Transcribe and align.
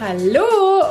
Hallo 0.00 0.42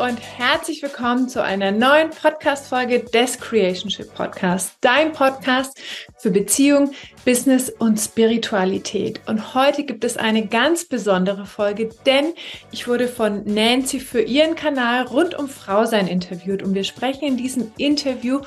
und 0.02 0.18
herzlich 0.18 0.82
willkommen 0.82 1.28
zu 1.28 1.44
einer 1.44 1.74
neuen 1.74 2.10
Podcast-Folge 2.10 3.04
des 3.04 3.38
Creationship 3.38 4.16
Podcasts, 4.16 4.78
dein 4.80 5.12
Podcast 5.12 5.78
für 6.20 6.32
Beziehung, 6.32 6.92
Business 7.26 7.70
und 7.70 8.00
Spiritualität. 8.00 9.20
Und 9.28 9.56
heute 9.56 9.84
gibt 9.84 10.06
es 10.06 10.16
eine 10.16 10.48
ganz 10.48 10.86
besondere 10.86 11.46
Folge, 11.46 11.90
denn 12.06 12.34
ich 12.72 12.88
wurde 12.88 13.10
von 13.10 13.44
Nancy 13.44 14.00
für 14.00 14.22
ihren 14.22 14.56
Kanal 14.56 15.04
rund 15.04 15.38
um 15.38 15.50
Frausein 15.50 16.08
interviewt 16.08 16.64
und 16.64 16.74
wir 16.74 16.86
sprechen 16.86 17.26
in 17.26 17.36
diesem 17.36 17.74
Interview, 17.78 18.40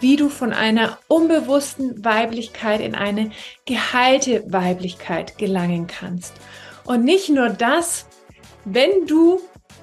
wie 0.00 0.16
du 0.16 0.30
von 0.30 0.54
einer 0.54 0.98
unbewussten 1.08 2.02
Weiblichkeit 2.02 2.80
in 2.80 2.94
eine 2.94 3.30
geheilte 3.66 4.42
Weiblichkeit 4.50 5.36
gelangen 5.36 5.86
kannst. 5.86 6.32
Und 6.86 7.04
nicht 7.04 7.28
nur 7.28 7.50
das, 7.50 8.06
wenn 8.64 9.06
du 9.06 9.40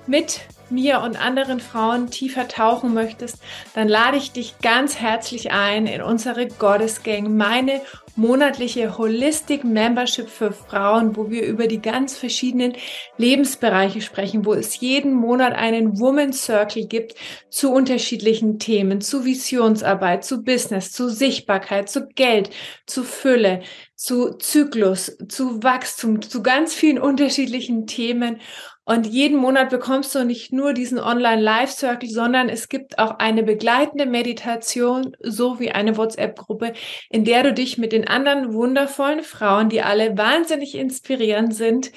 mit 0.07 0.41
mir 0.69 1.01
und 1.01 1.19
anderen 1.23 1.59
Frauen 1.59 2.09
tiefer 2.09 2.47
tauchen 2.47 2.93
möchtest, 2.93 3.37
dann 3.73 3.87
lade 3.87 4.17
ich 4.17 4.31
dich 4.31 4.59
ganz 4.59 4.99
herzlich 4.99 5.51
ein 5.51 5.87
in 5.87 6.01
unsere 6.01 6.47
Goddess 6.47 7.03
Gang, 7.03 7.35
meine 7.35 7.81
monatliche 8.15 8.97
Holistic 8.97 9.63
Membership 9.63 10.29
für 10.29 10.51
Frauen, 10.51 11.15
wo 11.17 11.29
wir 11.29 11.45
über 11.45 11.67
die 11.67 11.81
ganz 11.81 12.17
verschiedenen 12.17 12.73
Lebensbereiche 13.17 14.01
sprechen, 14.01 14.45
wo 14.45 14.53
es 14.53 14.79
jeden 14.79 15.13
Monat 15.13 15.53
einen 15.53 15.99
Woman 15.99 16.31
Circle 16.31 16.87
gibt 16.87 17.15
zu 17.49 17.71
unterschiedlichen 17.71 18.57
Themen, 18.57 19.01
zu 19.01 19.25
Visionsarbeit, 19.25 20.23
zu 20.23 20.43
Business, 20.43 20.91
zu 20.91 21.09
Sichtbarkeit, 21.09 21.89
zu 21.89 22.07
Geld, 22.07 22.49
zu 22.85 23.03
Fülle, 23.03 23.61
zu 23.95 24.37
Zyklus, 24.37 25.17
zu 25.27 25.61
Wachstum, 25.61 26.21
zu 26.21 26.41
ganz 26.41 26.73
vielen 26.73 26.99
unterschiedlichen 26.99 27.85
Themen. 27.85 28.39
Und 28.85 29.07
jeden 29.07 29.37
Monat 29.37 29.71
bekommst 29.71 30.13
du 30.13 30.23
nicht 30.23 30.53
nur 30.53 30.73
diesen 30.73 30.99
Online-Live-Circle, 30.99 32.07
sondern 32.07 32.49
es 32.49 32.69
gibt 32.69 32.99
auch 32.99 33.17
eine 33.17 33.41
begleitende 33.41 34.05
Meditation 34.05 35.17
sowie 35.21 35.71
eine 35.71 35.97
WhatsApp-Gruppe, 35.97 36.73
in 37.09 37.25
der 37.25 37.41
du 37.41 37.53
dich 37.53 37.79
mit 37.79 37.91
den 37.91 38.07
anderen 38.07 38.53
wundervollen 38.53 39.23
Frauen, 39.23 39.69
die 39.69 39.81
alle 39.81 40.15
wahnsinnig 40.17 40.75
inspirierend 40.75 41.55
sind, 41.55 41.91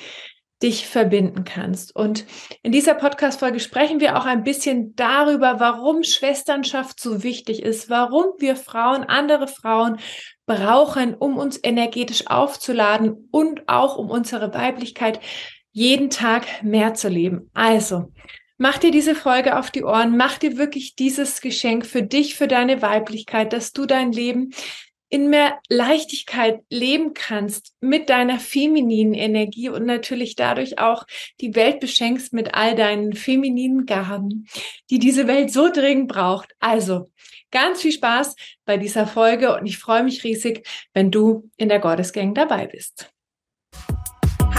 dich 0.63 0.87
verbinden 0.89 1.45
kannst. 1.45 1.95
Und 1.95 2.25
in 2.63 2.73
dieser 2.73 2.95
Podcast-Folge 2.95 3.61
sprechen 3.61 4.01
wir 4.01 4.17
auch 4.17 4.25
ein 4.25 4.43
bisschen 4.43 4.97
darüber, 4.97 5.61
warum 5.61 6.03
Schwesternschaft 6.03 7.01
so 7.01 7.23
wichtig 7.23 7.63
ist, 7.63 7.91
warum 7.91 8.33
wir 8.39 8.57
Frauen 8.57 9.05
andere 9.05 9.47
Frauen 9.47 9.99
brauchen, 10.47 11.15
um 11.15 11.37
uns 11.37 11.61
energetisch 11.63 12.27
aufzuladen 12.27 13.29
und 13.31 13.69
auch 13.69 13.97
um 13.97 14.11
unsere 14.11 14.53
Weiblichkeit 14.53 15.21
jeden 15.79 16.11
Tag 16.11 16.65
mehr 16.65 16.95
zu 16.95 17.09
leben. 17.09 17.51
Also, 17.55 18.13
mach 18.57 18.79
dir 18.79 18.91
diese 18.91 19.15
Folge 19.15 19.57
auf 19.57 19.71
die 19.71 19.85
Ohren, 19.85 20.17
mach 20.17 20.37
dir 20.37 20.59
wirklich 20.59 20.97
dieses 20.97 21.41
Geschenk 21.41 21.87
für 21.87 22.03
dich, 22.03 22.35
für 22.35 22.49
deine 22.49 22.83
Weiblichkeit, 22.83 23.53
dass 23.53 23.73
du 23.73 23.87
dein 23.87 24.11
Leben 24.11 24.51
in 25.09 25.31
mehr 25.31 25.61
Leichtigkeit 25.69 26.63
leben 26.69 27.15
kannst 27.15 27.77
mit 27.81 28.11
deiner 28.11 28.41
femininen 28.41 29.15
Energie 29.15 29.69
und 29.69 29.87
natürlich 29.87 30.35
dadurch 30.35 30.81
auch 30.81 31.07
die 31.41 31.55
Welt 31.55 31.79
beschenkst 31.79 32.33
mit 32.33 32.55
all 32.55 32.75
deinen 32.75 33.13
femininen 33.13 33.87
Gaben, 33.87 34.49
die 34.91 34.99
diese 34.99 35.29
Welt 35.29 35.53
so 35.53 35.71
dringend 35.71 36.09
braucht. 36.09 36.51
Also, 36.59 37.09
ganz 37.53 37.83
viel 37.83 37.93
Spaß 37.93 38.35
bei 38.65 38.79
dieser 38.79 39.07
Folge 39.07 39.55
und 39.55 39.65
ich 39.65 39.79
freue 39.79 40.03
mich 40.03 40.25
riesig, 40.25 40.67
wenn 40.93 41.13
du 41.13 41.49
in 41.57 41.69
der 41.69 41.79
Goddess 41.79 42.13
Gang 42.13 42.35
dabei 42.35 42.67
bist. 42.67 43.13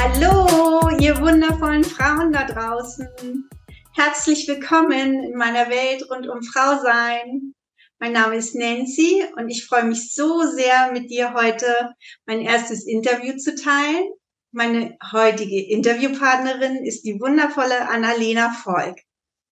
Hallo, 0.01 0.97
ihr 1.01 1.19
wundervollen 1.19 1.83
Frauen 1.83 2.31
da 2.31 2.45
draußen. 2.45 3.49
Herzlich 3.93 4.47
willkommen 4.47 5.25
in 5.25 5.35
meiner 5.35 5.69
Welt 5.69 6.09
rund 6.09 6.25
um 6.25 6.41
Frau 6.41 6.81
sein. 6.81 7.53
Mein 7.99 8.13
Name 8.13 8.37
ist 8.37 8.55
Nancy 8.55 9.25
und 9.35 9.49
ich 9.49 9.65
freue 9.65 9.83
mich 9.83 10.13
so 10.13 10.43
sehr, 10.43 10.93
mit 10.93 11.11
dir 11.11 11.33
heute 11.33 11.93
mein 12.25 12.39
erstes 12.39 12.87
Interview 12.87 13.35
zu 13.35 13.55
teilen. 13.55 14.09
Meine 14.53 14.97
heutige 15.11 15.67
Interviewpartnerin 15.67 16.85
ist 16.85 17.01
die 17.01 17.19
wundervolle 17.19 17.89
Annalena 17.89 18.51
Volk. 18.51 18.99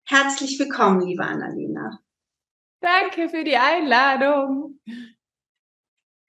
Herzlich 0.09 0.59
willkommen, 0.59 1.07
liebe 1.07 1.23
Annalena. 1.23 2.01
Danke 2.81 3.29
für 3.29 3.45
die 3.45 3.57
Einladung. 3.57 4.81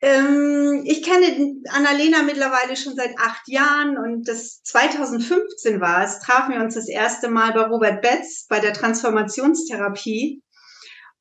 Ähm, 0.03 0.83
ich 0.83 1.01
kenne 1.01 1.55
Annalena 1.69 2.23
mittlerweile 2.23 2.75
schon 2.75 2.93
seit 2.93 3.17
acht 3.17 3.47
Jahren 3.47 3.97
und 3.97 4.27
das 4.27 4.61
2015 4.63 5.79
war 5.79 6.03
es, 6.03 6.19
trafen 6.19 6.53
wir 6.53 6.61
uns 6.61 6.75
das 6.75 6.89
erste 6.89 7.29
Mal 7.29 7.53
bei 7.53 7.61
Robert 7.61 8.01
Betz 8.01 8.45
bei 8.49 8.59
der 8.59 8.73
Transformationstherapie. 8.73 10.43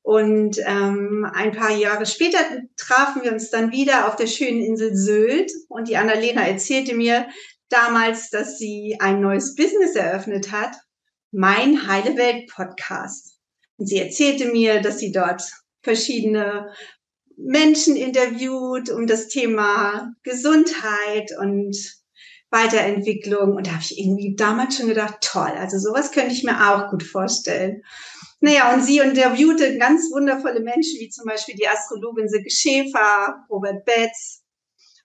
Und 0.03 0.59
ähm, 0.67 1.25
ein 1.33 1.53
paar 1.53 1.71
Jahre 1.71 2.07
später 2.07 2.39
trafen 2.77 3.23
wir 3.23 3.33
uns 3.33 3.51
dann 3.51 3.71
wieder 3.71 4.09
auf 4.09 4.17
der 4.17 4.27
schönen 4.27 4.61
Insel 4.61 4.97
Sylt 4.97 5.53
und 5.69 5.87
die 5.87 5.97
Annalena 5.97 6.45
erzählte 6.45 6.97
mir 6.97 7.29
damals, 7.69 8.31
dass 8.31 8.59
sie 8.59 8.97
ein 8.99 9.21
neues 9.21 9.55
Business 9.55 9.95
eröffnet 9.95 10.51
hat, 10.51 10.75
mein 11.31 11.87
Heile 11.87 12.17
Welt 12.17 12.51
Podcast. 12.53 13.39
Und 13.77 13.87
sie 13.87 14.01
erzählte 14.01 14.47
mir, 14.47 14.83
dass 14.83 14.99
sie 14.99 15.13
dort 15.13 15.45
verschiedene 15.85 16.73
Menschen 17.45 17.97
interviewt 17.97 18.91
um 18.91 19.07
das 19.07 19.29
Thema 19.29 20.15
Gesundheit 20.23 21.31
und 21.41 21.77
Weiterentwicklung. 22.51 23.57
Und 23.57 23.67
da 23.67 23.73
habe 23.73 23.83
ich 23.83 23.99
irgendwie 23.99 24.37
damals 24.37 24.77
schon 24.77 24.89
gedacht, 24.89 25.19
toll, 25.21 25.53
also 25.57 25.79
sowas 25.79 26.13
könnte 26.13 26.33
ich 26.33 26.45
mir 26.45 26.71
auch 26.71 26.91
gut 26.91 27.03
vorstellen. 27.03 27.83
Naja, 28.41 28.75
und 28.75 28.83
sie 28.83 28.99
interviewte 28.99 29.79
ganz 29.79 30.11
wundervolle 30.13 30.61
Menschen, 30.61 31.01
wie 31.01 31.09
zum 31.09 31.27
Beispiel 31.27 31.55
die 31.55 31.69
Astrologin 31.69 32.29
Silke 32.29 32.51
Schäfer, 32.51 33.45
Robert 33.49 33.85
Betz 33.85 34.43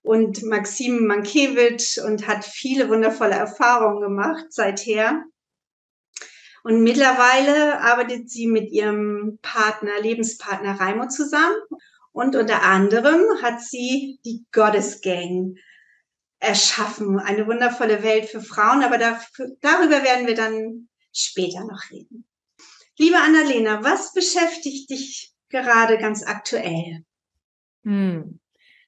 und 0.02 0.44
Maxim 0.44 1.06
Mankiewicz 1.06 1.98
und 1.98 2.28
hat 2.28 2.46
viele 2.46 2.90
wundervolle 2.90 3.36
Erfahrungen 3.36 4.02
gemacht 4.02 4.46
seither. 4.50 5.24
Und 6.64 6.84
mittlerweile 6.84 7.80
arbeitet 7.80 8.30
sie 8.30 8.48
mit 8.48 8.72
ihrem 8.72 9.40
Partner, 9.42 10.02
Lebenspartner 10.02 10.80
Raimo 10.80 11.08
zusammen 11.08 11.56
und 12.12 12.36
unter 12.36 12.64
anderem 12.64 13.22
hat 13.42 13.62
sie 13.62 14.20
die 14.26 14.46
Goddess 14.52 15.02
Gang 15.02 15.58
erschaffen. 16.40 17.20
Eine 17.20 17.48
wundervolle 17.48 18.04
Welt 18.04 18.26
für 18.26 18.42
Frauen, 18.42 18.84
aber 18.84 18.98
dafür, 18.98 19.56
darüber 19.62 20.04
werden 20.04 20.28
wir 20.28 20.36
dann 20.36 20.90
später 21.14 21.64
noch 21.66 21.90
reden. 21.92 22.26
Liebe 22.98 23.18
Annalena, 23.18 23.84
was 23.84 24.14
beschäftigt 24.14 24.90
dich 24.90 25.34
gerade 25.50 25.98
ganz 25.98 26.24
aktuell? 26.24 27.04
Hm. 27.84 28.40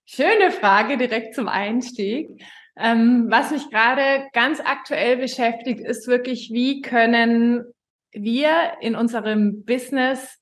Schöne 0.05 0.51
Frage 0.51 0.97
direkt 0.97 1.35
zum 1.35 1.47
Einstieg. 1.47 2.29
Ähm, 2.75 3.27
was 3.29 3.51
mich 3.51 3.69
gerade 3.69 4.27
ganz 4.33 4.59
aktuell 4.59 5.17
beschäftigt, 5.17 5.81
ist 5.81 6.07
wirklich, 6.07 6.49
wie 6.51 6.81
können 6.81 7.63
wir 8.11 8.77
in 8.81 8.95
unserem 8.95 9.65
Business 9.65 10.39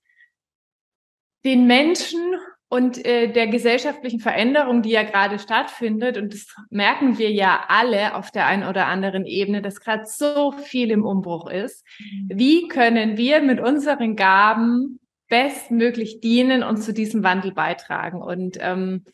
den 1.44 1.68
Menschen 1.68 2.36
und 2.70 3.06
äh, 3.06 3.32
der 3.32 3.48
gesellschaftlichen 3.48 4.20
Veränderung, 4.20 4.82
die 4.82 4.92
ja 4.92 5.04
gerade 5.04 5.40
stattfindet, 5.40 6.18
und 6.18 6.34
das 6.34 6.48
merken 6.70 7.18
wir 7.18 7.32
ja 7.32 7.64
alle 7.70 8.16
auf 8.16 8.30
der 8.32 8.46
einen 8.46 8.68
oder 8.68 8.88
anderen 8.88 9.26
Ebene, 9.26 9.62
dass 9.62 9.80
gerade 9.80 10.04
so 10.06 10.52
viel 10.52 10.92
im 10.92 11.06
Umbruch 11.06 11.50
ist. 11.50 11.86
Mhm. 12.00 12.30
Wie 12.34 12.68
können 12.68 13.18
wir 13.18 13.42
mit 13.42 13.62
unseren 13.62 14.16
Gaben 14.18 15.00
bestmöglich 15.30 16.20
dienen 16.20 16.64
und 16.64 16.78
zu 16.78 16.94
diesem 16.94 17.24
Wandel 17.24 17.54
beitragen? 17.54 18.22
Und 18.22 18.58
ähm, 18.60 19.06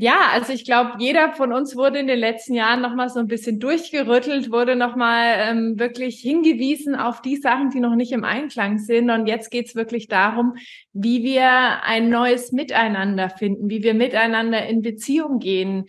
ja, 0.00 0.30
also 0.32 0.54
ich 0.54 0.64
glaube, 0.64 0.92
jeder 0.98 1.34
von 1.34 1.52
uns 1.52 1.76
wurde 1.76 1.98
in 1.98 2.06
den 2.06 2.18
letzten 2.18 2.54
Jahren 2.54 2.80
nochmal 2.80 3.10
so 3.10 3.20
ein 3.20 3.26
bisschen 3.26 3.60
durchgerüttelt, 3.60 4.50
wurde 4.50 4.74
nochmal 4.74 5.34
ähm, 5.36 5.78
wirklich 5.78 6.20
hingewiesen 6.20 6.96
auf 6.96 7.20
die 7.20 7.36
Sachen, 7.36 7.68
die 7.68 7.80
noch 7.80 7.94
nicht 7.94 8.12
im 8.12 8.24
Einklang 8.24 8.78
sind. 8.78 9.10
Und 9.10 9.26
jetzt 9.26 9.50
geht's 9.50 9.74
wirklich 9.74 10.08
darum, 10.08 10.54
wie 10.94 11.22
wir 11.22 11.82
ein 11.84 12.08
neues 12.08 12.50
Miteinander 12.50 13.28
finden, 13.28 13.68
wie 13.68 13.82
wir 13.82 13.92
miteinander 13.92 14.64
in 14.66 14.80
Beziehung 14.80 15.38
gehen. 15.38 15.84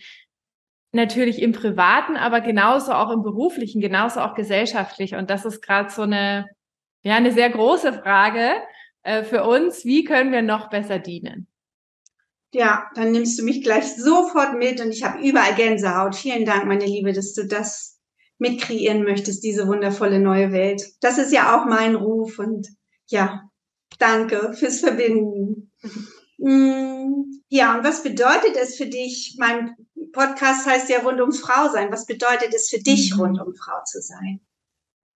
Natürlich 0.92 1.40
im 1.40 1.52
Privaten, 1.52 2.18
aber 2.18 2.42
genauso 2.42 2.92
auch 2.92 3.10
im 3.10 3.22
Beruflichen, 3.22 3.80
genauso 3.80 4.20
auch 4.20 4.34
gesellschaftlich. 4.34 5.14
Und 5.14 5.30
das 5.30 5.46
ist 5.46 5.62
gerade 5.62 5.88
so 5.88 6.02
eine, 6.02 6.50
ja, 7.02 7.16
eine 7.16 7.32
sehr 7.32 7.48
große 7.48 7.94
Frage 7.94 8.56
äh, 9.04 9.22
für 9.22 9.44
uns. 9.44 9.86
Wie 9.86 10.04
können 10.04 10.32
wir 10.32 10.42
noch 10.42 10.68
besser 10.68 10.98
dienen? 10.98 11.46
Ja, 12.54 12.90
dann 12.94 13.12
nimmst 13.12 13.38
du 13.38 13.44
mich 13.44 13.62
gleich 13.62 13.96
sofort 13.96 14.58
mit 14.58 14.80
und 14.80 14.90
ich 14.90 15.04
habe 15.04 15.26
überall 15.26 15.54
Gänsehaut. 15.54 16.14
Vielen 16.14 16.44
Dank, 16.44 16.66
meine 16.66 16.84
Liebe, 16.84 17.12
dass 17.12 17.32
du 17.32 17.46
das 17.46 17.98
mitkreieren 18.38 19.04
möchtest, 19.04 19.42
diese 19.42 19.66
wundervolle 19.66 20.20
neue 20.20 20.52
Welt. 20.52 20.82
Das 21.00 21.16
ist 21.16 21.32
ja 21.32 21.56
auch 21.56 21.64
mein 21.64 21.94
Ruf 21.94 22.38
und 22.38 22.68
ja, 23.06 23.48
danke 23.98 24.52
fürs 24.52 24.80
Verbinden. 24.80 25.72
Mm, 26.38 27.40
ja, 27.48 27.76
und 27.76 27.84
was 27.84 28.02
bedeutet 28.02 28.56
es 28.60 28.76
für 28.76 28.86
dich? 28.86 29.36
Mein 29.38 29.76
Podcast 30.12 30.66
heißt 30.66 30.90
ja 30.90 31.00
rund 31.00 31.20
um 31.20 31.32
Frau 31.32 31.70
sein. 31.70 31.90
Was 31.90 32.04
bedeutet 32.04 32.52
es 32.54 32.68
für 32.68 32.80
dich, 32.80 33.14
mhm. 33.14 33.20
rund 33.20 33.40
um 33.40 33.54
Frau 33.54 33.82
zu 33.84 34.02
sein? 34.02 34.40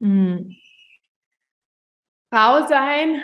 Mhm. 0.01 0.57
Frau 2.31 2.67
sein 2.67 3.23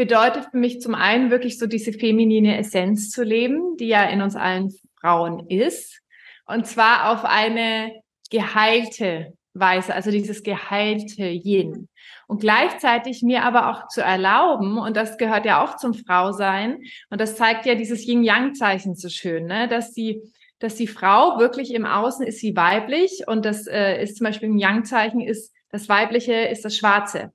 bedeutet 0.00 0.46
für 0.50 0.56
mich 0.56 0.80
zum 0.80 0.94
einen 0.94 1.30
wirklich 1.30 1.58
so 1.58 1.66
diese 1.66 1.92
feminine 1.92 2.56
Essenz 2.56 3.10
zu 3.10 3.22
leben, 3.22 3.76
die 3.76 3.88
ja 3.88 4.04
in 4.04 4.22
uns 4.22 4.34
allen 4.34 4.70
Frauen 4.98 5.46
ist. 5.50 6.00
Und 6.46 6.66
zwar 6.66 7.12
auf 7.12 7.26
eine 7.26 8.00
geheilte 8.30 9.34
Weise, 9.52 9.94
also 9.94 10.10
dieses 10.10 10.42
geheilte 10.42 11.26
Yin. 11.26 11.90
Und 12.28 12.40
gleichzeitig 12.40 13.20
mir 13.20 13.44
aber 13.44 13.68
auch 13.68 13.88
zu 13.88 14.00
erlauben, 14.00 14.78
und 14.78 14.96
das 14.96 15.18
gehört 15.18 15.44
ja 15.44 15.62
auch 15.62 15.76
zum 15.76 15.92
Frausein, 15.92 16.78
und 17.10 17.20
das 17.20 17.36
zeigt 17.36 17.66
ja 17.66 17.74
dieses 17.74 18.06
Yin-Yang-Zeichen 18.06 18.94
so 18.94 19.10
schön, 19.10 19.44
ne? 19.44 19.68
dass 19.68 19.92
die, 19.92 20.22
dass 20.60 20.76
die 20.76 20.86
Frau 20.86 21.38
wirklich 21.38 21.74
im 21.74 21.84
Außen 21.84 22.26
ist 22.26 22.38
sie 22.38 22.56
weiblich 22.56 23.24
und 23.26 23.44
das 23.44 23.66
äh, 23.66 24.02
ist 24.02 24.16
zum 24.16 24.24
Beispiel 24.24 24.48
im 24.48 24.56
Yang-Zeichen 24.56 25.20
ist 25.20 25.52
das 25.72 25.90
Weibliche 25.90 26.32
ist 26.32 26.64
das 26.64 26.74
Schwarze. 26.74 27.32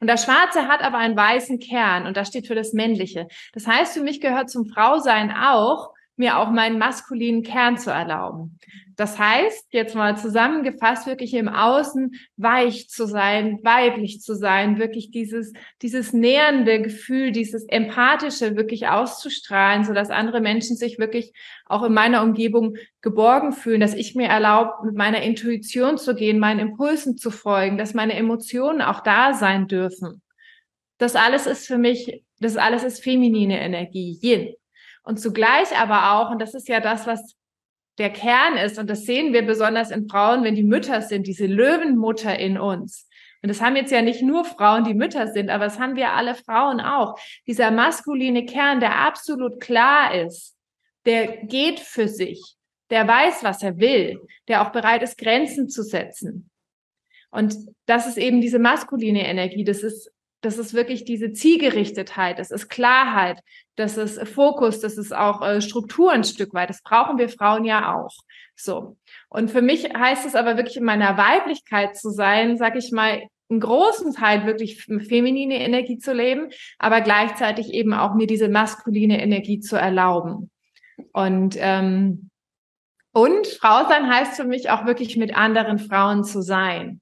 Und 0.00 0.08
das 0.08 0.24
Schwarze 0.24 0.68
hat 0.68 0.82
aber 0.82 0.98
einen 0.98 1.16
weißen 1.16 1.58
Kern 1.58 2.06
und 2.06 2.16
das 2.16 2.28
steht 2.28 2.46
für 2.46 2.54
das 2.54 2.72
Männliche. 2.72 3.28
Das 3.52 3.66
heißt, 3.66 3.94
für 3.94 4.02
mich 4.02 4.20
gehört 4.20 4.50
zum 4.50 4.66
Frausein 4.66 5.30
auch, 5.30 5.93
mir 6.16 6.38
auch 6.38 6.50
meinen 6.50 6.78
maskulinen 6.78 7.42
Kern 7.42 7.76
zu 7.76 7.90
erlauben. 7.90 8.58
Das 8.96 9.18
heißt, 9.18 9.68
jetzt 9.70 9.96
mal 9.96 10.16
zusammengefasst, 10.16 11.06
wirklich 11.06 11.34
im 11.34 11.48
Außen 11.48 12.14
weich 12.36 12.88
zu 12.88 13.06
sein, 13.06 13.58
weiblich 13.62 14.20
zu 14.20 14.36
sein, 14.36 14.78
wirklich 14.78 15.10
dieses, 15.10 15.52
dieses 15.82 16.12
nähernde 16.12 16.80
Gefühl, 16.80 17.32
dieses 17.32 17.64
empathische 17.64 18.56
wirklich 18.56 18.86
auszustrahlen, 18.86 19.84
so 19.84 19.92
dass 19.92 20.10
andere 20.10 20.40
Menschen 20.40 20.76
sich 20.76 20.98
wirklich 20.98 21.32
auch 21.66 21.82
in 21.82 21.92
meiner 21.92 22.22
Umgebung 22.22 22.76
geborgen 23.00 23.52
fühlen, 23.52 23.80
dass 23.80 23.94
ich 23.94 24.14
mir 24.14 24.28
erlaube, 24.28 24.86
mit 24.86 24.94
meiner 24.94 25.22
Intuition 25.22 25.98
zu 25.98 26.14
gehen, 26.14 26.38
meinen 26.38 26.60
Impulsen 26.60 27.16
zu 27.16 27.30
folgen, 27.30 27.78
dass 27.78 27.94
meine 27.94 28.14
Emotionen 28.14 28.80
auch 28.80 29.00
da 29.00 29.34
sein 29.34 29.66
dürfen. 29.66 30.22
Das 30.98 31.16
alles 31.16 31.46
ist 31.46 31.66
für 31.66 31.78
mich, 31.78 32.22
das 32.38 32.56
alles 32.56 32.84
ist 32.84 33.02
feminine 33.02 33.60
Energie, 33.60 34.18
Yin. 34.22 34.54
Und 35.04 35.20
zugleich 35.20 35.76
aber 35.78 36.12
auch, 36.12 36.30
und 36.30 36.40
das 36.40 36.54
ist 36.54 36.68
ja 36.68 36.80
das, 36.80 37.06
was 37.06 37.36
der 37.98 38.10
Kern 38.10 38.56
ist, 38.56 38.78
und 38.78 38.90
das 38.90 39.04
sehen 39.04 39.32
wir 39.32 39.42
besonders 39.42 39.90
in 39.90 40.08
Frauen, 40.08 40.42
wenn 40.42 40.56
die 40.56 40.64
Mütter 40.64 41.02
sind, 41.02 41.26
diese 41.26 41.46
Löwenmutter 41.46 42.36
in 42.38 42.58
uns. 42.58 43.08
Und 43.42 43.48
das 43.48 43.60
haben 43.60 43.76
jetzt 43.76 43.92
ja 43.92 44.00
nicht 44.00 44.22
nur 44.22 44.44
Frauen, 44.44 44.84
die 44.84 44.94
Mütter 44.94 45.28
sind, 45.28 45.50
aber 45.50 45.64
das 45.64 45.78
haben 45.78 45.96
wir 45.96 46.12
alle 46.12 46.34
Frauen 46.34 46.80
auch. 46.80 47.18
Dieser 47.46 47.70
maskuline 47.70 48.46
Kern, 48.46 48.80
der 48.80 48.98
absolut 49.00 49.60
klar 49.60 50.14
ist, 50.14 50.56
der 51.04 51.44
geht 51.44 51.78
für 51.78 52.08
sich, 52.08 52.56
der 52.88 53.06
weiß, 53.06 53.44
was 53.44 53.62
er 53.62 53.78
will, 53.78 54.18
der 54.48 54.62
auch 54.62 54.72
bereit 54.72 55.02
ist, 55.02 55.18
Grenzen 55.18 55.68
zu 55.68 55.82
setzen. 55.82 56.50
Und 57.30 57.54
das 57.84 58.06
ist 58.06 58.16
eben 58.16 58.40
diese 58.40 58.58
maskuline 58.58 59.28
Energie. 59.28 59.64
Das 59.64 59.82
ist 59.82 60.10
das 60.44 60.58
ist 60.58 60.74
wirklich 60.74 61.04
diese 61.04 61.32
Zielgerichtetheit, 61.32 62.38
das 62.38 62.50
ist 62.50 62.68
Klarheit, 62.68 63.40
das 63.76 63.96
ist 63.96 64.28
Fokus, 64.28 64.80
das 64.80 64.98
ist 64.98 65.14
auch 65.14 65.42
äh, 65.42 65.60
Struktur 65.60 66.12
ein 66.12 66.24
Stück 66.24 66.54
weit. 66.54 66.70
Das 66.70 66.82
brauchen 66.82 67.18
wir 67.18 67.28
Frauen 67.28 67.64
ja 67.64 67.94
auch. 67.94 68.12
So. 68.54 68.96
Und 69.28 69.50
für 69.50 69.62
mich 69.62 69.84
heißt 69.84 70.26
es 70.26 70.34
aber 70.34 70.56
wirklich 70.56 70.76
in 70.76 70.84
meiner 70.84 71.16
Weiblichkeit 71.16 71.96
zu 71.96 72.10
sein, 72.10 72.56
sag 72.56 72.76
ich 72.76 72.92
mal, 72.92 73.22
einen 73.50 73.60
großen 73.60 74.14
Teil 74.14 74.46
wirklich 74.46 74.84
feminine 74.84 75.60
Energie 75.60 75.98
zu 75.98 76.12
leben, 76.12 76.48
aber 76.78 77.00
gleichzeitig 77.00 77.72
eben 77.72 77.92
auch 77.92 78.14
mir 78.14 78.26
diese 78.26 78.48
maskuline 78.48 79.22
Energie 79.22 79.60
zu 79.60 79.76
erlauben. 79.76 80.50
Und 81.12 81.56
ähm, 81.58 82.30
und 83.12 83.46
Frau 83.46 83.88
sein 83.88 84.12
heißt 84.12 84.34
für 84.34 84.44
mich 84.44 84.70
auch 84.70 84.86
wirklich 84.86 85.16
mit 85.16 85.36
anderen 85.36 85.78
Frauen 85.78 86.24
zu 86.24 86.42
sein. 86.42 87.00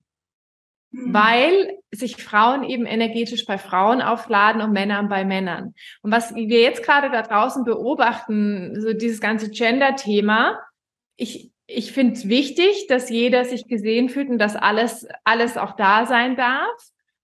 Mhm. 0.92 1.14
weil 1.14 1.78
sich 1.90 2.16
Frauen 2.16 2.64
eben 2.64 2.84
energetisch 2.84 3.46
bei 3.46 3.56
Frauen 3.56 4.02
aufladen 4.02 4.60
und 4.60 4.72
Männer 4.72 5.02
bei 5.04 5.24
Männern. 5.24 5.74
Und 6.02 6.12
was 6.12 6.34
wir 6.34 6.60
jetzt 6.60 6.82
gerade 6.82 7.10
da 7.10 7.22
draußen 7.22 7.64
beobachten, 7.64 8.78
so 8.78 8.92
dieses 8.92 9.20
ganze 9.20 9.48
Gender-Thema, 9.48 10.58
ich, 11.16 11.50
ich 11.66 11.92
finde 11.92 12.12
es 12.12 12.28
wichtig, 12.28 12.86
dass 12.88 13.08
jeder 13.08 13.46
sich 13.46 13.66
gesehen 13.66 14.10
fühlt 14.10 14.28
und 14.28 14.38
dass 14.38 14.54
alles, 14.54 15.06
alles 15.24 15.56
auch 15.56 15.76
da 15.76 16.04
sein 16.04 16.36
darf. 16.36 16.70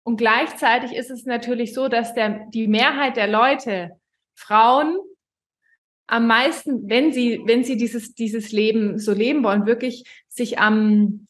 Und 0.02 0.16
gleichzeitig 0.16 0.94
ist 0.94 1.10
es 1.10 1.26
natürlich 1.26 1.74
so, 1.74 1.88
dass 1.88 2.14
der, 2.14 2.46
die 2.48 2.68
Mehrheit 2.68 3.18
der 3.18 3.26
Leute, 3.26 3.90
Frauen, 4.34 4.96
am 6.06 6.26
meisten, 6.26 6.88
wenn 6.88 7.12
sie, 7.12 7.42
wenn 7.44 7.64
sie 7.64 7.76
dieses, 7.76 8.14
dieses 8.14 8.50
Leben 8.50 8.98
so 8.98 9.12
leben 9.12 9.44
wollen, 9.44 9.66
wirklich 9.66 10.04
sich 10.28 10.58
am, 10.58 11.28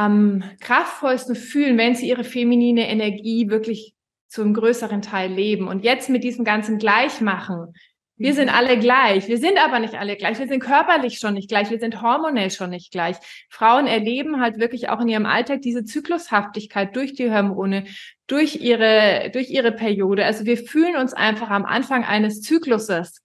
am 0.00 0.42
kraftvollsten 0.60 1.34
fühlen, 1.34 1.76
wenn 1.78 1.94
sie 1.94 2.08
ihre 2.08 2.24
feminine 2.24 2.88
Energie 2.88 3.50
wirklich 3.50 3.94
zum 4.28 4.54
größeren 4.54 5.02
Teil 5.02 5.32
leben. 5.32 5.68
Und 5.68 5.84
jetzt 5.84 6.08
mit 6.08 6.24
diesem 6.24 6.44
ganzen 6.44 6.78
Gleichmachen. 6.78 7.74
Wir 8.16 8.34
sind 8.34 8.48
mhm. 8.48 8.54
alle 8.54 8.78
gleich. 8.78 9.28
Wir 9.28 9.38
sind 9.38 9.58
aber 9.62 9.78
nicht 9.78 9.94
alle 9.94 10.16
gleich. 10.16 10.38
Wir 10.38 10.46
sind 10.46 10.60
körperlich 10.60 11.18
schon 11.18 11.34
nicht 11.34 11.48
gleich. 11.48 11.70
Wir 11.70 11.80
sind 11.80 12.00
hormonell 12.00 12.50
schon 12.50 12.70
nicht 12.70 12.92
gleich. 12.92 13.16
Frauen 13.48 13.86
erleben 13.86 14.40
halt 14.40 14.58
wirklich 14.58 14.88
auch 14.88 15.00
in 15.00 15.08
ihrem 15.08 15.26
Alltag 15.26 15.62
diese 15.62 15.84
Zyklushaftigkeit 15.84 16.94
durch 16.94 17.14
die 17.14 17.30
Hormone, 17.30 17.84
durch 18.26 18.56
ihre, 18.56 19.30
durch 19.32 19.50
ihre 19.50 19.72
Periode. 19.72 20.24
Also 20.24 20.44
wir 20.44 20.58
fühlen 20.58 20.96
uns 20.96 21.12
einfach 21.12 21.50
am 21.50 21.64
Anfang 21.64 22.04
eines 22.04 22.40
Zykluses 22.42 23.22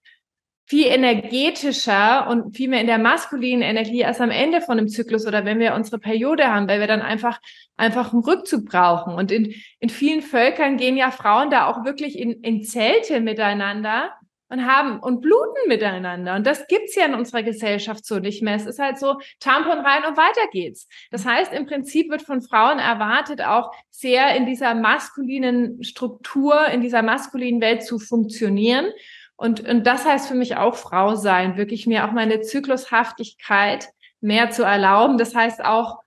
viel 0.68 0.88
energetischer 0.88 2.28
und 2.28 2.56
viel 2.56 2.70
mehr 2.70 2.82
in 2.82 2.88
der 2.88 2.98
maskulinen 2.98 3.62
Energie 3.62 4.04
als 4.04 4.20
am 4.20 4.32
Ende 4.32 4.62
von 4.62 4.80
einem 4.80 4.88
Zyklus 4.88 5.28
oder 5.28 5.46
wenn 5.46 5.60
wir 5.60 5.76
unsere 5.76 6.00
Periode 6.00 6.52
haben, 6.52 6.68
weil 6.68 6.80
wir 6.80 6.88
dann 6.88 7.02
einfach, 7.02 7.40
einfach 7.78 8.14
einen 8.14 8.24
Rückzug 8.24 8.66
brauchen. 8.66 9.14
Und 9.14 9.32
in, 9.32 9.54
in 9.80 9.90
vielen 9.90 10.24
Völkern 10.24 10.78
gehen 10.78 10.98
ja 10.98 11.12
Frauen 11.12 11.52
da 11.52 11.68
auch 11.68 11.86
wirklich 11.86 12.18
in, 12.18 12.42
in 12.42 12.64
Zelte 12.64 13.22
miteinander 13.22 14.12
und 14.50 14.66
haben 14.66 15.00
und 15.00 15.22
bluten 15.22 15.68
miteinander. 15.68 16.36
Und 16.36 16.48
das 16.48 16.68
gibt's 16.68 16.96
ja 16.96 17.06
in 17.06 17.14
unserer 17.14 17.44
Gesellschaft 17.44 18.06
so 18.06 18.20
nicht 18.20 18.42
mehr. 18.42 18.56
Es 18.56 18.66
ist 18.66 18.80
halt 18.80 18.98
so 18.98 19.20
Tampon 19.40 19.80
rein 19.80 20.04
und 20.06 20.18
weiter 20.18 20.48
geht's. 20.52 20.88
Das 21.12 21.26
heißt, 21.26 21.54
im 21.54 21.66
Prinzip 21.66 22.10
wird 22.10 22.22
von 22.22 22.42
Frauen 22.42 22.80
erwartet, 22.80 23.42
auch 23.44 23.72
sehr 23.90 24.36
in 24.36 24.46
dieser 24.46 24.74
maskulinen 24.74 25.84
Struktur, 25.84 26.68
in 26.68 26.82
dieser 26.82 27.02
maskulinen 27.02 27.62
Welt 27.62 27.84
zu 27.84 28.00
funktionieren. 28.00 28.92
Und, 29.38 29.68
und 29.68 29.86
das 29.86 30.06
heißt 30.06 30.28
für 30.28 30.36
mich 30.36 30.56
auch 30.56 30.76
Frau 30.76 31.16
sein, 31.16 31.58
wirklich 31.58 31.88
mir 31.88 32.06
auch 32.06 32.12
meine 32.12 32.42
Zyklushaftigkeit 32.42 33.90
mehr 34.22 34.50
zu 34.52 34.64
erlauben. 34.64 35.18
Das 35.18 35.36
heißt 35.36 35.64
auch, 35.64 36.00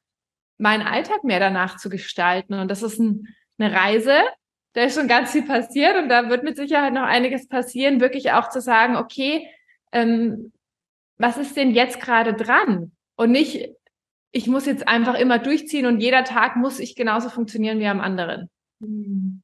meinen 0.57 0.87
Alltag 0.87 1.25
mehr 1.25 1.41
danach 1.41 1.77
zu 1.77 1.89
gestalten. 1.89 2.55
Und 2.55 2.69
das 2.69 2.83
ist 2.83 2.99
ein, 2.99 3.29
eine 3.59 3.73
Reise, 3.73 4.15
da 4.73 4.83
ist 4.83 4.95
schon 4.95 5.09
ganz 5.09 5.33
viel 5.33 5.43
passiert 5.43 5.97
und 5.97 6.09
da 6.09 6.29
wird 6.29 6.45
mit 6.45 6.57
Sicherheit 6.57 6.93
noch 6.93 7.03
einiges 7.03 7.49
passieren, 7.49 8.01
wirklich 8.01 8.33
auch 8.33 8.49
zu 8.49 8.61
sagen, 8.61 8.97
okay, 8.97 9.49
ähm, 9.93 10.53
was 11.17 11.37
ist 11.37 11.57
denn 11.57 11.73
jetzt 11.73 12.01
gerade 12.01 12.35
dran? 12.35 12.93
Und 13.17 13.33
nicht, 13.33 13.71
ich 14.31 14.47
muss 14.47 14.67
jetzt 14.67 14.87
einfach 14.87 15.15
immer 15.15 15.39
durchziehen 15.39 15.87
und 15.87 16.01
jeder 16.01 16.25
Tag 16.25 16.57
muss 16.57 16.79
ich 16.79 16.95
genauso 16.95 17.29
funktionieren 17.29 17.81
wie 17.81 17.89
am 17.89 18.01
anderen. 18.01 18.51
Hm. 18.81 19.43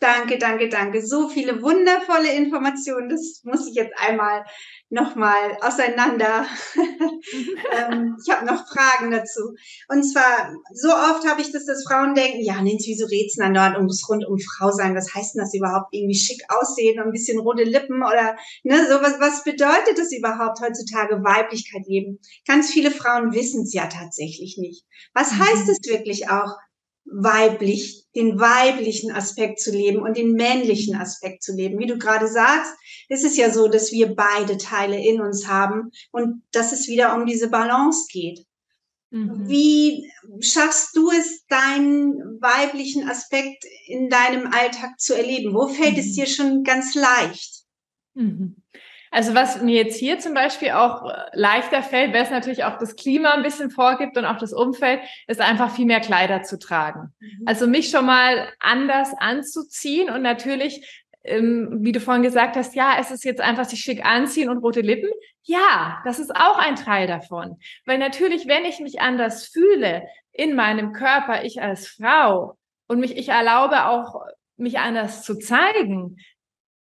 Danke, 0.00 0.38
danke, 0.38 0.70
danke. 0.70 1.06
So 1.06 1.28
viele 1.28 1.60
wundervolle 1.60 2.32
Informationen. 2.32 3.10
Das 3.10 3.42
muss 3.44 3.68
ich 3.68 3.74
jetzt 3.74 3.92
einmal 3.98 4.46
nochmal 4.88 5.58
auseinander. 5.60 6.46
ähm, 6.74 8.16
ich 8.24 8.34
habe 8.34 8.46
noch 8.46 8.66
Fragen 8.66 9.10
dazu. 9.10 9.54
Und 9.88 10.02
zwar, 10.02 10.54
so 10.72 10.88
oft 10.88 11.28
habe 11.28 11.42
ich 11.42 11.52
das, 11.52 11.66
dass 11.66 11.84
Frauen 11.86 12.14
denken, 12.14 12.40
ja, 12.40 12.54
Nancy, 12.54 12.92
wieso 12.92 13.04
redest 13.04 13.36
du 13.36 13.42
dann 13.42 13.52
dort 13.52 13.76
um 13.76 13.88
das 13.88 14.08
rund 14.08 14.26
um 14.26 14.38
Frau 14.38 14.70
sein? 14.70 14.96
Was 14.96 15.14
heißt 15.14 15.34
denn 15.34 15.42
das 15.42 15.52
überhaupt? 15.52 15.92
Irgendwie 15.92 16.18
schick 16.18 16.40
aussehen 16.48 16.98
und 16.98 17.08
ein 17.08 17.12
bisschen 17.12 17.38
rote 17.38 17.64
Lippen 17.64 18.02
oder, 18.02 18.38
ne, 18.64 18.86
so 18.88 19.02
was, 19.02 19.20
was 19.20 19.44
bedeutet 19.44 19.98
das 19.98 20.12
überhaupt 20.12 20.60
heutzutage 20.62 21.22
Weiblichkeit 21.22 21.86
leben? 21.86 22.20
Ganz 22.46 22.70
viele 22.70 22.90
Frauen 22.90 23.34
wissen 23.34 23.64
es 23.64 23.74
ja 23.74 23.86
tatsächlich 23.86 24.56
nicht. 24.56 24.86
Was 25.12 25.32
mhm. 25.32 25.40
heißt 25.40 25.68
es 25.68 25.78
wirklich 25.90 26.30
auch, 26.30 26.56
weiblich, 27.04 28.04
den 28.14 28.38
weiblichen 28.38 29.12
Aspekt 29.12 29.60
zu 29.60 29.70
leben 29.70 30.02
und 30.02 30.16
den 30.16 30.32
männlichen 30.32 30.96
Aspekt 30.96 31.42
zu 31.42 31.54
leben. 31.54 31.78
Wie 31.78 31.86
du 31.86 31.98
gerade 31.98 32.28
sagst, 32.28 32.72
ist 33.08 33.24
es 33.24 33.36
ja 33.36 33.50
so, 33.50 33.68
dass 33.68 33.92
wir 33.92 34.14
beide 34.14 34.56
Teile 34.56 34.98
in 34.98 35.20
uns 35.20 35.48
haben 35.48 35.90
und 36.12 36.42
dass 36.52 36.72
es 36.72 36.88
wieder 36.88 37.14
um 37.14 37.26
diese 37.26 37.50
Balance 37.50 38.06
geht. 38.10 38.44
Mhm. 39.10 39.48
Wie 39.48 40.10
schaffst 40.40 40.96
du 40.96 41.10
es, 41.10 41.44
deinen 41.46 42.40
weiblichen 42.40 43.08
Aspekt 43.08 43.64
in 43.86 44.08
deinem 44.08 44.46
Alltag 44.46 45.00
zu 45.00 45.14
erleben? 45.14 45.54
Wo 45.54 45.68
fällt 45.68 45.94
mhm. 45.94 46.00
es 46.00 46.12
dir 46.14 46.26
schon 46.26 46.62
ganz 46.62 46.94
leicht? 46.94 47.64
Mhm. 48.14 48.59
Also 49.10 49.34
was 49.34 49.60
mir 49.60 49.76
jetzt 49.76 49.98
hier 49.98 50.18
zum 50.18 50.34
Beispiel 50.34 50.70
auch 50.70 51.04
äh, 51.04 51.14
leichter 51.32 51.82
fällt, 51.82 52.12
weil 52.12 52.22
es 52.22 52.30
natürlich 52.30 52.64
auch 52.64 52.78
das 52.78 52.96
Klima 52.96 53.32
ein 53.32 53.42
bisschen 53.42 53.70
vorgibt 53.70 54.16
und 54.16 54.24
auch 54.24 54.38
das 54.38 54.52
Umfeld, 54.52 55.00
ist 55.26 55.40
einfach 55.40 55.74
viel 55.74 55.86
mehr 55.86 56.00
Kleider 56.00 56.42
zu 56.42 56.58
tragen. 56.58 57.12
Mhm. 57.18 57.42
Also 57.46 57.66
mich 57.66 57.90
schon 57.90 58.06
mal 58.06 58.48
anders 58.60 59.12
anzuziehen 59.18 60.10
und 60.10 60.22
natürlich, 60.22 61.04
ähm, 61.24 61.78
wie 61.80 61.92
du 61.92 62.00
vorhin 62.00 62.22
gesagt 62.22 62.56
hast, 62.56 62.74
ja, 62.74 62.96
es 63.00 63.10
ist 63.10 63.24
jetzt 63.24 63.40
einfach 63.40 63.64
sich 63.64 63.80
schick 63.80 64.04
anziehen 64.04 64.48
und 64.48 64.58
rote 64.58 64.80
Lippen. 64.80 65.10
Ja, 65.42 66.00
das 66.04 66.18
ist 66.18 66.34
auch 66.34 66.58
ein 66.58 66.76
Teil 66.76 67.06
davon. 67.06 67.58
Weil 67.86 67.98
natürlich, 67.98 68.46
wenn 68.46 68.64
ich 68.64 68.78
mich 68.78 69.00
anders 69.00 69.48
fühle 69.48 70.04
in 70.32 70.54
meinem 70.54 70.92
Körper, 70.92 71.44
ich 71.44 71.60
als 71.60 71.88
Frau, 71.88 72.56
und 72.86 72.98
mich, 72.98 73.16
ich 73.16 73.28
erlaube 73.28 73.86
auch, 73.86 74.20
mich 74.56 74.78
anders 74.78 75.22
zu 75.22 75.38
zeigen, 75.38 76.18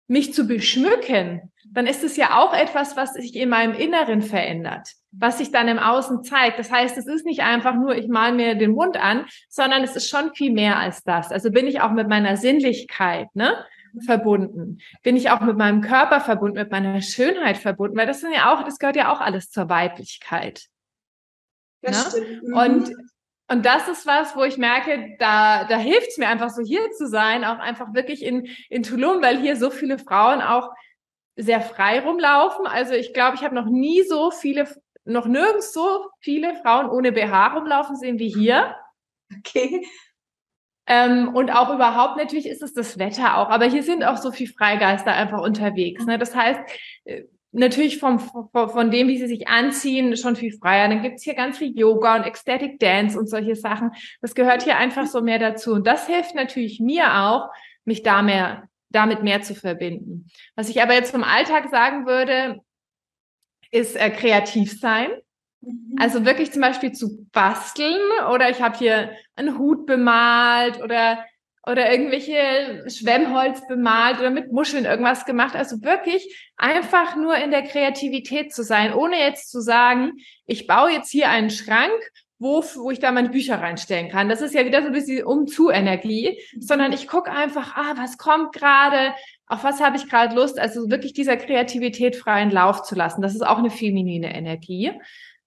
mich 0.06 0.34
zu 0.34 0.46
beschmücken, 0.46 1.52
dann 1.70 1.86
ist 1.86 2.04
es 2.04 2.16
ja 2.16 2.38
auch 2.38 2.54
etwas, 2.54 2.96
was 2.96 3.14
sich 3.14 3.34
in 3.34 3.48
meinem 3.48 3.74
Inneren 3.74 4.22
verändert, 4.22 4.90
was 5.12 5.38
sich 5.38 5.50
dann 5.50 5.68
im 5.68 5.78
Außen 5.78 6.22
zeigt. 6.22 6.58
Das 6.58 6.70
heißt, 6.70 6.96
es 6.98 7.06
ist 7.06 7.24
nicht 7.24 7.40
einfach 7.40 7.74
nur, 7.74 7.96
ich 7.96 8.08
mal 8.08 8.32
mir 8.32 8.54
den 8.54 8.72
Mund 8.72 8.96
an, 8.96 9.26
sondern 9.48 9.82
es 9.82 9.96
ist 9.96 10.08
schon 10.08 10.34
viel 10.34 10.52
mehr 10.52 10.78
als 10.78 11.02
das. 11.02 11.32
Also 11.32 11.50
bin 11.50 11.66
ich 11.66 11.80
auch 11.80 11.92
mit 11.92 12.08
meiner 12.08 12.36
Sinnlichkeit, 12.36 13.28
ne? 13.34 13.64
verbunden? 14.04 14.78
Bin 15.02 15.16
ich 15.16 15.30
auch 15.30 15.40
mit 15.40 15.56
meinem 15.56 15.80
Körper 15.80 16.20
verbunden, 16.20 16.58
mit 16.58 16.70
meiner 16.70 17.00
Schönheit 17.00 17.56
verbunden? 17.56 17.96
Weil 17.96 18.06
das 18.06 18.20
sind 18.20 18.32
ja 18.32 18.52
auch, 18.52 18.64
das 18.64 18.78
gehört 18.78 18.96
ja 18.96 19.12
auch 19.12 19.20
alles 19.20 19.50
zur 19.50 19.68
Weiblichkeit. 19.68 20.66
Das 21.82 22.14
ne? 22.14 22.22
stimmt. 22.22 22.48
Mhm. 22.48 22.54
Und 22.54 22.92
und 23.48 23.66
das 23.66 23.88
ist 23.88 24.06
was, 24.06 24.36
wo 24.36 24.42
ich 24.42 24.56
merke, 24.56 25.16
da, 25.18 25.64
da 25.64 25.76
hilft 25.76 26.08
es 26.08 26.18
mir 26.18 26.28
einfach 26.28 26.50
so 26.50 26.62
hier 26.62 26.90
zu 26.92 27.06
sein, 27.06 27.44
auch 27.44 27.58
einfach 27.58 27.92
wirklich 27.92 28.24
in, 28.24 28.48
in 28.70 28.82
Tulum, 28.82 29.20
weil 29.20 29.38
hier 29.40 29.56
so 29.56 29.70
viele 29.70 29.98
Frauen 29.98 30.40
auch 30.40 30.70
sehr 31.36 31.60
frei 31.60 32.00
rumlaufen. 32.00 32.66
Also 32.66 32.94
ich 32.94 33.12
glaube, 33.12 33.36
ich 33.36 33.44
habe 33.44 33.54
noch 33.54 33.66
nie 33.66 34.02
so 34.02 34.30
viele, 34.30 34.66
noch 35.04 35.26
nirgends 35.26 35.72
so 35.72 36.06
viele 36.20 36.54
Frauen 36.56 36.88
ohne 36.88 37.12
BH 37.12 37.48
rumlaufen 37.48 37.96
sehen 37.96 38.18
wie 38.18 38.28
hier. 38.28 38.76
Okay. 39.38 39.86
Ähm, 40.86 41.34
und 41.34 41.50
auch 41.50 41.74
überhaupt 41.74 42.18
natürlich 42.18 42.46
ist 42.46 42.62
es 42.62 42.74
das 42.74 42.98
Wetter 42.98 43.38
auch, 43.38 43.48
aber 43.48 43.64
hier 43.64 43.82
sind 43.82 44.04
auch 44.04 44.18
so 44.18 44.30
viele 44.30 44.52
Freigeister 44.52 45.12
einfach 45.12 45.40
unterwegs. 45.40 46.04
Ne? 46.04 46.18
Das 46.18 46.34
heißt, 46.34 46.60
äh, 47.04 47.24
natürlich 47.54 47.98
vom, 47.98 48.18
von, 48.18 48.48
von 48.52 48.90
dem, 48.90 49.08
wie 49.08 49.18
sie 49.18 49.28
sich 49.28 49.48
anziehen, 49.48 50.16
schon 50.16 50.36
viel 50.36 50.56
freier. 50.56 50.88
Dann 50.88 51.02
gibt's 51.02 51.22
hier 51.22 51.34
ganz 51.34 51.58
viel 51.58 51.76
Yoga 51.78 52.16
und 52.16 52.24
Ecstatic 52.24 52.78
Dance 52.78 53.18
und 53.18 53.28
solche 53.28 53.56
Sachen. 53.56 53.92
Das 54.20 54.34
gehört 54.34 54.62
hier 54.62 54.76
einfach 54.76 55.06
so 55.06 55.22
mehr 55.22 55.38
dazu. 55.38 55.72
Und 55.72 55.86
das 55.86 56.06
hilft 56.06 56.34
natürlich 56.34 56.80
mir 56.80 57.22
auch, 57.22 57.48
mich 57.84 58.02
da 58.02 58.22
mehr, 58.22 58.68
damit 58.90 59.22
mehr 59.22 59.42
zu 59.42 59.54
verbinden. 59.54 60.28
Was 60.56 60.68
ich 60.68 60.82
aber 60.82 60.94
jetzt 60.94 61.12
vom 61.12 61.24
Alltag 61.24 61.70
sagen 61.70 62.06
würde, 62.06 62.60
ist 63.70 63.96
äh, 63.96 64.10
kreativ 64.10 64.78
sein. 64.78 65.10
Mhm. 65.60 65.96
Also 65.98 66.24
wirklich 66.24 66.52
zum 66.52 66.62
Beispiel 66.62 66.92
zu 66.92 67.24
basteln 67.32 68.00
oder 68.32 68.50
ich 68.50 68.62
habe 68.62 68.76
hier 68.76 69.12
einen 69.36 69.58
Hut 69.58 69.86
bemalt 69.86 70.82
oder 70.82 71.24
oder 71.66 71.90
irgendwelche 71.90 72.84
Schwemmholz 72.90 73.66
bemalt 73.66 74.18
oder 74.18 74.30
mit 74.30 74.52
Muscheln 74.52 74.84
irgendwas 74.84 75.24
gemacht. 75.24 75.56
Also 75.56 75.82
wirklich 75.82 76.52
einfach 76.56 77.16
nur 77.16 77.36
in 77.36 77.50
der 77.50 77.62
Kreativität 77.62 78.52
zu 78.52 78.62
sein, 78.62 78.92
ohne 78.92 79.18
jetzt 79.18 79.50
zu 79.50 79.60
sagen, 79.60 80.12
ich 80.46 80.66
baue 80.66 80.90
jetzt 80.90 81.10
hier 81.10 81.30
einen 81.30 81.50
Schrank, 81.50 81.92
wo, 82.38 82.62
wo 82.62 82.90
ich 82.90 82.98
da 82.98 83.12
meine 83.12 83.30
Bücher 83.30 83.60
reinstellen 83.60 84.10
kann. 84.10 84.28
Das 84.28 84.42
ist 84.42 84.54
ja 84.54 84.66
wieder 84.66 84.82
so 84.82 84.88
ein 84.88 84.92
bisschen 84.92 85.24
Umzu-Energie, 85.24 86.38
sondern 86.58 86.92
ich 86.92 87.08
gucke 87.08 87.30
einfach, 87.30 87.76
ah, 87.76 87.94
was 87.96 88.18
kommt 88.18 88.52
gerade, 88.52 89.14
auf 89.46 89.64
was 89.64 89.80
habe 89.80 89.96
ich 89.96 90.10
gerade 90.10 90.34
Lust, 90.34 90.58
also 90.58 90.90
wirklich 90.90 91.14
dieser 91.14 91.38
Kreativität 91.38 92.16
freien 92.16 92.50
Lauf 92.50 92.82
zu 92.82 92.94
lassen. 92.94 93.22
Das 93.22 93.34
ist 93.34 93.46
auch 93.46 93.58
eine 93.58 93.70
feminine 93.70 94.34
Energie. 94.34 94.92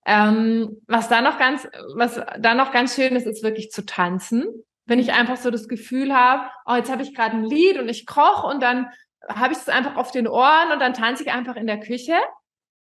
Ähm, 0.07 0.81
was 0.88 1.09
da 1.09 1.21
noch 1.21 1.38
ganz, 1.38 1.67
was 1.95 2.19
da 2.39 2.55
noch 2.55 2.71
ganz 2.71 2.95
schön 2.95 3.15
ist, 3.15 3.27
ist 3.27 3.43
wirklich 3.43 3.69
zu 3.69 3.86
tanzen 3.86 4.45
wenn 4.88 5.00
ich 5.00 5.12
einfach 5.13 5.38
so 5.38 5.51
das 5.51 5.67
Gefühl 5.67 6.13
habe, 6.13 6.50
oh, 6.65 6.75
jetzt 6.75 6.89
habe 6.89 7.03
ich 7.03 7.13
gerade 7.13 7.36
ein 7.36 7.44
Lied 7.44 7.77
und 7.77 7.89
ich 7.89 8.06
koche 8.06 8.48
und 8.48 8.63
dann 8.63 8.88
habe 9.27 9.53
ich 9.53 9.60
es 9.60 9.70
einfach 9.70 9.98
auf 9.98 10.12
den 10.12 10.27
Ohren 10.27 10.72
und 10.72 10.79
dann 10.79 10.94
tanze 10.94 11.24
ich 11.24 11.32
einfach 11.32 11.58
in 11.58 11.67
der 11.67 11.79
Küche. 11.79 12.15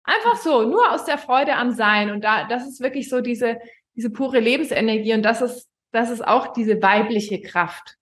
Einfach 0.04 0.36
so, 0.36 0.62
nur 0.62 0.92
aus 0.92 1.04
der 1.04 1.18
Freude 1.18 1.54
am 1.54 1.72
Sein. 1.72 2.10
Und 2.10 2.22
da, 2.22 2.46
das 2.46 2.66
ist 2.66 2.80
wirklich 2.80 3.08
so 3.08 3.20
diese, 3.20 3.58
diese 3.94 4.10
pure 4.10 4.38
Lebensenergie 4.38 5.14
und 5.14 5.22
das 5.22 5.40
ist, 5.40 5.68
das 5.90 6.10
ist 6.10 6.26
auch 6.26 6.52
diese 6.52 6.80
weibliche 6.82 7.40
Kraft. 7.40 7.96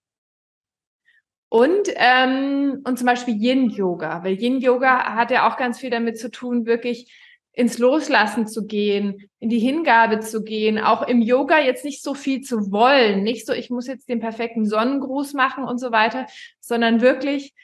Und, 1.48 1.88
ähm, 1.94 2.82
und 2.84 2.98
zum 2.98 3.06
Beispiel 3.06 3.40
Yin-Yoga, 3.40 4.24
weil 4.24 4.34
Yin-Yoga 4.34 5.14
hat 5.14 5.30
ja 5.30 5.48
auch 5.48 5.56
ganz 5.56 5.78
viel 5.78 5.90
damit 5.90 6.18
zu 6.18 6.32
tun, 6.32 6.66
wirklich 6.66 7.14
ins 7.54 7.78
Loslassen 7.78 8.46
zu 8.46 8.66
gehen, 8.66 9.28
in 9.38 9.49
die 9.49 9.58
Hingabe 9.58 10.20
zu 10.20 10.42
gehen, 10.42 10.78
auch 10.78 11.06
im 11.06 11.23
Yoga 11.23 11.61
jetzt 11.61 11.84
nicht 11.84 12.02
so 12.02 12.14
viel 12.14 12.40
zu 12.40 12.73
wollen, 12.73 13.23
nicht 13.23 13.46
so, 13.46 13.52
ich 13.52 13.70
muss 13.70 13.87
jetzt 13.87 14.08
den 14.08 14.20
perfekten 14.20 14.66
Sonnengruß 14.66 15.34
machen 15.34 15.64
und 15.64 15.78
so 15.78 15.92
weiter, 15.92 16.26
sondern 16.61 17.00
wirklich, 17.00 17.54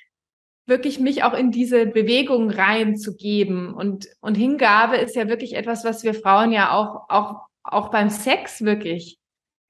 wirklich 0.66 1.00
mich 1.00 1.24
auch 1.24 1.34
in 1.34 1.50
diese 1.50 1.86
Bewegung 1.86 2.50
reinzugeben. 2.50 3.74
Und, 3.74 4.08
und 4.20 4.36
Hingabe 4.36 4.96
ist 4.96 5.16
ja 5.16 5.28
wirklich 5.28 5.54
etwas, 5.54 5.84
was 5.84 6.04
wir 6.04 6.14
Frauen 6.14 6.52
ja 6.52 6.72
auch, 6.72 7.08
auch, 7.08 7.40
auch 7.64 7.90
beim 7.90 8.10
Sex 8.10 8.64
wirklich 8.64 9.20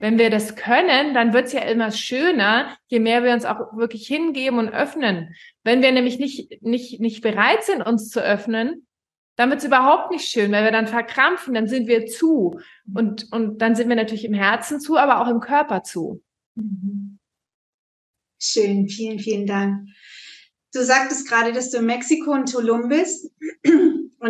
wenn 0.00 0.18
wir 0.18 0.30
das 0.30 0.56
können, 0.56 1.12
dann 1.12 1.34
wird's 1.34 1.52
ja 1.52 1.60
immer 1.60 1.92
schöner, 1.92 2.74
je 2.88 3.00
mehr 3.00 3.22
wir 3.22 3.34
uns 3.34 3.44
auch 3.44 3.76
wirklich 3.76 4.06
hingeben 4.06 4.58
und 4.58 4.70
öffnen. 4.70 5.34
Wenn 5.62 5.82
wir 5.82 5.92
nämlich 5.92 6.18
nicht, 6.18 6.62
nicht, 6.62 7.00
nicht 7.00 7.20
bereit 7.20 7.62
sind, 7.64 7.82
uns 7.82 8.08
zu 8.08 8.24
öffnen, 8.24 8.86
dann 9.36 9.50
wird 9.50 9.60
es 9.60 9.66
überhaupt 9.66 10.10
nicht 10.10 10.28
schön, 10.28 10.52
weil 10.52 10.64
wir 10.64 10.72
dann 10.72 10.86
verkrampfen, 10.86 11.54
dann 11.54 11.66
sind 11.66 11.86
wir 11.86 12.06
zu. 12.06 12.60
Und, 12.94 13.32
und 13.32 13.58
dann 13.58 13.74
sind 13.74 13.88
wir 13.88 13.96
natürlich 13.96 14.24
im 14.24 14.34
Herzen 14.34 14.80
zu, 14.80 14.96
aber 14.96 15.20
auch 15.20 15.28
im 15.28 15.40
Körper 15.40 15.82
zu. 15.82 16.22
Schön, 18.38 18.88
vielen, 18.88 19.18
vielen 19.18 19.46
Dank. 19.46 19.88
Du 20.72 20.84
sagtest 20.84 21.28
gerade, 21.28 21.52
dass 21.52 21.70
du 21.70 21.78
in 21.78 21.86
Mexiko 21.86 22.32
und 22.32 22.50
Tulum 22.50 22.88
bist 22.88 23.32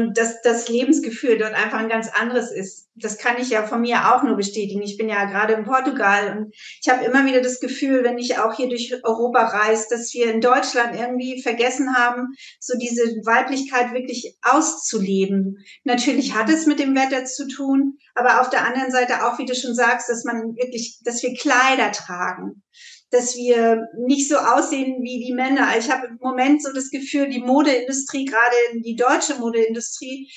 und 0.00 0.18
dass 0.18 0.40
das 0.42 0.68
Lebensgefühl 0.68 1.38
dort 1.38 1.54
einfach 1.54 1.78
ein 1.78 1.88
ganz 1.88 2.08
anderes 2.08 2.50
ist. 2.50 2.88
Das 2.94 3.18
kann 3.18 3.36
ich 3.38 3.50
ja 3.50 3.66
von 3.66 3.80
mir 3.80 4.14
auch 4.14 4.22
nur 4.22 4.36
bestätigen. 4.36 4.82
Ich 4.82 4.96
bin 4.96 5.08
ja 5.08 5.24
gerade 5.24 5.54
in 5.54 5.64
Portugal 5.64 6.36
und 6.36 6.54
ich 6.80 6.88
habe 6.88 7.04
immer 7.04 7.24
wieder 7.26 7.40
das 7.40 7.60
Gefühl, 7.60 8.02
wenn 8.02 8.18
ich 8.18 8.38
auch 8.38 8.54
hier 8.54 8.68
durch 8.68 8.94
Europa 9.04 9.44
reise, 9.46 9.86
dass 9.90 10.12
wir 10.14 10.32
in 10.32 10.40
Deutschland 10.40 10.98
irgendwie 10.98 11.42
vergessen 11.42 11.94
haben, 11.94 12.28
so 12.58 12.76
diese 12.78 13.04
Weiblichkeit 13.24 13.92
wirklich 13.92 14.36
auszuleben. 14.42 15.58
Natürlich 15.84 16.34
hat 16.34 16.48
es 16.48 16.66
mit 16.66 16.78
dem 16.78 16.94
Wetter 16.94 17.24
zu 17.24 17.46
tun, 17.46 17.98
aber 18.14 18.40
auf 18.40 18.50
der 18.50 18.66
anderen 18.66 18.90
Seite 18.90 19.24
auch, 19.24 19.38
wie 19.38 19.46
du 19.46 19.54
schon 19.54 19.74
sagst, 19.74 20.08
dass 20.08 20.24
man 20.24 20.56
wirklich, 20.56 21.00
dass 21.04 21.22
wir 21.22 21.34
Kleider 21.34 21.92
tragen 21.92 22.62
dass 23.10 23.36
wir 23.36 23.88
nicht 24.06 24.28
so 24.28 24.36
aussehen 24.36 25.02
wie 25.02 25.24
die 25.24 25.32
Männer. 25.32 25.76
Ich 25.78 25.90
habe 25.90 26.06
im 26.06 26.18
Moment 26.20 26.62
so 26.62 26.72
das 26.72 26.90
Gefühl, 26.90 27.28
die 27.28 27.40
Modeindustrie, 27.40 28.24
gerade 28.24 28.80
die 28.84 28.96
deutsche 28.96 29.36
Modeindustrie, 29.38 30.30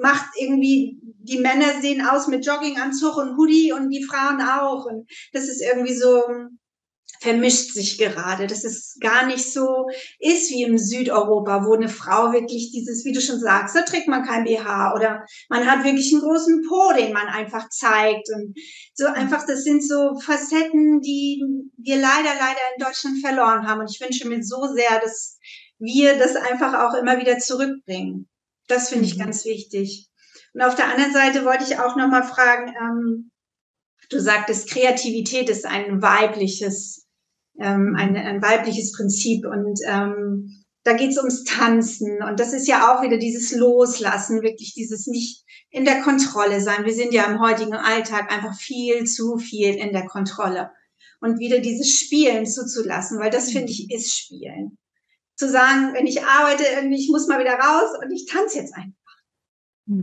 macht 0.00 0.26
irgendwie, 0.38 0.98
die 1.02 1.38
Männer 1.38 1.80
sehen 1.80 2.06
aus 2.06 2.28
mit 2.28 2.46
Jogginganzug 2.46 3.16
und 3.16 3.36
Hoodie 3.36 3.72
und 3.72 3.90
die 3.90 4.04
Frauen 4.04 4.40
auch. 4.40 4.86
Und 4.86 5.10
das 5.32 5.48
ist 5.48 5.60
irgendwie 5.60 5.94
so, 5.94 6.22
vermischt 7.20 7.74
sich 7.74 7.98
gerade, 7.98 8.46
dass 8.46 8.64
es 8.64 8.96
gar 8.98 9.26
nicht 9.26 9.52
so 9.52 9.86
ist 10.18 10.50
wie 10.50 10.62
im 10.62 10.78
Südeuropa, 10.78 11.66
wo 11.66 11.74
eine 11.74 11.90
Frau 11.90 12.32
wirklich 12.32 12.72
dieses, 12.72 13.04
wie 13.04 13.12
du 13.12 13.20
schon 13.20 13.38
sagst, 13.38 13.76
da 13.76 13.82
trägt 13.82 14.08
man 14.08 14.24
kein 14.24 14.44
BH 14.44 14.94
oder 14.94 15.24
man 15.50 15.70
hat 15.70 15.84
wirklich 15.84 16.12
einen 16.12 16.22
großen 16.22 16.62
Po, 16.66 16.92
den 16.96 17.12
man 17.12 17.28
einfach 17.28 17.68
zeigt 17.68 18.28
und 18.34 18.56
so 18.94 19.06
einfach, 19.06 19.46
das 19.46 19.64
sind 19.64 19.86
so 19.86 20.18
Facetten, 20.18 21.02
die 21.02 21.44
wir 21.76 21.96
leider, 21.96 22.34
leider 22.38 22.60
in 22.76 22.84
Deutschland 22.84 23.20
verloren 23.20 23.68
haben 23.68 23.80
und 23.80 23.90
ich 23.90 24.00
wünsche 24.00 24.26
mir 24.26 24.42
so 24.42 24.72
sehr, 24.74 24.98
dass 25.00 25.38
wir 25.78 26.18
das 26.18 26.36
einfach 26.36 26.72
auch 26.74 26.94
immer 26.94 27.18
wieder 27.18 27.38
zurückbringen. 27.38 28.28
Das 28.66 28.88
finde 28.88 29.04
ich 29.04 29.16
mhm. 29.16 29.24
ganz 29.24 29.44
wichtig. 29.44 30.08
Und 30.54 30.62
auf 30.62 30.74
der 30.74 30.86
anderen 30.86 31.12
Seite 31.12 31.44
wollte 31.44 31.64
ich 31.64 31.78
auch 31.78 31.96
nochmal 31.96 32.24
fragen, 32.24 32.72
ähm, 32.80 33.30
du 34.08 34.20
sagtest, 34.20 34.70
Kreativität 34.70 35.48
ist 35.50 35.66
ein 35.66 36.00
weibliches 36.00 37.06
ähm, 37.60 37.94
ein, 37.96 38.16
ein 38.16 38.42
weibliches 38.42 38.92
Prinzip 38.92 39.46
und 39.46 39.78
ähm, 39.86 40.64
da 40.82 40.94
geht's 40.94 41.18
ums 41.18 41.44
Tanzen 41.44 42.22
und 42.22 42.40
das 42.40 42.52
ist 42.52 42.66
ja 42.66 42.92
auch 42.94 43.02
wieder 43.02 43.18
dieses 43.18 43.54
Loslassen, 43.54 44.42
wirklich 44.42 44.72
dieses 44.74 45.06
nicht 45.06 45.44
in 45.70 45.84
der 45.84 46.00
Kontrolle 46.00 46.60
sein. 46.60 46.84
Wir 46.84 46.94
sind 46.94 47.12
ja 47.12 47.24
im 47.24 47.40
heutigen 47.40 47.74
Alltag 47.74 48.32
einfach 48.32 48.58
viel 48.58 49.04
zu 49.04 49.36
viel 49.36 49.74
in 49.74 49.92
der 49.92 50.06
Kontrolle 50.06 50.70
und 51.20 51.38
wieder 51.38 51.60
dieses 51.60 51.98
Spielen 51.98 52.46
zuzulassen, 52.46 53.18
weil 53.18 53.30
das 53.30 53.50
finde 53.52 53.70
ich 53.70 53.90
ist 53.90 54.16
Spielen. 54.16 54.78
Zu 55.36 55.48
sagen, 55.48 55.94
wenn 55.94 56.06
ich 56.06 56.24
arbeite, 56.24 56.64
irgendwie, 56.64 57.00
ich 57.00 57.10
muss 57.10 57.26
mal 57.26 57.40
wieder 57.40 57.54
raus 57.54 57.96
und 58.02 58.10
ich 58.10 58.26
tanze 58.26 58.58
jetzt 58.58 58.74
einfach. 58.74 58.94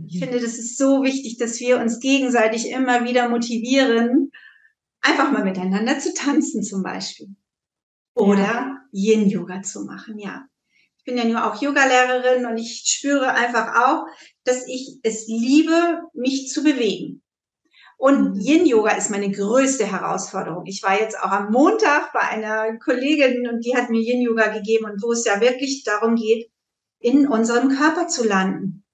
Ich 0.06 0.18
finde, 0.18 0.38
das 0.40 0.58
ist 0.58 0.76
so 0.76 1.02
wichtig, 1.02 1.38
dass 1.38 1.60
wir 1.60 1.80
uns 1.80 1.98
gegenseitig 1.98 2.70
immer 2.70 3.04
wieder 3.04 3.28
motivieren, 3.28 4.30
einfach 5.00 5.32
mal 5.32 5.44
miteinander 5.44 5.98
zu 5.98 6.12
tanzen 6.12 6.62
zum 6.62 6.82
Beispiel. 6.82 7.28
Oder 8.18 8.42
ja. 8.42 8.76
Yin-Yoga 8.92 9.62
zu 9.62 9.84
machen, 9.84 10.18
ja. 10.18 10.44
Ich 10.98 11.04
bin 11.04 11.16
ja 11.16 11.24
nur 11.24 11.46
auch 11.46 11.60
Yoga-Lehrerin 11.60 12.46
und 12.46 12.58
ich 12.58 12.82
spüre 12.84 13.30
einfach 13.30 13.86
auch, 13.86 14.06
dass 14.44 14.66
ich 14.66 14.98
es 15.02 15.26
liebe, 15.28 16.02
mich 16.12 16.48
zu 16.48 16.62
bewegen. 16.62 17.22
Und 17.96 18.34
mhm. 18.34 18.40
Yin-Yoga 18.40 18.90
ist 18.96 19.10
meine 19.10 19.30
größte 19.30 19.86
Herausforderung. 19.86 20.66
Ich 20.66 20.82
war 20.82 20.98
jetzt 20.98 21.18
auch 21.18 21.30
am 21.30 21.52
Montag 21.52 22.12
bei 22.12 22.20
einer 22.20 22.76
Kollegin 22.78 23.48
und 23.48 23.64
die 23.64 23.76
hat 23.76 23.88
mir 23.88 24.00
Yin-Yoga 24.00 24.48
gegeben 24.48 24.86
und 24.86 25.02
wo 25.02 25.12
es 25.12 25.24
ja 25.24 25.40
wirklich 25.40 25.84
darum 25.84 26.16
geht, 26.16 26.50
in 26.98 27.28
unserem 27.28 27.68
Körper 27.68 28.08
zu 28.08 28.26
landen, 28.26 28.84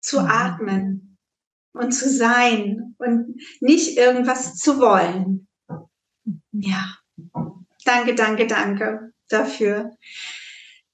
zu 0.00 0.20
mhm. 0.20 0.26
atmen 0.26 1.18
und 1.72 1.92
zu 1.92 2.10
sein 2.10 2.94
und 2.98 3.40
nicht 3.60 3.96
irgendwas 3.96 4.56
zu 4.56 4.78
wollen. 4.78 5.48
Ja, 6.52 6.94
danke, 7.84 8.14
danke, 8.14 8.46
danke 8.46 9.12
dafür. 9.28 9.90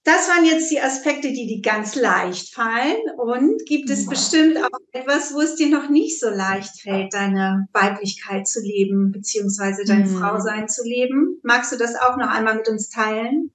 Das 0.02 0.28
waren 0.30 0.47
jetzt 0.47 0.70
die 0.70 0.80
Aspekte, 0.80 1.28
die 1.28 1.47
dir 1.47 1.61
ganz 1.61 1.94
leicht 1.94 2.54
fallen. 2.54 2.97
Und 3.18 3.66
gibt 3.66 3.90
es 3.90 4.06
bestimmt 4.06 4.56
auch 4.56 4.78
etwas, 4.92 5.35
wo 5.35 5.40
es 5.40 5.56
dir 5.56 5.68
noch 5.68 5.90
nicht 5.90 6.18
so 6.18 6.30
leicht 6.30 6.80
fällt, 6.80 7.12
deine 7.12 7.68
Weiblichkeit 7.73 8.49
zu 8.49 8.61
leben, 8.61 9.12
beziehungsweise 9.12 9.85
dein 9.85 10.11
mhm. 10.11 10.18
Frausein 10.18 10.68
zu 10.68 10.82
leben? 10.85 11.38
Magst 11.42 11.70
du 11.73 11.76
das 11.76 11.97
auch 11.97 12.16
noch 12.16 12.28
einmal 12.28 12.56
mit 12.56 12.68
uns 12.68 12.88
teilen? 12.88 13.52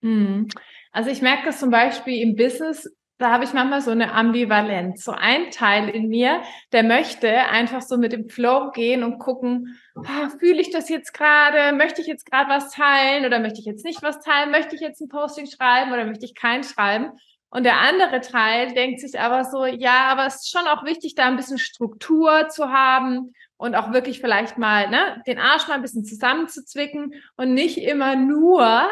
Mhm. 0.00 0.48
Also 0.92 1.10
ich 1.10 1.22
merke 1.22 1.46
das 1.46 1.58
zum 1.58 1.70
Beispiel 1.70 2.22
im 2.22 2.36
Business 2.36 2.88
da 3.20 3.30
habe 3.30 3.44
ich 3.44 3.52
manchmal 3.52 3.82
so 3.82 3.90
eine 3.90 4.12
Ambivalenz. 4.14 5.04
So 5.04 5.12
ein 5.12 5.50
Teil 5.50 5.90
in 5.90 6.08
mir, 6.08 6.42
der 6.72 6.82
möchte 6.82 7.30
einfach 7.30 7.82
so 7.82 7.98
mit 7.98 8.12
dem 8.12 8.30
Flow 8.30 8.70
gehen 8.70 9.02
und 9.04 9.18
gucken, 9.18 9.78
oh, 9.94 10.28
fühle 10.38 10.60
ich 10.60 10.70
das 10.70 10.88
jetzt 10.88 11.12
gerade? 11.12 11.76
Möchte 11.76 12.00
ich 12.00 12.06
jetzt 12.06 12.24
gerade 12.24 12.48
was 12.48 12.70
teilen 12.70 13.26
oder 13.26 13.38
möchte 13.38 13.60
ich 13.60 13.66
jetzt 13.66 13.84
nicht 13.84 14.02
was 14.02 14.20
teilen? 14.20 14.50
Möchte 14.50 14.74
ich 14.74 14.80
jetzt 14.80 15.02
ein 15.02 15.08
Posting 15.08 15.46
schreiben 15.46 15.92
oder 15.92 16.06
möchte 16.06 16.24
ich 16.24 16.34
kein 16.34 16.64
schreiben? 16.64 17.12
Und 17.50 17.64
der 17.64 17.80
andere 17.80 18.22
Teil 18.22 18.72
denkt 18.72 19.00
sich 19.00 19.20
aber 19.20 19.44
so, 19.44 19.66
ja, 19.66 20.08
aber 20.08 20.24
es 20.24 20.36
ist 20.36 20.50
schon 20.50 20.66
auch 20.66 20.84
wichtig, 20.84 21.14
da 21.14 21.26
ein 21.26 21.36
bisschen 21.36 21.58
Struktur 21.58 22.48
zu 22.48 22.70
haben 22.72 23.34
und 23.58 23.74
auch 23.74 23.92
wirklich 23.92 24.20
vielleicht 24.20 24.56
mal 24.56 24.88
ne, 24.88 25.22
den 25.26 25.38
Arsch 25.38 25.68
mal 25.68 25.74
ein 25.74 25.82
bisschen 25.82 26.06
zusammenzuzwicken 26.06 27.12
und 27.36 27.52
nicht 27.52 27.76
immer 27.76 28.16
nur 28.16 28.88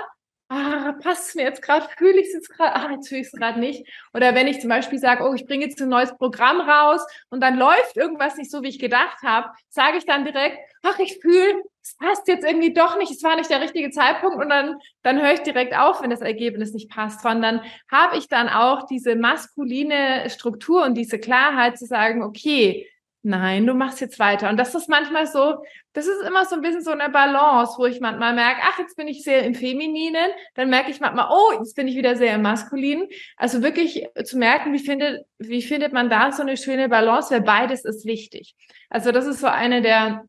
ah, 0.49 0.93
passt 1.03 1.37
mir 1.37 1.43
jetzt 1.43 1.63
gerade, 1.63 1.87
fühle 1.97 2.21
ich 2.21 2.29
es 2.29 2.33
jetzt 2.33 2.51
gerade, 2.51 2.75
ah, 2.75 2.91
jetzt 2.93 3.09
fühle 3.09 3.21
ich 3.21 3.27
es 3.27 3.33
gerade 3.33 3.61
nicht. 3.61 3.87
Oder 4.15 4.35
wenn 4.35 4.47
ich 4.47 4.61
zum 4.61 4.71
Beispiel 4.71 4.99
sage, 4.99 5.29
oh, 5.29 5.35
ich 5.35 5.47
bringe 5.47 5.67
jetzt 5.67 5.81
ein 5.81 5.89
neues 5.89 6.17
Programm 6.17 6.61
raus 6.61 7.01
und 7.29 7.43
dann 7.43 7.59
läuft 7.59 7.97
irgendwas 7.97 8.37
nicht 8.37 8.51
so, 8.51 8.63
wie 8.63 8.69
ich 8.69 8.79
gedacht 8.79 9.23
habe, 9.23 9.51
sage 9.69 9.99
ich 9.99 10.07
dann 10.07 10.25
direkt, 10.25 10.59
ach, 10.83 10.99
ich 10.99 11.19
fühle, 11.21 11.63
es 11.83 11.97
passt 11.97 12.29
jetzt 12.29 12.45
irgendwie 12.45 12.73
doch 12.73 12.97
nicht, 12.99 13.11
es 13.11 13.23
war 13.23 13.37
nicht 13.37 13.51
der 13.51 13.61
richtige 13.61 13.91
Zeitpunkt 13.91 14.39
und 14.39 14.49
dann, 14.49 14.77
dann 15.03 15.21
höre 15.21 15.35
ich 15.35 15.41
direkt 15.41 15.77
auf, 15.77 16.03
wenn 16.03 16.11
das 16.11 16.21
Ergebnis 16.21 16.73
nicht 16.73 16.91
passt, 16.91 17.23
sondern 17.23 17.63
habe 17.91 18.17
ich 18.17 18.29
dann 18.29 18.49
auch 18.49 18.87
diese 18.87 19.17
maskuline 19.17 20.29
Struktur 20.31 20.85
und 20.85 20.95
diese 20.95 21.19
Klarheit 21.19 21.79
zu 21.79 21.87
sagen, 21.87 22.23
okay, 22.23 22.87
nein, 23.23 23.67
du 23.67 23.75
machst 23.75 24.01
jetzt 24.01 24.19
weiter. 24.19 24.49
Und 24.49 24.57
das 24.57 24.75
ist 24.75 24.89
manchmal 24.89 25.27
so, 25.27 25.65
das 25.93 26.07
ist 26.07 26.23
immer 26.27 26.45
so 26.45 26.55
ein 26.55 26.63
bisschen 26.63 26.83
so 26.83 26.91
eine 26.91 27.09
Balance, 27.09 27.75
wo 27.79 27.87
ich 27.87 28.01
manchmal 28.01 28.35
merke, 28.35 28.61
ach, 28.65 28.79
jetzt 28.79 28.97
bin 28.97 29.09
ich 29.09 29.23
sehr 29.23 29.45
im 29.45 29.55
Femininen, 29.55 30.31
dann 30.55 30.71
merke 30.71 30.91
ich 30.91 31.01
manchmal, 31.01 31.29
oh, 31.31 31.59
jetzt 31.59 31.75
bin 31.75 31.89
ich 31.89 31.97
wieder 31.97 32.17
sehr 32.17 32.35
im 32.35 32.43
Maskulinen. 32.43 33.09
Also 33.37 33.63
wirklich 33.63 34.07
zu 34.25 34.39
merken, 34.39 34.73
wie 34.73 34.79
findet, 34.79 35.27
wie 35.39 35.63
findet 35.63 35.93
man 35.93 36.09
da 36.09 36.33
so 36.33 36.43
eine 36.43 36.57
schöne 36.57 36.89
Balance, 36.89 37.35
weil 37.35 37.43
beides 37.43 37.85
ist 37.85 38.07
wichtig. 38.07 38.55
Also 38.89 39.13
das 39.13 39.27
ist 39.27 39.41
so 39.41 39.49
eine 39.49 39.83
der, 39.83 40.25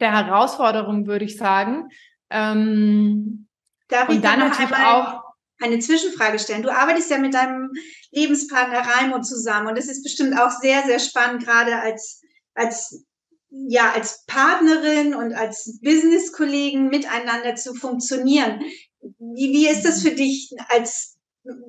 der 0.00 0.12
Herausforderungen, 0.12 1.06
würde 1.06 1.24
ich 1.24 1.36
sagen. 1.36 1.88
Ähm, 2.30 3.48
Darf 3.88 4.08
und 4.08 4.24
dann 4.24 4.38
natürlich 4.38 4.74
auch 4.74 5.21
eine 5.62 5.78
Zwischenfrage 5.78 6.38
stellen. 6.38 6.62
Du 6.62 6.70
arbeitest 6.70 7.10
ja 7.10 7.18
mit 7.18 7.34
deinem 7.34 7.70
Lebenspartner 8.10 8.80
Raimo 8.80 9.20
zusammen 9.20 9.68
und 9.68 9.78
es 9.78 9.88
ist 9.88 10.02
bestimmt 10.02 10.38
auch 10.38 10.50
sehr, 10.60 10.82
sehr 10.84 10.98
spannend, 10.98 11.44
gerade 11.44 11.76
als, 11.80 12.20
als, 12.54 13.04
ja, 13.50 13.92
als 13.92 14.24
Partnerin 14.26 15.14
und 15.14 15.32
als 15.32 15.78
Business-Kollegen 15.82 16.88
miteinander 16.88 17.54
zu 17.54 17.74
funktionieren. 17.74 18.60
Wie, 19.00 19.52
wie 19.52 19.68
ist 19.68 19.84
das 19.84 20.02
für 20.02 20.12
dich 20.12 20.52
als, 20.68 21.16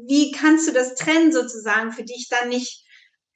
wie 0.08 0.32
kannst 0.32 0.68
du 0.68 0.72
das 0.72 0.96
trennen 0.96 1.32
sozusagen 1.32 1.92
für 1.92 2.04
dich 2.04 2.28
dann 2.30 2.50
nicht 2.50 2.83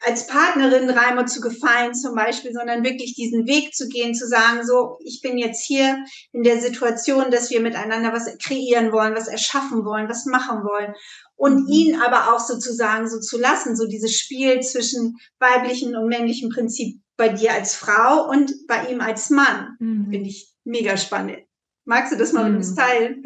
als 0.06 0.28
Partnerin 0.28 0.90
Reimer 0.90 1.26
zu 1.26 1.42
gefallen 1.42 1.94
zum 1.96 2.16
Beispiel, 2.16 2.54
sondern 2.54 2.84
wirklich 2.84 3.16
diesen 3.16 3.48
Weg 3.48 3.74
zu 3.74 3.88
gehen, 3.88 4.14
zu 4.14 4.28
sagen, 4.28 4.66
so, 4.66 4.98
ich 5.04 5.22
bin 5.22 5.38
jetzt 5.38 5.66
hier 5.66 6.04
in 6.34 6.44
der 6.44 6.62
Situation, 6.62 7.32
dass 7.32 7.50
wir 7.50 7.62
miteinander 7.62 8.14
was 8.14 8.38
kreieren 8.38 8.92
wollen, 8.92 9.16
was 9.16 9.28
erschaffen 9.28 9.86
wollen, 9.86 10.08
was 10.08 10.26
machen 10.26 10.64
wollen. 10.64 10.94
Und 11.36 11.64
mhm. 11.64 11.68
ihn 11.70 12.02
aber 12.02 12.34
auch 12.34 12.40
sozusagen 12.40 13.10
so 13.10 13.20
zu 13.20 13.40
lassen, 13.40 13.76
so 13.76 13.88
dieses 13.88 14.18
Spiel 14.18 14.60
zwischen 14.62 15.18
weiblichen 15.40 15.96
und 15.96 16.08
männlichen 16.08 16.50
Prinzip 16.50 17.00
bei 17.16 17.30
dir 17.30 17.54
als 17.54 17.76
Frau 17.76 18.30
und 18.30 18.54
bei 18.68 18.88
ihm 18.88 19.02
als 19.02 19.30
Mann. 19.30 19.76
Mhm. 19.80 20.10
Finde 20.12 20.30
ich 20.30 20.54
mega 20.64 20.98
spannend. 20.98 21.40
Magst 21.86 22.12
du 22.12 22.18
das 22.18 22.34
mal 22.34 22.44
mhm. 22.44 22.52
mit 22.52 22.58
uns 22.58 22.76
teilen? 22.76 23.24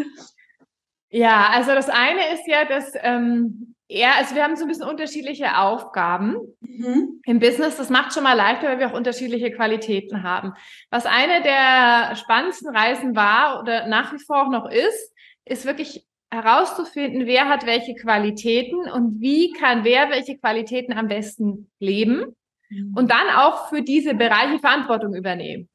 Ja, 1.10 1.50
also 1.50 1.72
das 1.72 1.90
eine 1.90 2.34
ist 2.34 2.48
ja, 2.48 2.64
dass 2.64 2.92
ähm, 3.02 3.76
ja, 3.94 4.14
also 4.18 4.36
wir 4.36 4.44
haben 4.44 4.56
so 4.56 4.64
ein 4.64 4.70
bisschen 4.70 4.88
unterschiedliche 4.88 5.58
Aufgaben 5.58 6.38
mhm. 6.62 7.20
im 7.26 7.40
Business. 7.40 7.76
Das 7.76 7.90
macht 7.90 8.14
schon 8.14 8.24
mal 8.24 8.38
leichter, 8.38 8.68
weil 8.68 8.80
wir 8.80 8.88
auch 8.88 8.98
unterschiedliche 8.98 9.52
Qualitäten 9.52 10.24
haben. 10.24 10.54
Was 10.90 11.06
eine 11.06 11.44
der 11.44 12.16
spannendsten 12.16 12.74
Reisen 12.74 13.18
war 13.18 13.60
oder 13.60 13.88
nach 13.88 14.14
wie 14.14 14.24
vor 14.24 14.44
auch 14.44 14.50
noch 14.50 14.70
ist, 14.70 15.14
ist 15.44 15.66
wirklich 15.66 16.06
herauszufinden, 16.32 17.26
wer 17.26 17.50
hat 17.50 17.66
welche 17.66 17.94
Qualitäten 17.96 18.90
und 18.90 19.20
wie 19.20 19.52
kann 19.52 19.84
wer 19.84 20.10
welche 20.10 20.38
Qualitäten 20.38 20.94
am 20.94 21.10
besten 21.10 21.70
leben 21.80 22.38
mhm. 22.70 22.94
und 22.96 23.12
dann 23.12 23.28
auch 23.36 23.68
für 23.68 23.82
diese 23.82 24.14
Bereiche 24.14 24.60
Verantwortung 24.60 25.14
übernehmen. 25.14 25.68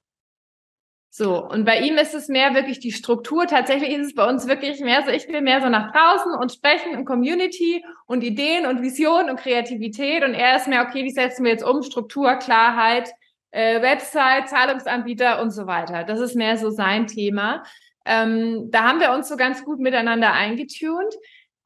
So, 1.19 1.43
und 1.43 1.65
bei 1.65 1.79
ihm 1.79 1.97
ist 1.97 2.15
es 2.15 2.29
mehr 2.29 2.53
wirklich 2.53 2.79
die 2.79 2.93
Struktur. 2.93 3.47
Tatsächlich 3.47 3.89
ist 3.89 4.09
es 4.09 4.15
bei 4.15 4.29
uns 4.29 4.47
wirklich 4.47 4.81
mehr 4.81 5.03
so, 5.03 5.11
ich 5.11 5.27
will 5.29 5.41
mehr 5.41 5.63
so 5.63 5.71
nach 5.71 5.91
draußen 5.91 6.33
und 6.33 6.53
sprechen 6.53 6.95
und 6.95 7.07
Community 7.07 7.83
und 8.05 8.23
Ideen 8.23 8.67
und 8.67 8.83
Vision 8.83 9.31
und 9.31 9.41
Kreativität. 9.41 10.23
Und 10.23 10.35
er 10.35 10.59
ist 10.59 10.69
mehr, 10.69 10.83
okay, 10.87 11.05
wie 11.05 11.11
setzen 11.11 11.45
wir 11.45 11.53
jetzt 11.53 11.65
um? 11.65 11.83
Struktur, 11.83 12.35
Klarheit, 12.35 13.11
äh, 13.51 13.81
Website, 13.81 14.51
Zahlungsanbieter 14.51 15.41
und 15.41 15.53
so 15.53 15.67
weiter. 15.67 16.05
Das 16.05 16.21
ist 16.21 16.35
mehr 16.35 16.59
so 16.59 16.69
sein 16.69 17.07
Thema. 17.07 17.63
Ähm, 18.05 18.71
da 18.71 18.83
haben 18.83 19.01
wir 19.01 19.13
uns 19.13 19.27
so 19.27 19.39
ganz 19.39 19.65
gut 19.65 19.79
miteinander 19.79 20.35
eingetunt 20.35 21.15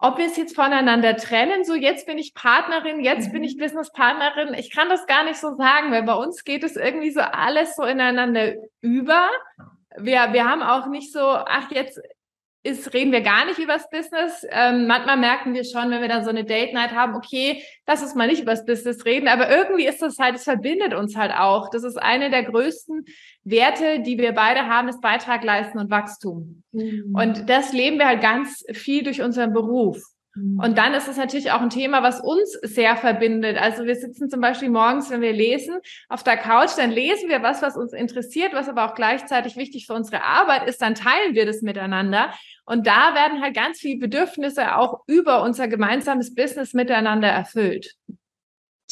ob 0.00 0.16
wir 0.16 0.26
es 0.26 0.36
jetzt 0.36 0.56
voneinander 0.56 1.16
trennen, 1.16 1.64
so 1.64 1.74
jetzt 1.74 2.06
bin 2.06 2.16
ich 2.16 2.34
Partnerin, 2.34 3.00
jetzt 3.00 3.28
mhm. 3.28 3.32
bin 3.32 3.44
ich 3.44 3.58
Businesspartnerin, 3.58 4.54
ich 4.54 4.70
kann 4.70 4.88
das 4.88 5.06
gar 5.06 5.24
nicht 5.24 5.36
so 5.36 5.54
sagen, 5.56 5.92
weil 5.92 6.02
bei 6.04 6.14
uns 6.14 6.44
geht 6.44 6.64
es 6.64 6.76
irgendwie 6.76 7.10
so 7.10 7.20
alles 7.20 7.76
so 7.76 7.84
ineinander 7.84 8.54
über. 8.80 9.28
Wir, 9.98 10.32
wir 10.32 10.48
haben 10.48 10.62
auch 10.62 10.86
nicht 10.86 11.12
so, 11.12 11.20
ach, 11.20 11.70
jetzt 11.70 12.00
ist, 12.62 12.92
reden 12.92 13.12
wir 13.12 13.22
gar 13.22 13.46
nicht 13.46 13.58
übers 13.58 13.88
Business. 13.88 14.46
Ähm, 14.50 14.86
manchmal 14.86 15.16
merken 15.16 15.54
wir 15.54 15.64
schon, 15.64 15.90
wenn 15.90 16.02
wir 16.02 16.08
dann 16.08 16.24
so 16.24 16.30
eine 16.30 16.44
Date 16.44 16.74
Night 16.74 16.92
haben, 16.92 17.14
okay, 17.14 17.62
lass 17.86 18.02
uns 18.02 18.14
mal 18.14 18.26
nicht 18.26 18.42
übers 18.42 18.66
Business 18.66 19.04
reden, 19.06 19.28
aber 19.28 19.50
irgendwie 19.50 19.86
ist 19.86 20.02
das 20.02 20.18
halt, 20.18 20.36
es 20.36 20.44
verbindet 20.44 20.92
uns 20.92 21.16
halt 21.16 21.32
auch. 21.32 21.70
Das 21.70 21.84
ist 21.84 21.96
eine 21.96 22.28
der 22.28 22.44
größten 22.44 23.06
Werte, 23.44 24.00
die 24.00 24.18
wir 24.18 24.32
beide 24.32 24.66
haben, 24.66 24.88
ist 24.88 25.00
Beitrag 25.00 25.42
leisten 25.42 25.78
und 25.78 25.90
Wachstum. 25.90 26.62
Mhm. 26.72 27.14
Und 27.14 27.48
das 27.48 27.72
leben 27.72 27.98
wir 27.98 28.06
halt 28.06 28.20
ganz 28.20 28.64
viel 28.72 29.04
durch 29.04 29.22
unseren 29.22 29.52
Beruf. 29.54 30.02
Mhm. 30.34 30.60
Und 30.60 30.78
dann 30.78 30.94
ist 30.94 31.08
es 31.08 31.16
natürlich 31.16 31.50
auch 31.50 31.60
ein 31.60 31.70
Thema, 31.70 32.02
was 32.02 32.20
uns 32.20 32.52
sehr 32.62 32.96
verbindet. 32.96 33.56
Also 33.56 33.84
wir 33.84 33.96
sitzen 33.96 34.30
zum 34.30 34.40
Beispiel 34.40 34.70
morgens, 34.70 35.10
wenn 35.10 35.20
wir 35.20 35.32
lesen, 35.32 35.78
auf 36.08 36.22
der 36.22 36.36
Couch, 36.36 36.70
dann 36.76 36.90
lesen 36.90 37.28
wir 37.28 37.42
was, 37.42 37.62
was 37.62 37.76
uns 37.76 37.92
interessiert, 37.92 38.52
was 38.52 38.68
aber 38.68 38.84
auch 38.90 38.94
gleichzeitig 38.94 39.56
wichtig 39.56 39.86
für 39.86 39.94
unsere 39.94 40.22
Arbeit 40.22 40.68
ist, 40.68 40.80
dann 40.82 40.94
teilen 40.94 41.34
wir 41.34 41.46
das 41.46 41.62
miteinander. 41.62 42.32
Und 42.64 42.86
da 42.86 43.14
werden 43.14 43.42
halt 43.42 43.54
ganz 43.54 43.80
viele 43.80 43.98
Bedürfnisse 43.98 44.76
auch 44.76 45.00
über 45.06 45.42
unser 45.42 45.66
gemeinsames 45.66 46.34
Business 46.34 46.72
miteinander 46.72 47.28
erfüllt. 47.28 47.96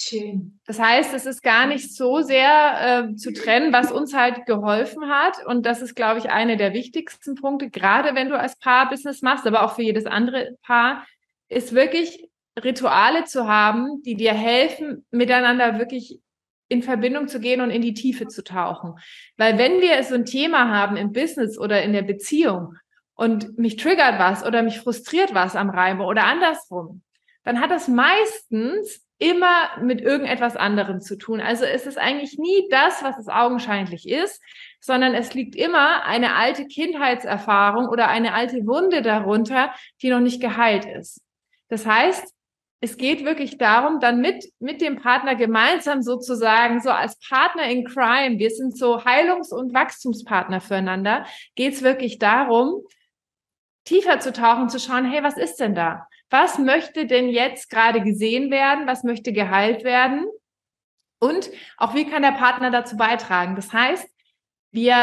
Schön. 0.01 0.61
Das 0.65 0.79
heißt, 0.79 1.13
es 1.13 1.27
ist 1.27 1.43
gar 1.43 1.67
nicht 1.67 1.95
so 1.95 2.21
sehr 2.21 3.09
äh, 3.11 3.17
zu 3.17 3.33
trennen, 3.33 3.73
was 3.73 3.91
uns 3.91 4.15
halt 4.15 4.47
geholfen 4.47 5.09
hat. 5.09 5.45
Und 5.45 5.67
das 5.67 5.83
ist, 5.83 5.97
glaube 5.97 6.21
ich, 6.21 6.31
eine 6.31 6.57
der 6.57 6.73
wichtigsten 6.73 7.35
Punkte, 7.35 7.69
gerade 7.69 8.15
wenn 8.15 8.29
du 8.29 8.39
als 8.39 8.57
Paar 8.59 8.89
Business 8.89 9.23
machst, 9.23 9.47
aber 9.47 9.65
auch 9.65 9.75
für 9.75 9.83
jedes 9.83 10.07
andere 10.07 10.57
Paar, 10.63 11.05
ist 11.49 11.75
wirklich 11.75 12.29
Rituale 12.63 13.25
zu 13.25 13.47
haben, 13.47 14.03
die 14.03 14.17
dir 14.17 14.35
helfen, 14.35 15.07
miteinander 15.11 15.79
wirklich 15.79 16.21
in 16.69 16.83
Verbindung 16.83 17.29
zu 17.29 17.41
gehen 17.41 17.61
und 17.61 17.71
in 17.71 17.83
die 17.83 17.95
Tiefe 17.95 18.29
zu 18.29 18.45
tauchen. 18.45 18.95
Weil 19.37 19.59
wenn 19.59 19.81
wir 19.81 20.03
so 20.05 20.15
ein 20.15 20.27
Thema 20.27 20.69
haben 20.71 20.97
im 20.97 21.13
Business 21.13 21.59
oder 21.59 21.83
in 21.83 21.93
der 21.93 22.03
Beziehung 22.03 22.75
und 23.15 23.59
mich 23.59 23.77
triggert 23.77 24.19
was 24.19 24.45
oder 24.45 24.63
mich 24.63 24.81
frustriert 24.81 25.35
was 25.35 25.57
am 25.57 25.71
Reibe 25.71 26.05
oder 26.05 26.25
andersrum, 26.25 27.03
dann 27.45 27.61
hat 27.61 27.71
das 27.71 27.89
meistens 27.89 29.07
immer 29.19 29.71
mit 29.81 30.01
irgendetwas 30.01 30.57
anderem 30.57 31.01
zu 31.01 31.17
tun. 31.17 31.41
Also 31.41 31.65
es 31.65 31.87
ist 31.87 31.99
eigentlich 31.99 32.39
nie 32.39 32.69
das, 32.71 33.03
was 33.03 33.19
es 33.19 33.29
augenscheinlich 33.29 34.09
ist, 34.09 34.41
sondern 34.81 35.15
es 35.15 35.35
liegt 35.35 35.57
immer 35.57 36.05
eine 36.05 36.37
alte 36.37 36.67
Kindheitserfahrung 36.67 37.89
oder 37.89 38.09
eine 38.09 38.35
alte 38.35 38.67
Wunde 38.67 39.03
darunter, 39.03 39.73
die 40.03 40.11
noch 40.11 40.21
nicht 40.21 40.41
geheilt 40.41 40.85
ist. 40.85 41.21
Das 41.69 41.87
heißt, 41.87 42.35
es 42.81 42.97
geht 42.97 43.25
wirklich 43.25 43.59
darum, 43.59 43.99
dann 43.99 44.21
mit, 44.21 44.53
mit 44.61 44.81
dem 44.81 45.01
Partner 45.01 45.35
gemeinsam 45.35 46.01
sozusagen, 46.01 46.81
so 46.81 46.91
als 46.91 47.19
Partner 47.19 47.65
in 47.65 47.85
Crime, 47.85 48.39
wir 48.39 48.51
sind 48.51 48.79
so 48.79 49.05
Heilungs- 49.05 49.53
und 49.53 49.75
Wachstumspartner 49.75 50.61
füreinander, 50.61 51.27
geht 51.57 51.75
es 51.75 51.83
wirklich 51.83 52.19
darum, 52.19 52.83
tiefer 53.85 54.21
zu 54.21 54.33
tauchen, 54.33 54.69
zu 54.69 54.79
schauen, 54.79 55.11
hey, 55.11 55.23
was 55.23 55.37
ist 55.37 55.57
denn 55.57 55.75
da? 55.75 56.07
Was 56.31 56.59
möchte 56.59 57.07
denn 57.07 57.29
jetzt 57.29 57.71
gerade 57.71 58.03
gesehen 58.03 58.51
werden? 58.51 58.87
Was 58.87 59.03
möchte 59.03 59.33
geheilt 59.33 59.83
werden? 59.83 60.27
Und 61.21 61.51
auch 61.79 61.95
wie 61.95 62.09
kann 62.09 62.23
der 62.23 62.33
Partner 62.33 62.71
dazu 62.71 62.97
beitragen? 62.97 63.57
Das 63.57 63.73
heißt, 63.73 64.09
wir 64.71 64.95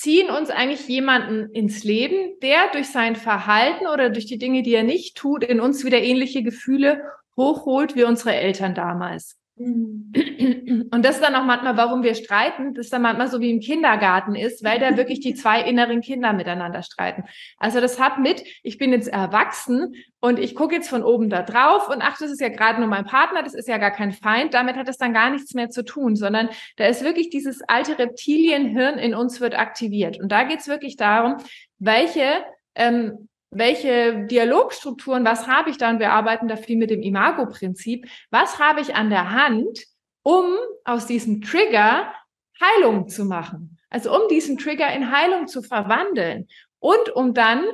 ziehen 0.00 0.30
uns 0.30 0.48
eigentlich 0.48 0.88
jemanden 0.88 1.52
ins 1.52 1.84
Leben, 1.84 2.38
der 2.40 2.70
durch 2.72 2.88
sein 2.88 3.16
Verhalten 3.16 3.86
oder 3.86 4.08
durch 4.08 4.24
die 4.24 4.38
Dinge, 4.38 4.62
die 4.62 4.72
er 4.72 4.82
nicht 4.82 5.14
tut, 5.14 5.44
in 5.44 5.60
uns 5.60 5.84
wieder 5.84 6.00
ähnliche 6.00 6.42
Gefühle 6.42 7.02
hochholt 7.36 7.96
wie 7.96 8.04
unsere 8.04 8.34
Eltern 8.34 8.74
damals. 8.74 9.39
Und 10.90 11.04
das 11.04 11.16
ist 11.16 11.22
dann 11.22 11.34
auch 11.34 11.44
manchmal, 11.44 11.76
warum 11.76 12.02
wir 12.02 12.14
streiten, 12.14 12.72
das 12.72 12.86
ist 12.86 12.92
dann 12.94 13.02
manchmal 13.02 13.28
so 13.28 13.40
wie 13.40 13.50
im 13.50 13.60
Kindergarten 13.60 14.34
ist, 14.34 14.64
weil 14.64 14.78
da 14.78 14.96
wirklich 14.96 15.20
die 15.20 15.34
zwei 15.34 15.60
inneren 15.62 16.00
Kinder 16.00 16.32
miteinander 16.32 16.82
streiten. 16.82 17.24
Also 17.58 17.80
das 17.80 18.00
hat 18.00 18.18
mit, 18.18 18.42
ich 18.62 18.78
bin 18.78 18.90
jetzt 18.92 19.08
erwachsen 19.08 19.94
und 20.20 20.38
ich 20.38 20.54
gucke 20.54 20.76
jetzt 20.76 20.88
von 20.88 21.02
oben 21.02 21.28
da 21.28 21.42
drauf 21.42 21.90
und 21.90 22.00
ach, 22.00 22.16
das 22.18 22.30
ist 22.30 22.40
ja 22.40 22.48
gerade 22.48 22.80
nur 22.80 22.88
mein 22.88 23.04
Partner, 23.04 23.42
das 23.42 23.52
ist 23.52 23.68
ja 23.68 23.76
gar 23.76 23.90
kein 23.90 24.12
Feind, 24.12 24.54
damit 24.54 24.76
hat 24.76 24.88
es 24.88 24.96
dann 24.96 25.12
gar 25.12 25.28
nichts 25.28 25.52
mehr 25.52 25.68
zu 25.68 25.84
tun, 25.84 26.16
sondern 26.16 26.48
da 26.76 26.86
ist 26.86 27.04
wirklich 27.04 27.28
dieses 27.28 27.60
alte 27.68 27.98
Reptilienhirn 27.98 28.98
in 28.98 29.14
uns 29.14 29.42
wird 29.42 29.58
aktiviert. 29.58 30.18
Und 30.18 30.32
da 30.32 30.44
geht 30.44 30.60
es 30.60 30.68
wirklich 30.68 30.96
darum, 30.96 31.36
welche 31.78 32.44
ähm, 32.74 33.28
welche 33.50 34.26
Dialogstrukturen, 34.26 35.24
was 35.24 35.46
habe 35.46 35.70
ich 35.70 35.76
da? 35.76 35.90
Und 35.90 35.98
wir 35.98 36.12
arbeiten 36.12 36.48
da 36.48 36.56
viel 36.56 36.76
mit 36.76 36.90
dem 36.90 37.02
Imago-Prinzip. 37.02 38.06
Was 38.30 38.58
habe 38.58 38.80
ich 38.80 38.94
an 38.94 39.10
der 39.10 39.32
Hand, 39.32 39.84
um 40.22 40.44
aus 40.84 41.06
diesem 41.06 41.40
Trigger 41.42 42.12
Heilung 42.60 43.08
zu 43.08 43.24
machen? 43.24 43.78
Also 43.88 44.14
um 44.14 44.28
diesen 44.28 44.56
Trigger 44.56 44.92
in 44.92 45.10
Heilung 45.10 45.48
zu 45.48 45.62
verwandeln 45.62 46.46
und 46.78 47.10
um 47.14 47.34
dann 47.34 47.64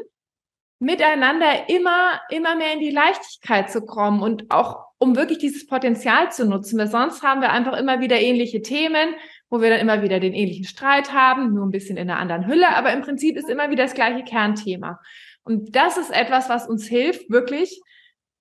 miteinander 0.78 1.68
immer, 1.68 2.20
immer 2.30 2.56
mehr 2.56 2.72
in 2.72 2.80
die 2.80 2.90
Leichtigkeit 2.90 3.70
zu 3.70 3.84
kommen 3.84 4.22
und 4.22 4.50
auch 4.50 4.86
um 4.98 5.14
wirklich 5.14 5.38
dieses 5.38 5.66
Potenzial 5.66 6.32
zu 6.32 6.46
nutzen, 6.46 6.78
weil 6.78 6.88
sonst 6.88 7.22
haben 7.22 7.42
wir 7.42 7.50
einfach 7.50 7.76
immer 7.76 8.00
wieder 8.00 8.18
ähnliche 8.18 8.62
Themen, 8.62 9.14
wo 9.50 9.60
wir 9.60 9.70
dann 9.70 9.80
immer 9.80 10.02
wieder 10.02 10.20
den 10.20 10.32
ähnlichen 10.32 10.64
Streit 10.64 11.12
haben, 11.12 11.54
nur 11.54 11.66
ein 11.66 11.70
bisschen 11.70 11.98
in 11.98 12.10
einer 12.10 12.18
anderen 12.18 12.46
Hülle, 12.46 12.74
aber 12.74 12.92
im 12.92 13.02
Prinzip 13.02 13.36
ist 13.36 13.48
immer 13.48 13.70
wieder 13.70 13.84
das 13.84 13.94
gleiche 13.94 14.24
Kernthema. 14.24 15.00
Und 15.46 15.76
das 15.76 15.96
ist 15.96 16.10
etwas, 16.10 16.48
was 16.48 16.66
uns 16.68 16.86
hilft, 16.86 17.30
wirklich 17.30 17.80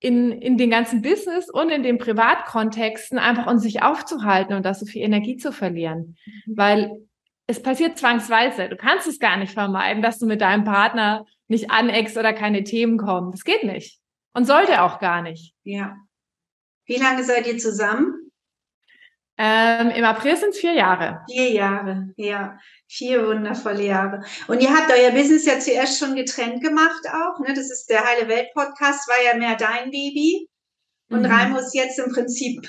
in, 0.00 0.32
in 0.32 0.58
den 0.58 0.70
ganzen 0.70 1.02
Business 1.02 1.48
und 1.48 1.70
in 1.70 1.84
den 1.84 1.98
Privatkontexten 1.98 3.18
einfach 3.18 3.46
uns 3.46 3.62
sich 3.62 3.82
aufzuhalten 3.82 4.54
und 4.54 4.66
da 4.66 4.74
so 4.74 4.86
viel 4.86 5.02
Energie 5.02 5.36
zu 5.36 5.52
verlieren. 5.52 6.16
Mhm. 6.46 6.56
Weil 6.56 6.90
es 7.46 7.62
passiert 7.62 7.96
zwangsweise. 7.96 8.68
Du 8.68 8.76
kannst 8.76 9.06
es 9.06 9.20
gar 9.20 9.36
nicht 9.36 9.52
vermeiden, 9.52 10.02
dass 10.02 10.18
du 10.18 10.26
mit 10.26 10.40
deinem 10.40 10.64
Partner 10.64 11.24
nicht 11.46 11.70
aneckst 11.70 12.16
oder 12.16 12.32
keine 12.32 12.64
Themen 12.64 12.98
kommen. 12.98 13.30
Das 13.30 13.44
geht 13.44 13.62
nicht. 13.62 14.00
Und 14.34 14.44
sollte 14.44 14.82
auch 14.82 14.98
gar 14.98 15.22
nicht. 15.22 15.54
Ja. 15.62 15.96
Wie 16.86 16.96
lange 16.96 17.22
seid 17.22 17.46
ihr 17.46 17.56
zusammen? 17.56 18.25
Ähm, 19.38 19.90
Im 19.90 20.04
April 20.04 20.36
sind 20.36 20.50
es 20.50 20.58
vier 20.58 20.72
Jahre. 20.72 21.20
Vier 21.30 21.50
Jahre, 21.52 22.08
ja. 22.16 22.58
Vier 22.88 23.26
wundervolle 23.26 23.84
Jahre. 23.84 24.24
Und 24.48 24.60
ihr 24.60 24.72
habt 24.74 24.90
euer 24.90 25.10
Business 25.10 25.44
ja 25.44 25.58
zuerst 25.58 25.98
schon 25.98 26.14
getrennt 26.14 26.62
gemacht 26.62 27.02
auch. 27.08 27.38
Ne? 27.40 27.52
Das 27.52 27.70
ist 27.70 27.86
der 27.90 28.04
Heile 28.04 28.28
Welt 28.28 28.48
Podcast, 28.54 29.08
war 29.08 29.22
ja 29.22 29.36
mehr 29.38 29.56
dein 29.56 29.90
Baby. 29.90 30.48
Und 31.10 31.20
mhm. 31.20 31.26
Raimo 31.26 31.58
ist 31.58 31.74
jetzt 31.74 31.98
im 31.98 32.12
Prinzip 32.12 32.66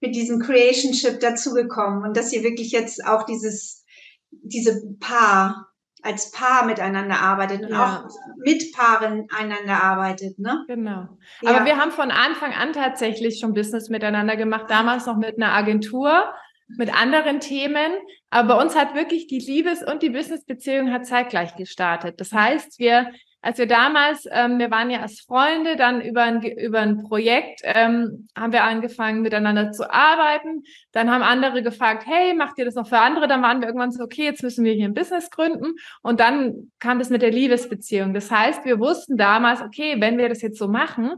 mit 0.00 0.14
diesem 0.14 0.38
Creationship 0.38 1.18
dazugekommen. 1.20 2.04
Und 2.04 2.16
dass 2.16 2.32
ihr 2.32 2.42
wirklich 2.42 2.70
jetzt 2.70 3.04
auch 3.04 3.24
dieses, 3.24 3.84
diese 4.30 4.82
Paar 5.00 5.73
als 6.04 6.30
Paar 6.30 6.66
miteinander 6.66 7.20
arbeitet 7.20 7.62
und 7.62 7.70
ja. 7.70 8.04
auch 8.06 8.10
mit 8.44 8.72
Paaren 8.74 9.26
einander 9.36 9.82
arbeitet, 9.82 10.38
ne? 10.38 10.64
Genau. 10.68 11.08
Ja. 11.40 11.50
Aber 11.50 11.64
wir 11.64 11.78
haben 11.78 11.90
von 11.90 12.10
Anfang 12.10 12.52
an 12.52 12.72
tatsächlich 12.72 13.40
schon 13.40 13.54
Business 13.54 13.88
miteinander 13.88 14.36
gemacht, 14.36 14.66
damals 14.68 15.06
noch 15.06 15.16
mit 15.16 15.36
einer 15.36 15.52
Agentur, 15.52 16.32
mit 16.68 16.94
anderen 16.94 17.40
Themen. 17.40 17.92
Aber 18.30 18.54
bei 18.54 18.62
uns 18.62 18.76
hat 18.76 18.94
wirklich 18.94 19.26
die 19.28 19.38
Liebes- 19.38 19.82
und 19.82 20.02
die 20.02 20.10
Businessbeziehung 20.10 20.92
hat 20.92 21.06
zeitgleich 21.06 21.56
gestartet. 21.56 22.20
Das 22.20 22.32
heißt, 22.32 22.78
wir 22.78 23.10
als 23.44 23.58
wir 23.58 23.66
damals, 23.66 24.26
ähm, 24.30 24.58
wir 24.58 24.70
waren 24.70 24.88
ja 24.88 25.00
als 25.00 25.20
Freunde, 25.20 25.76
dann 25.76 26.00
über 26.00 26.22
ein, 26.22 26.42
über 26.42 26.80
ein 26.80 27.02
Projekt 27.02 27.60
ähm, 27.62 28.26
haben 28.34 28.54
wir 28.54 28.64
angefangen 28.64 29.20
miteinander 29.20 29.70
zu 29.70 29.92
arbeiten. 29.92 30.62
Dann 30.92 31.10
haben 31.10 31.22
andere 31.22 31.62
gefragt, 31.62 32.04
hey, 32.06 32.32
macht 32.32 32.56
ihr 32.56 32.64
das 32.64 32.74
noch 32.74 32.88
für 32.88 32.96
andere? 32.96 33.28
Dann 33.28 33.42
waren 33.42 33.60
wir 33.60 33.66
irgendwann 33.66 33.92
so, 33.92 34.02
okay, 34.02 34.24
jetzt 34.24 34.42
müssen 34.42 34.64
wir 34.64 34.72
hier 34.72 34.86
ein 34.86 34.94
Business 34.94 35.28
gründen. 35.28 35.74
Und 36.00 36.20
dann 36.20 36.72
kam 36.78 36.98
das 36.98 37.10
mit 37.10 37.20
der 37.20 37.32
Liebesbeziehung. 37.32 38.14
Das 38.14 38.30
heißt, 38.30 38.64
wir 38.64 38.78
wussten 38.78 39.18
damals, 39.18 39.60
okay, 39.60 39.96
wenn 39.98 40.16
wir 40.16 40.30
das 40.30 40.40
jetzt 40.40 40.58
so 40.58 40.66
machen, 40.66 41.12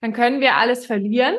dann 0.00 0.12
können 0.12 0.40
wir 0.40 0.58
alles 0.58 0.86
verlieren. 0.86 1.34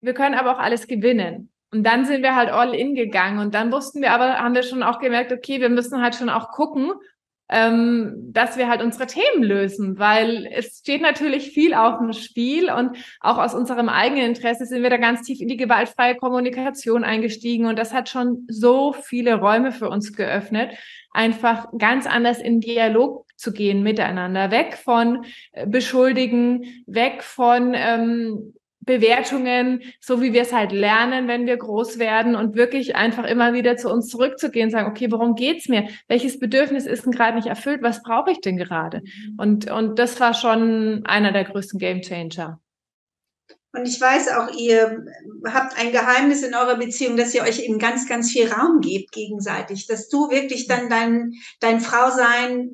Wir 0.00 0.14
können 0.14 0.34
aber 0.34 0.56
auch 0.56 0.58
alles 0.58 0.88
gewinnen. 0.88 1.52
Und 1.70 1.84
dann 1.84 2.06
sind 2.06 2.24
wir 2.24 2.34
halt 2.34 2.50
all 2.50 2.74
in 2.74 2.96
gegangen. 2.96 3.38
Und 3.38 3.54
dann 3.54 3.70
wussten 3.70 4.02
wir 4.02 4.10
aber, 4.10 4.40
haben 4.40 4.56
wir 4.56 4.64
schon 4.64 4.82
auch 4.82 4.98
gemerkt, 4.98 5.30
okay, 5.30 5.60
wir 5.60 5.68
müssen 5.68 6.02
halt 6.02 6.16
schon 6.16 6.28
auch 6.28 6.50
gucken, 6.50 6.92
ähm, 7.50 8.14
dass 8.32 8.56
wir 8.56 8.68
halt 8.68 8.82
unsere 8.82 9.06
Themen 9.06 9.42
lösen, 9.42 9.98
weil 9.98 10.48
es 10.52 10.78
steht 10.78 11.02
natürlich 11.02 11.50
viel 11.50 11.74
auf 11.74 11.98
dem 11.98 12.12
Spiel 12.12 12.70
und 12.70 12.96
auch 13.20 13.38
aus 13.38 13.54
unserem 13.54 13.88
eigenen 13.88 14.26
Interesse 14.26 14.66
sind 14.66 14.82
wir 14.82 14.90
da 14.90 14.98
ganz 14.98 15.22
tief 15.22 15.40
in 15.40 15.48
die 15.48 15.56
gewaltfreie 15.56 16.16
Kommunikation 16.16 17.02
eingestiegen 17.02 17.66
und 17.66 17.78
das 17.78 17.92
hat 17.92 18.08
schon 18.08 18.46
so 18.48 18.92
viele 18.92 19.34
Räume 19.34 19.72
für 19.72 19.88
uns 19.88 20.12
geöffnet, 20.12 20.70
einfach 21.12 21.66
ganz 21.76 22.06
anders 22.06 22.40
in 22.40 22.60
Dialog 22.60 23.26
zu 23.36 23.52
gehen 23.52 23.82
miteinander, 23.82 24.50
weg 24.50 24.74
von 24.76 25.24
äh, 25.52 25.66
Beschuldigen, 25.66 26.84
weg 26.86 27.22
von 27.22 27.72
ähm, 27.74 28.54
Bewertungen, 28.90 29.82
so 30.00 30.20
wie 30.20 30.32
wir 30.32 30.42
es 30.42 30.52
halt 30.52 30.72
lernen, 30.72 31.28
wenn 31.28 31.46
wir 31.46 31.56
groß 31.56 32.00
werden 32.00 32.34
und 32.34 32.56
wirklich 32.56 32.96
einfach 32.96 33.24
immer 33.24 33.52
wieder 33.52 33.76
zu 33.76 33.88
uns 33.88 34.08
zurückzugehen, 34.08 34.70
sagen, 34.70 34.90
okay, 34.90 35.12
worum 35.12 35.36
geht's 35.36 35.68
mir? 35.68 35.86
Welches 36.08 36.40
Bedürfnis 36.40 36.86
ist 36.86 37.04
denn 37.04 37.12
gerade 37.12 37.36
nicht 37.36 37.46
erfüllt? 37.46 37.82
Was 37.82 38.02
brauche 38.02 38.32
ich 38.32 38.40
denn 38.40 38.56
gerade? 38.56 39.02
Mhm. 39.02 39.34
Und, 39.38 39.70
und 39.70 39.98
das 40.00 40.18
war 40.18 40.34
schon 40.34 41.02
einer 41.04 41.30
der 41.30 41.44
größten 41.44 41.78
Game 41.78 42.00
Changer. 42.00 42.60
Und 43.72 43.86
ich 43.86 44.00
weiß 44.00 44.28
auch, 44.30 44.52
ihr 44.56 45.04
habt 45.46 45.78
ein 45.78 45.92
Geheimnis 45.92 46.42
in 46.42 46.54
eurer 46.54 46.76
Beziehung, 46.76 47.16
dass 47.16 47.34
ihr 47.34 47.42
euch 47.42 47.60
eben 47.60 47.78
ganz, 47.78 48.08
ganz 48.08 48.30
viel 48.30 48.50
Raum 48.50 48.80
gebt 48.80 49.12
gegenseitig, 49.12 49.86
dass 49.86 50.08
du 50.08 50.28
wirklich 50.28 50.66
dann 50.66 50.88
dein, 50.88 51.34
dein 51.60 51.80
Frausein 51.80 52.72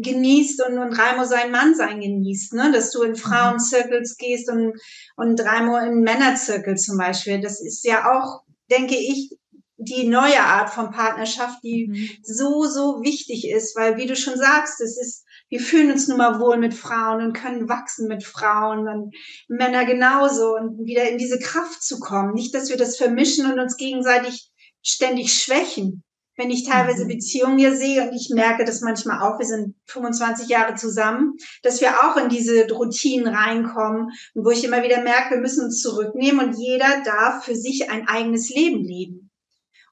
genießt 0.00 0.66
und, 0.66 0.78
und 0.78 0.98
Raimo 0.98 1.24
sein 1.24 1.50
Mannsein 1.50 2.00
genießt, 2.00 2.54
ne? 2.54 2.72
dass 2.72 2.90
du 2.92 3.02
in 3.02 3.14
Frauencircles 3.14 4.16
gehst 4.16 4.50
und, 4.50 4.72
und 5.16 5.40
Raimo 5.40 5.76
in 5.76 6.00
Männerzirkel 6.00 6.76
zum 6.76 6.96
Beispiel. 6.96 7.40
Das 7.42 7.60
ist 7.60 7.84
ja 7.84 8.10
auch, 8.10 8.42
denke 8.70 8.96
ich, 8.96 9.36
die 9.76 10.06
neue 10.06 10.40
Art 10.40 10.70
von 10.70 10.92
Partnerschaft, 10.92 11.62
die 11.62 11.88
mhm. 11.88 12.08
so, 12.22 12.64
so 12.64 13.02
wichtig 13.02 13.48
ist, 13.50 13.76
weil 13.76 13.96
wie 13.96 14.06
du 14.06 14.16
schon 14.16 14.38
sagst, 14.38 14.80
es 14.80 14.98
ist 14.98 15.24
wir 15.52 15.60
fühlen 15.60 15.92
uns 15.92 16.08
nun 16.08 16.16
mal 16.16 16.40
wohl 16.40 16.56
mit 16.56 16.72
Frauen 16.72 17.22
und 17.22 17.34
können 17.34 17.68
wachsen 17.68 18.08
mit 18.08 18.24
Frauen 18.24 18.88
und 18.88 19.14
Männer 19.48 19.84
genauso 19.84 20.54
und 20.56 20.86
wieder 20.86 21.06
in 21.10 21.18
diese 21.18 21.38
Kraft 21.38 21.82
zu 21.82 22.00
kommen. 22.00 22.32
Nicht, 22.32 22.54
dass 22.54 22.70
wir 22.70 22.78
das 22.78 22.96
vermischen 22.96 23.44
und 23.52 23.60
uns 23.60 23.76
gegenseitig 23.76 24.50
ständig 24.80 25.34
schwächen. 25.34 26.04
Wenn 26.38 26.48
ich 26.48 26.66
teilweise 26.66 27.04
mhm. 27.04 27.08
Beziehungen 27.08 27.58
hier 27.58 27.76
sehe 27.76 28.02
und 28.02 28.14
ich 28.14 28.30
merke 28.30 28.64
das 28.64 28.80
manchmal 28.80 29.20
auch, 29.20 29.38
wir 29.38 29.44
sind 29.44 29.74
25 29.88 30.48
Jahre 30.48 30.74
zusammen, 30.74 31.34
dass 31.62 31.82
wir 31.82 31.90
auch 32.02 32.16
in 32.16 32.30
diese 32.30 32.66
Routinen 32.72 33.28
reinkommen 33.28 34.08
und 34.32 34.46
wo 34.46 34.48
ich 34.48 34.64
immer 34.64 34.82
wieder 34.82 35.02
merke, 35.02 35.34
wir 35.34 35.42
müssen 35.42 35.66
uns 35.66 35.82
zurücknehmen 35.82 36.48
und 36.48 36.58
jeder 36.58 37.02
darf 37.04 37.44
für 37.44 37.56
sich 37.56 37.90
ein 37.90 38.08
eigenes 38.08 38.48
Leben 38.48 38.82
leben. 38.82 39.30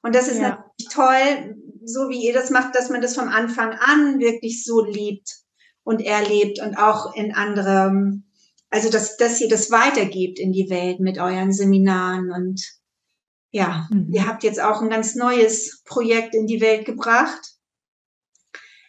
Und 0.01 0.15
das 0.15 0.27
ist 0.27 0.39
ja. 0.39 0.49
natürlich 0.49 0.91
toll, 0.91 1.55
so 1.85 2.09
wie 2.09 2.25
ihr 2.25 2.33
das 2.33 2.49
macht, 2.49 2.73
dass 2.73 2.89
man 2.89 3.01
das 3.01 3.13
vom 3.13 3.27
Anfang 3.27 3.73
an 3.73 4.17
wirklich 4.17 4.63
so 4.63 4.83
lebt 4.83 5.40
und 5.83 6.01
erlebt 6.01 6.59
und 6.61 6.75
auch 6.75 7.15
in 7.15 7.33
anderem, 7.33 8.25
also 8.69 8.89
dass, 8.89 9.17
dass 9.17 9.41
ihr 9.41 9.49
das 9.49 9.71
weitergebt 9.71 10.39
in 10.39 10.51
die 10.51 10.69
Welt 10.69 10.99
mit 10.99 11.17
euren 11.17 11.53
Seminaren 11.53 12.31
und 12.31 12.61
ja, 13.51 13.87
mhm. 13.91 14.07
ihr 14.11 14.27
habt 14.27 14.43
jetzt 14.43 14.61
auch 14.61 14.81
ein 14.81 14.89
ganz 14.89 15.15
neues 15.15 15.83
Projekt 15.83 16.33
in 16.33 16.47
die 16.47 16.61
Welt 16.61 16.85
gebracht. 16.85 17.41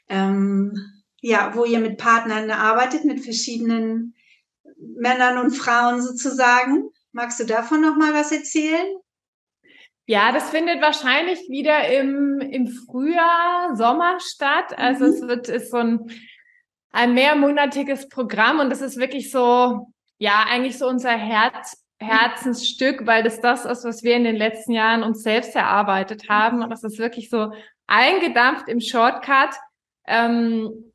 Ähm, 0.08 0.72
ja, 1.20 1.52
wo 1.54 1.64
ihr 1.64 1.78
mit 1.78 1.98
Partnern 1.98 2.50
arbeitet, 2.50 3.04
mit 3.04 3.20
verschiedenen 3.20 4.14
Männern 4.76 5.38
und 5.38 5.52
Frauen 5.52 6.02
sozusagen. 6.02 6.90
Magst 7.12 7.38
du 7.40 7.44
davon 7.44 7.80
noch 7.80 7.96
mal 7.96 8.12
was 8.12 8.32
erzählen? 8.32 8.86
Ja, 10.06 10.32
das 10.32 10.50
findet 10.50 10.82
wahrscheinlich 10.82 11.38
wieder 11.48 11.88
im, 11.88 12.40
im 12.40 12.66
Frühjahr, 12.66 13.76
Sommer 13.76 14.18
statt. 14.20 14.76
Also 14.76 15.04
mhm. 15.04 15.10
es 15.10 15.22
wird 15.22 15.48
ist 15.48 15.70
so 15.70 15.78
ein 15.78 16.10
ein 16.92 17.14
mehrmonatiges 17.14 18.08
Programm 18.08 18.60
und 18.60 18.70
das 18.70 18.82
ist 18.82 18.98
wirklich 18.98 19.30
so, 19.30 19.92
ja, 20.18 20.44
eigentlich 20.48 20.78
so 20.78 20.86
unser 20.86 21.10
Herz, 21.10 21.82
Herzensstück, 21.98 23.06
weil 23.06 23.22
das 23.22 23.40
das 23.40 23.64
ist, 23.64 23.84
was 23.84 24.02
wir 24.02 24.16
in 24.16 24.24
den 24.24 24.36
letzten 24.36 24.72
Jahren 24.72 25.02
uns 25.02 25.22
selbst 25.22 25.54
erarbeitet 25.56 26.28
haben. 26.28 26.62
Und 26.62 26.70
das 26.70 26.84
ist 26.84 26.98
wirklich 26.98 27.30
so 27.30 27.52
eingedampft 27.86 28.68
im 28.68 28.80
Shortcut. 28.80 29.50
Ähm, 30.06 30.92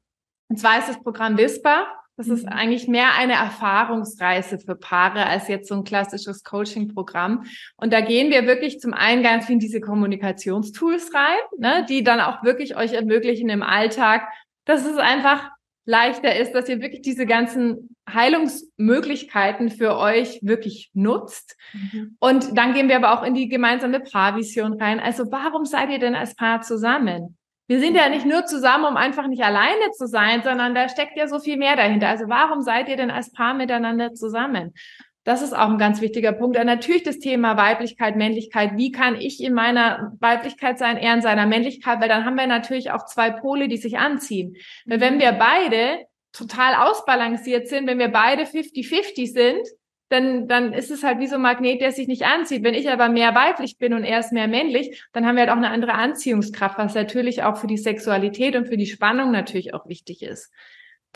und 0.49 0.59
zwar 0.59 0.79
ist 0.79 0.89
das 0.89 1.01
Programm 1.01 1.37
Whisper. 1.37 1.87
Das 2.17 2.27
ist 2.27 2.45
mhm. 2.45 2.51
eigentlich 2.51 2.87
mehr 2.87 3.13
eine 3.15 3.33
Erfahrungsreise 3.33 4.59
für 4.59 4.75
Paare 4.75 5.25
als 5.25 5.47
jetzt 5.47 5.69
so 5.69 5.75
ein 5.75 5.83
klassisches 5.83 6.43
Coaching-Programm. 6.43 7.45
Und 7.77 7.93
da 7.93 8.01
gehen 8.01 8.31
wir 8.31 8.45
wirklich 8.47 8.79
zum 8.79 8.93
einen 8.93 9.23
ganz 9.23 9.45
viel 9.45 9.53
in 9.53 9.59
diese 9.59 9.81
Kommunikationstools 9.81 11.13
rein, 11.13 11.39
ne, 11.57 11.85
die 11.87 12.03
dann 12.03 12.19
auch 12.19 12.43
wirklich 12.43 12.75
euch 12.75 12.93
ermöglichen 12.93 13.49
im 13.49 13.63
Alltag, 13.63 14.27
dass 14.65 14.85
es 14.85 14.97
einfach 14.97 15.51
leichter 15.87 16.35
ist, 16.35 16.51
dass 16.51 16.69
ihr 16.69 16.81
wirklich 16.81 17.01
diese 17.01 17.25
ganzen 17.25 17.95
Heilungsmöglichkeiten 18.11 19.69
für 19.69 19.97
euch 19.97 20.39
wirklich 20.43 20.91
nutzt. 20.93 21.57
Mhm. 21.73 22.17
Und 22.19 22.57
dann 22.57 22.73
gehen 22.73 22.89
wir 22.89 22.97
aber 22.97 23.17
auch 23.17 23.23
in 23.23 23.33
die 23.33 23.47
gemeinsame 23.47 24.01
Paarvision 24.01 24.79
rein. 24.79 24.99
Also 24.99 25.31
warum 25.31 25.65
seid 25.65 25.89
ihr 25.89 25.99
denn 25.99 26.13
als 26.13 26.35
Paar 26.35 26.61
zusammen? 26.61 27.37
Wir 27.69 27.79
sind 27.79 27.95
ja 27.95 28.07
nicht 28.09 28.25
nur 28.25 28.45
zusammen, 28.45 28.85
um 28.85 28.97
einfach 28.97 29.27
nicht 29.27 29.43
alleine 29.43 29.91
zu 29.97 30.07
sein, 30.07 30.41
sondern 30.43 30.75
da 30.75 30.87
steckt 30.87 31.17
ja 31.17 31.27
so 31.27 31.39
viel 31.39 31.57
mehr 31.57 31.75
dahinter. 31.75 32.07
Also 32.07 32.25
warum 32.27 32.61
seid 32.61 32.87
ihr 32.87 32.95
denn 32.95 33.11
als 33.11 33.31
Paar 33.31 33.53
miteinander 33.53 34.13
zusammen? 34.13 34.73
Das 35.27 35.41
ist 35.41 35.51
auch 35.51 35.67
ein 35.67 35.77
ganz 35.77 35.99
wichtiger 35.99 36.31
Punkt. 36.31 36.57
Und 36.57 36.67
natürlich 36.67 37.03
das 37.03 37.19
Thema 37.19 37.57
Weiblichkeit, 37.57 38.15
Männlichkeit. 38.15 38.77
Wie 38.77 38.93
kann 38.93 39.19
ich 39.19 39.43
in 39.43 39.53
meiner 39.53 40.13
Weiblichkeit 40.21 40.79
sein, 40.79 40.95
er 40.95 41.15
in 41.15 41.21
seiner 41.21 41.45
Männlichkeit? 41.45 41.99
Weil 41.99 42.07
dann 42.07 42.23
haben 42.23 42.37
wir 42.37 42.47
natürlich 42.47 42.91
auch 42.91 43.03
zwei 43.03 43.31
Pole, 43.31 43.67
die 43.67 43.75
sich 43.75 43.97
anziehen. 43.97 44.55
Weil 44.85 45.01
wenn 45.01 45.19
wir 45.19 45.33
beide 45.33 46.05
total 46.31 46.75
ausbalanciert 46.75 47.67
sind, 47.67 47.87
wenn 47.87 47.99
wir 47.99 48.07
beide 48.07 48.43
50-50 48.43 49.33
sind, 49.33 49.67
dann, 50.07 50.47
dann 50.47 50.71
ist 50.71 50.91
es 50.91 51.03
halt 51.03 51.19
wie 51.19 51.27
so 51.27 51.35
ein 51.35 51.41
Magnet, 51.41 51.81
der 51.81 51.91
sich 51.91 52.07
nicht 52.07 52.23
anzieht. 52.23 52.63
Wenn 52.63 52.73
ich 52.73 52.89
aber 52.89 53.09
mehr 53.09 53.35
weiblich 53.35 53.77
bin 53.77 53.93
und 53.93 54.05
er 54.05 54.21
ist 54.21 54.31
mehr 54.31 54.47
männlich, 54.47 55.03
dann 55.11 55.25
haben 55.25 55.35
wir 55.35 55.41
halt 55.41 55.51
auch 55.51 55.57
eine 55.57 55.71
andere 55.71 55.95
Anziehungskraft, 55.95 56.77
was 56.77 56.95
natürlich 56.95 57.43
auch 57.43 57.57
für 57.57 57.67
die 57.67 57.77
Sexualität 57.77 58.55
und 58.55 58.67
für 58.67 58.77
die 58.77 58.85
Spannung 58.85 59.31
natürlich 59.31 59.73
auch 59.73 59.89
wichtig 59.89 60.21
ist. 60.23 60.53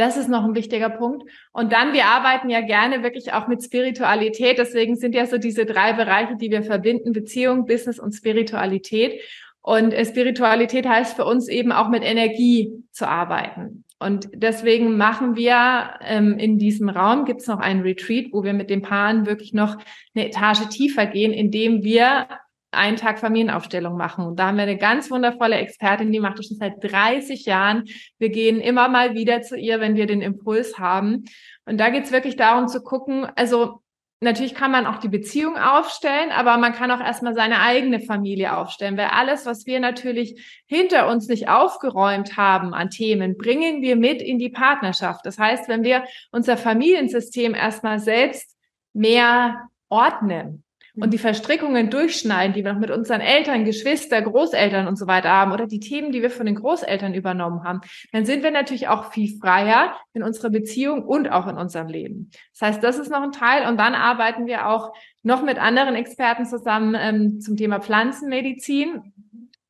Das 0.01 0.17
ist 0.17 0.29
noch 0.29 0.43
ein 0.43 0.55
wichtiger 0.55 0.89
Punkt. 0.89 1.29
Und 1.51 1.71
dann, 1.73 1.93
wir 1.93 2.05
arbeiten 2.05 2.49
ja 2.49 2.61
gerne 2.61 3.03
wirklich 3.03 3.33
auch 3.33 3.47
mit 3.47 3.63
Spiritualität. 3.63 4.57
Deswegen 4.57 4.95
sind 4.95 5.13
ja 5.13 5.27
so 5.27 5.37
diese 5.37 5.67
drei 5.67 5.93
Bereiche, 5.93 6.37
die 6.37 6.49
wir 6.49 6.63
verbinden, 6.63 7.13
Beziehung, 7.13 7.67
Business 7.67 7.99
und 7.99 8.11
Spiritualität. 8.11 9.21
Und 9.61 9.93
äh, 9.93 10.03
Spiritualität 10.03 10.89
heißt 10.89 11.15
für 11.15 11.25
uns 11.25 11.47
eben 11.47 11.71
auch 11.71 11.87
mit 11.87 12.01
Energie 12.03 12.83
zu 12.91 13.07
arbeiten. 13.07 13.83
Und 13.99 14.29
deswegen 14.33 14.97
machen 14.97 15.35
wir 15.35 15.91
ähm, 16.01 16.39
in 16.39 16.57
diesem 16.57 16.89
Raum, 16.89 17.25
gibt 17.25 17.41
es 17.41 17.47
noch 17.47 17.59
einen 17.59 17.83
Retreat, 17.83 18.29
wo 18.31 18.43
wir 18.43 18.53
mit 18.53 18.71
den 18.71 18.81
Paaren 18.81 19.27
wirklich 19.27 19.53
noch 19.53 19.77
eine 20.15 20.27
Etage 20.27 20.67
tiefer 20.69 21.05
gehen, 21.05 21.31
indem 21.31 21.83
wir 21.83 22.25
einen 22.71 22.97
Tag 22.97 23.19
Familienaufstellung 23.19 23.97
machen. 23.97 24.25
Und 24.25 24.39
da 24.39 24.47
haben 24.47 24.55
wir 24.55 24.63
eine 24.63 24.77
ganz 24.77 25.11
wundervolle 25.11 25.57
Expertin, 25.57 26.11
die 26.11 26.19
macht 26.19 26.39
das 26.39 26.47
schon 26.47 26.57
seit 26.57 26.81
30 26.81 27.45
Jahren. 27.45 27.85
Wir 28.17 28.29
gehen 28.29 28.59
immer 28.59 28.87
mal 28.87 29.13
wieder 29.13 29.41
zu 29.41 29.57
ihr, 29.57 29.79
wenn 29.79 29.95
wir 29.95 30.07
den 30.07 30.21
Impuls 30.21 30.79
haben. 30.79 31.25
Und 31.65 31.77
da 31.77 31.89
geht 31.89 32.05
es 32.05 32.11
wirklich 32.11 32.37
darum 32.37 32.67
zu 32.67 32.81
gucken, 32.81 33.27
also 33.35 33.81
natürlich 34.21 34.53
kann 34.55 34.71
man 34.71 34.85
auch 34.85 34.99
die 34.99 35.09
Beziehung 35.09 35.57
aufstellen, 35.57 36.31
aber 36.31 36.57
man 36.57 36.73
kann 36.73 36.91
auch 36.91 37.01
erstmal 37.01 37.33
seine 37.33 37.59
eigene 37.59 37.99
Familie 37.99 38.55
aufstellen, 38.55 38.95
weil 38.95 39.07
alles, 39.07 39.45
was 39.45 39.65
wir 39.65 39.79
natürlich 39.79 40.63
hinter 40.67 41.09
uns 41.09 41.27
nicht 41.27 41.49
aufgeräumt 41.49 42.37
haben 42.37 42.73
an 42.73 42.89
Themen, 42.89 43.35
bringen 43.35 43.81
wir 43.81 43.95
mit 43.95 44.21
in 44.21 44.37
die 44.37 44.49
Partnerschaft. 44.49 45.25
Das 45.25 45.37
heißt, 45.39 45.67
wenn 45.67 45.83
wir 45.83 46.05
unser 46.31 46.55
Familiensystem 46.55 47.53
erstmal 47.55 47.99
selbst 47.99 48.55
mehr 48.93 49.67
ordnen, 49.89 50.63
und 50.95 51.13
die 51.13 51.17
Verstrickungen 51.17 51.89
durchschneiden, 51.89 52.53
die 52.53 52.63
wir 52.63 52.73
noch 52.73 52.79
mit 52.79 52.91
unseren 52.91 53.21
Eltern, 53.21 53.65
Geschwister, 53.65 54.21
Großeltern 54.21 54.87
und 54.87 54.97
so 54.97 55.07
weiter 55.07 55.29
haben 55.29 55.51
oder 55.51 55.65
die 55.65 55.79
Themen, 55.79 56.11
die 56.11 56.21
wir 56.21 56.29
von 56.29 56.45
den 56.45 56.55
Großeltern 56.55 57.13
übernommen 57.13 57.63
haben, 57.63 57.81
dann 58.11 58.25
sind 58.25 58.43
wir 58.43 58.51
natürlich 58.51 58.87
auch 58.87 59.11
viel 59.11 59.39
freier 59.39 59.95
in 60.13 60.23
unserer 60.23 60.49
Beziehung 60.49 61.03
und 61.03 61.29
auch 61.29 61.47
in 61.47 61.57
unserem 61.57 61.87
Leben. 61.87 62.29
Das 62.51 62.67
heißt, 62.67 62.83
das 62.83 62.99
ist 62.99 63.09
noch 63.09 63.21
ein 63.21 63.31
Teil 63.31 63.67
und 63.67 63.77
dann 63.77 63.93
arbeiten 63.93 64.45
wir 64.47 64.67
auch 64.67 64.93
noch 65.23 65.43
mit 65.43 65.57
anderen 65.57 65.95
Experten 65.95 66.45
zusammen 66.45 66.95
ähm, 66.99 67.39
zum 67.39 67.55
Thema 67.55 67.79
Pflanzenmedizin. 67.79 69.13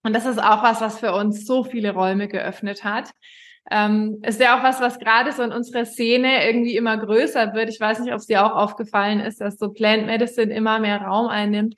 Und 0.03 0.15
das 0.15 0.25
ist 0.25 0.39
auch 0.39 0.63
was, 0.63 0.81
was 0.81 0.99
für 0.99 1.13
uns 1.13 1.45
so 1.45 1.63
viele 1.63 1.93
Räume 1.93 2.27
geöffnet 2.27 2.83
hat. 2.83 3.11
Ähm, 3.69 4.19
ist 4.23 4.39
ja 4.39 4.57
auch 4.57 4.63
was, 4.63 4.81
was 4.81 4.99
gerade 4.99 5.31
so 5.31 5.43
in 5.43 5.51
unserer 5.51 5.85
Szene 5.85 6.45
irgendwie 6.45 6.75
immer 6.75 6.97
größer 6.97 7.53
wird. 7.53 7.69
Ich 7.69 7.79
weiß 7.79 7.99
nicht, 7.99 8.11
ob 8.11 8.19
es 8.19 8.25
dir 8.25 8.45
auch 8.45 8.55
aufgefallen 8.55 9.19
ist, 9.19 9.39
dass 9.39 9.57
so 9.57 9.69
Plant 9.69 10.07
Medicine 10.07 10.53
immer 10.53 10.79
mehr 10.79 11.01
Raum 11.01 11.27
einnimmt, 11.27 11.75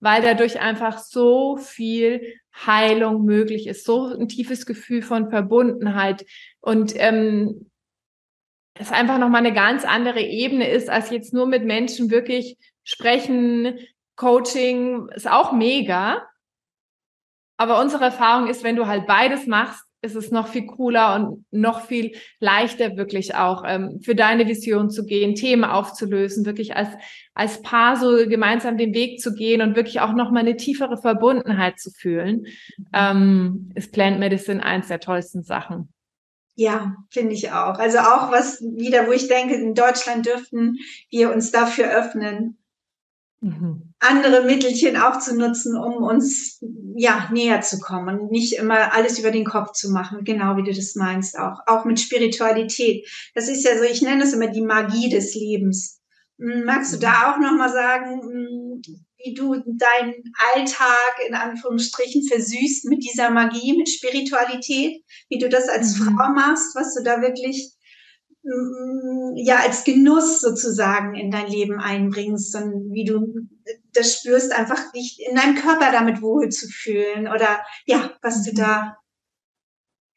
weil 0.00 0.22
dadurch 0.22 0.60
einfach 0.60 0.98
so 0.98 1.56
viel 1.56 2.22
Heilung 2.54 3.24
möglich 3.24 3.66
ist, 3.66 3.84
so 3.84 4.06
ein 4.06 4.28
tiefes 4.28 4.64
Gefühl 4.64 5.02
von 5.02 5.30
Verbundenheit 5.30 6.24
und 6.60 6.94
ähm, 6.96 7.70
es 8.78 8.92
einfach 8.92 9.18
nochmal 9.18 9.40
eine 9.40 9.54
ganz 9.54 9.84
andere 9.84 10.20
Ebene 10.20 10.68
ist, 10.68 10.88
als 10.88 11.10
jetzt 11.10 11.32
nur 11.32 11.46
mit 11.46 11.64
Menschen 11.64 12.10
wirklich 12.10 12.58
sprechen, 12.84 13.78
Coaching 14.16 15.08
ist 15.10 15.28
auch 15.28 15.52
mega. 15.52 16.26
Aber 17.58 17.80
unsere 17.80 18.04
Erfahrung 18.04 18.48
ist, 18.48 18.64
wenn 18.64 18.76
du 18.76 18.86
halt 18.86 19.06
beides 19.06 19.46
machst, 19.46 19.85
ist 20.06 20.14
es 20.14 20.30
noch 20.30 20.48
viel 20.48 20.66
cooler 20.66 21.14
und 21.14 21.44
noch 21.50 21.82
viel 21.84 22.12
leichter, 22.40 22.96
wirklich 22.96 23.34
auch 23.34 23.64
ähm, 23.66 24.00
für 24.02 24.14
deine 24.14 24.46
Vision 24.46 24.88
zu 24.88 25.04
gehen, 25.04 25.34
Themen 25.34 25.64
aufzulösen, 25.64 26.46
wirklich 26.46 26.76
als, 26.76 26.88
als 27.34 27.60
Paar 27.60 27.96
so 27.96 28.26
gemeinsam 28.28 28.78
den 28.78 28.94
Weg 28.94 29.20
zu 29.20 29.34
gehen 29.34 29.60
und 29.60 29.76
wirklich 29.76 30.00
auch 30.00 30.14
noch 30.14 30.30
mal 30.30 30.40
eine 30.40 30.56
tiefere 30.56 30.96
Verbundenheit 30.96 31.78
zu 31.78 31.90
fühlen, 31.90 32.46
ähm, 32.94 33.70
ist 33.74 33.92
Plant 33.92 34.18
Medicine 34.18 34.64
eins 34.64 34.88
der 34.88 35.00
tollsten 35.00 35.42
Sachen. 35.42 35.92
Ja, 36.54 36.96
finde 37.10 37.34
ich 37.34 37.52
auch. 37.52 37.78
Also 37.78 37.98
auch 37.98 38.32
was 38.32 38.62
wieder, 38.62 39.06
wo 39.06 39.12
ich 39.12 39.28
denke, 39.28 39.54
in 39.54 39.74
Deutschland 39.74 40.24
dürften 40.24 40.78
wir 41.10 41.30
uns 41.30 41.50
dafür 41.50 41.90
öffnen, 41.90 42.56
Mhm. 43.40 43.92
andere 43.98 44.44
Mittelchen 44.44 44.96
auch 44.96 45.18
zu 45.18 45.36
nutzen, 45.36 45.76
um 45.76 46.02
uns 46.02 46.58
ja 46.96 47.28
näher 47.30 47.60
zu 47.60 47.78
kommen 47.78 48.18
und 48.18 48.30
nicht 48.30 48.54
immer 48.54 48.94
alles 48.94 49.18
über 49.18 49.30
den 49.30 49.44
Kopf 49.44 49.72
zu 49.72 49.90
machen, 49.90 50.24
genau 50.24 50.56
wie 50.56 50.64
du 50.64 50.72
das 50.72 50.94
meinst, 50.94 51.38
auch 51.38 51.60
auch 51.66 51.84
mit 51.84 52.00
Spiritualität. 52.00 53.06
Das 53.34 53.48
ist 53.48 53.64
ja 53.64 53.76
so, 53.76 53.84
ich 53.84 54.00
nenne 54.00 54.24
es 54.24 54.32
immer 54.32 54.48
die 54.48 54.62
Magie 54.62 55.10
des 55.10 55.34
Lebens. 55.34 56.00
Hm, 56.38 56.64
magst 56.64 56.94
du 56.94 56.98
da 56.98 57.10
mhm. 57.10 57.24
auch 57.24 57.38
noch 57.38 57.56
mal 57.56 57.72
sagen, 57.72 58.22
hm, 58.22 58.82
wie 59.18 59.34
du 59.34 59.54
deinen 59.54 60.14
Alltag 60.54 61.16
in 61.26 61.34
Anführungsstrichen 61.34 62.22
versüßt 62.28 62.86
mit 62.86 63.04
dieser 63.04 63.30
Magie, 63.30 63.76
mit 63.76 63.88
Spiritualität, 63.88 65.02
wie 65.28 65.38
du 65.38 65.48
das 65.48 65.68
als 65.68 65.98
mhm. 65.98 66.04
Frau 66.04 66.32
machst, 66.32 66.74
was 66.74 66.94
du 66.94 67.02
da 67.02 67.20
wirklich 67.20 67.75
ja 69.34 69.56
als 69.56 69.84
Genuss 69.84 70.40
sozusagen 70.40 71.14
in 71.14 71.30
dein 71.30 71.48
Leben 71.48 71.80
einbringst 71.80 72.54
und 72.56 72.92
wie 72.92 73.04
du 73.04 73.48
das 73.92 74.14
spürst, 74.14 74.52
einfach 74.52 74.92
dich 74.92 75.18
in 75.28 75.34
deinem 75.34 75.56
Körper 75.56 75.90
damit 75.90 76.22
wohl 76.22 76.48
zu 76.48 76.68
fühlen 76.68 77.26
oder 77.28 77.60
ja, 77.86 78.12
was 78.22 78.44
du 78.44 78.52
mhm. 78.52 78.56
da 78.56 78.96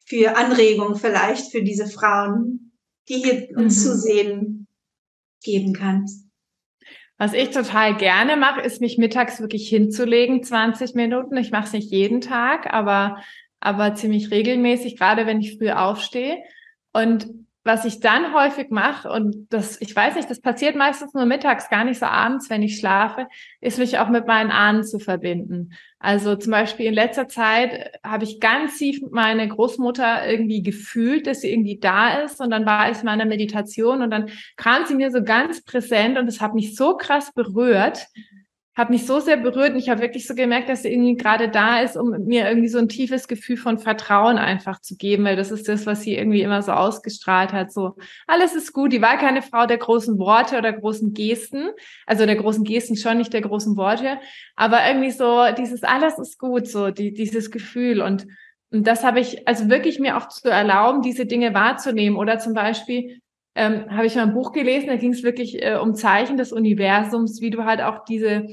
für 0.06 0.36
Anregungen 0.36 0.96
vielleicht 0.96 1.50
für 1.50 1.62
diese 1.62 1.86
Frauen, 1.86 2.72
die 3.08 3.14
hier 3.14 3.48
uns 3.56 3.78
mhm. 3.78 3.90
zusehen, 3.90 4.66
geben 5.42 5.72
kannst. 5.72 6.26
Was 7.16 7.32
ich 7.32 7.50
total 7.50 7.96
gerne 7.96 8.36
mache, 8.36 8.60
ist 8.60 8.80
mich 8.80 8.96
mittags 8.96 9.40
wirklich 9.40 9.68
hinzulegen, 9.68 10.42
20 10.42 10.94
Minuten. 10.94 11.36
Ich 11.36 11.50
mache 11.50 11.66
es 11.66 11.72
nicht 11.72 11.90
jeden 11.90 12.20
Tag, 12.20 12.72
aber, 12.72 13.22
aber 13.60 13.94
ziemlich 13.94 14.30
regelmäßig, 14.30 14.96
gerade 14.96 15.26
wenn 15.26 15.40
ich 15.40 15.58
früh 15.58 15.70
aufstehe. 15.70 16.38
Und 16.92 17.28
was 17.62 17.84
ich 17.84 18.00
dann 18.00 18.34
häufig 18.34 18.70
mache, 18.70 19.10
und 19.10 19.46
das, 19.50 19.80
ich 19.80 19.94
weiß 19.94 20.14
nicht, 20.14 20.30
das 20.30 20.40
passiert 20.40 20.76
meistens 20.76 21.12
nur 21.12 21.26
mittags, 21.26 21.68
gar 21.68 21.84
nicht 21.84 21.98
so 21.98 22.06
abends, 22.06 22.48
wenn 22.48 22.62
ich 22.62 22.78
schlafe, 22.78 23.26
ist 23.60 23.78
mich 23.78 23.98
auch 23.98 24.08
mit 24.08 24.26
meinen 24.26 24.50
Ahnen 24.50 24.82
zu 24.82 24.98
verbinden. 24.98 25.72
Also 25.98 26.36
zum 26.36 26.52
Beispiel 26.52 26.86
in 26.86 26.94
letzter 26.94 27.28
Zeit 27.28 27.92
habe 28.02 28.24
ich 28.24 28.40
ganz 28.40 28.78
tief 28.78 29.02
meine 29.10 29.46
Großmutter 29.46 30.26
irgendwie 30.26 30.62
gefühlt, 30.62 31.26
dass 31.26 31.42
sie 31.42 31.52
irgendwie 31.52 31.78
da 31.78 32.20
ist. 32.20 32.40
Und 32.40 32.50
dann 32.50 32.64
war 32.64 32.88
es 32.88 33.00
in 33.00 33.04
meiner 33.04 33.26
Meditation 33.26 34.00
und 34.00 34.10
dann 34.10 34.30
kam 34.56 34.86
sie 34.86 34.94
mir 34.94 35.10
so 35.10 35.22
ganz 35.22 35.62
präsent 35.62 36.16
und 36.16 36.26
es 36.28 36.40
hat 36.40 36.54
mich 36.54 36.74
so 36.74 36.96
krass 36.96 37.32
berührt, 37.34 38.06
hat 38.74 38.88
mich 38.88 39.04
so 39.04 39.18
sehr 39.18 39.36
berührt 39.36 39.72
und 39.72 39.78
ich 39.78 39.88
habe 39.88 40.00
wirklich 40.00 40.26
so 40.26 40.34
gemerkt, 40.34 40.68
dass 40.68 40.82
sie 40.82 40.92
irgendwie 40.92 41.16
gerade 41.16 41.48
da 41.48 41.80
ist, 41.80 41.96
um 41.96 42.10
mir 42.24 42.48
irgendwie 42.48 42.68
so 42.68 42.78
ein 42.78 42.88
tiefes 42.88 43.26
Gefühl 43.26 43.56
von 43.56 43.78
Vertrauen 43.78 44.38
einfach 44.38 44.80
zu 44.80 44.96
geben, 44.96 45.24
weil 45.24 45.36
das 45.36 45.50
ist 45.50 45.68
das, 45.68 45.86
was 45.86 46.02
sie 46.02 46.14
irgendwie 46.14 46.42
immer 46.42 46.62
so 46.62 46.72
ausgestrahlt 46.72 47.52
hat. 47.52 47.72
So, 47.72 47.96
alles 48.26 48.54
ist 48.54 48.72
gut. 48.72 48.92
Die 48.92 49.02
war 49.02 49.18
keine 49.18 49.42
Frau 49.42 49.66
der 49.66 49.78
großen 49.78 50.18
Worte 50.18 50.56
oder 50.56 50.72
großen 50.72 51.12
Gesten, 51.14 51.70
also 52.06 52.24
der 52.26 52.36
großen 52.36 52.64
Gesten 52.64 52.96
schon, 52.96 53.18
nicht 53.18 53.32
der 53.32 53.42
großen 53.42 53.76
Worte, 53.76 54.18
aber 54.54 54.86
irgendwie 54.86 55.10
so 55.10 55.44
dieses 55.58 55.82
alles 55.82 56.18
ist 56.18 56.38
gut, 56.38 56.68
so 56.68 56.90
die, 56.90 57.12
dieses 57.12 57.50
Gefühl 57.50 58.00
und 58.00 58.26
und 58.72 58.86
das 58.86 59.02
habe 59.02 59.18
ich 59.18 59.48
also 59.48 59.68
wirklich 59.68 59.98
mir 59.98 60.16
auch 60.16 60.28
zu 60.28 60.48
erlauben, 60.48 61.02
diese 61.02 61.26
Dinge 61.26 61.54
wahrzunehmen 61.54 62.16
oder 62.16 62.38
zum 62.38 62.54
Beispiel 62.54 63.20
ähm, 63.54 63.90
habe 63.90 64.06
ich 64.06 64.14
mal 64.14 64.22
ein 64.22 64.34
Buch 64.34 64.52
gelesen, 64.52 64.88
da 64.88 64.96
ging 64.96 65.12
es 65.12 65.22
wirklich 65.22 65.62
äh, 65.62 65.76
um 65.76 65.94
Zeichen 65.94 66.36
des 66.36 66.52
Universums, 66.52 67.40
wie 67.40 67.50
du 67.50 67.64
halt 67.64 67.80
auch 67.80 68.04
diese 68.04 68.46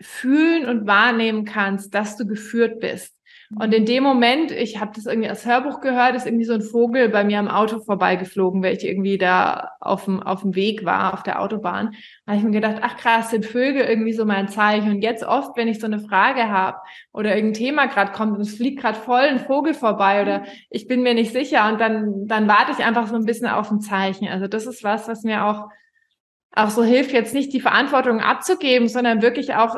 fühlen 0.00 0.66
und 0.66 0.86
wahrnehmen 0.86 1.44
kannst, 1.44 1.94
dass 1.94 2.16
du 2.16 2.26
geführt 2.26 2.80
bist. 2.80 3.17
Und 3.56 3.72
in 3.72 3.86
dem 3.86 4.02
Moment, 4.02 4.50
ich 4.50 4.78
habe 4.78 4.92
das 4.94 5.06
irgendwie 5.06 5.28
als 5.28 5.46
Hörbuch 5.46 5.80
gehört, 5.80 6.14
ist 6.14 6.26
irgendwie 6.26 6.44
so 6.44 6.52
ein 6.52 6.60
Vogel 6.60 7.08
bei 7.08 7.24
mir 7.24 7.38
am 7.38 7.48
Auto 7.48 7.80
vorbeigeflogen, 7.80 8.62
weil 8.62 8.76
ich 8.76 8.84
irgendwie 8.84 9.16
da 9.16 9.70
auf 9.80 10.04
dem, 10.04 10.22
auf 10.22 10.42
dem 10.42 10.54
Weg 10.54 10.84
war, 10.84 11.14
auf 11.14 11.22
der 11.22 11.40
Autobahn. 11.40 11.94
Da 12.26 12.32
habe 12.32 12.38
ich 12.38 12.44
mir 12.44 12.50
gedacht, 12.50 12.76
ach 12.82 12.98
krass, 12.98 13.30
sind 13.30 13.46
Vögel 13.46 13.82
irgendwie 13.82 14.12
so 14.12 14.26
mein 14.26 14.48
Zeichen. 14.48 14.90
Und 14.90 15.00
jetzt 15.00 15.24
oft, 15.24 15.56
wenn 15.56 15.66
ich 15.66 15.80
so 15.80 15.86
eine 15.86 15.98
Frage 15.98 16.50
habe 16.50 16.76
oder 17.12 17.34
irgendein 17.34 17.58
Thema 17.58 17.86
gerade 17.86 18.12
kommt 18.12 18.34
und 18.34 18.42
es 18.42 18.54
fliegt 18.54 18.80
gerade 18.80 18.98
voll 18.98 19.20
ein 19.20 19.40
Vogel 19.40 19.72
vorbei 19.72 20.20
oder 20.20 20.44
ich 20.68 20.86
bin 20.86 21.02
mir 21.02 21.14
nicht 21.14 21.32
sicher 21.32 21.70
und 21.72 21.80
dann, 21.80 22.26
dann 22.26 22.48
warte 22.48 22.72
ich 22.72 22.84
einfach 22.84 23.06
so 23.06 23.16
ein 23.16 23.24
bisschen 23.24 23.48
auf 23.48 23.70
ein 23.70 23.80
Zeichen. 23.80 24.28
Also 24.28 24.46
das 24.46 24.66
ist 24.66 24.84
was, 24.84 25.08
was 25.08 25.22
mir 25.22 25.46
auch 25.46 25.68
auch 26.54 26.70
so 26.70 26.82
hilft, 26.82 27.12
jetzt 27.12 27.34
nicht 27.34 27.52
die 27.52 27.60
Verantwortung 27.60 28.20
abzugeben, 28.20 28.88
sondern 28.88 29.22
wirklich 29.22 29.54
auch 29.54 29.76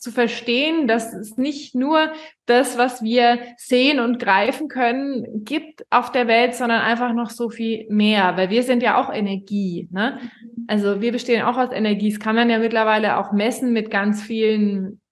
zu 0.00 0.10
verstehen, 0.10 0.88
dass 0.88 1.12
es 1.12 1.36
nicht 1.36 1.74
nur 1.74 2.12
das, 2.46 2.78
was 2.78 3.02
wir 3.02 3.38
sehen 3.58 4.00
und 4.00 4.18
greifen 4.18 4.68
können, 4.68 5.44
gibt 5.44 5.84
auf 5.90 6.10
der 6.10 6.26
Welt, 6.26 6.54
sondern 6.54 6.80
einfach 6.80 7.12
noch 7.12 7.28
so 7.28 7.50
viel 7.50 7.86
mehr, 7.90 8.36
weil 8.36 8.48
wir 8.48 8.62
sind 8.62 8.82
ja 8.82 8.98
auch 8.98 9.12
Energie. 9.12 9.88
Ne? 9.92 10.18
Also 10.66 11.02
wir 11.02 11.12
bestehen 11.12 11.42
auch 11.42 11.58
aus 11.58 11.70
Energie. 11.70 12.10
Das 12.10 12.18
kann 12.18 12.34
man 12.34 12.48
ja 12.48 12.58
mittlerweile 12.58 13.18
auch 13.18 13.32
messen 13.32 13.74
mit 13.74 13.90
ganz 13.90 14.22
vielen 14.22 15.02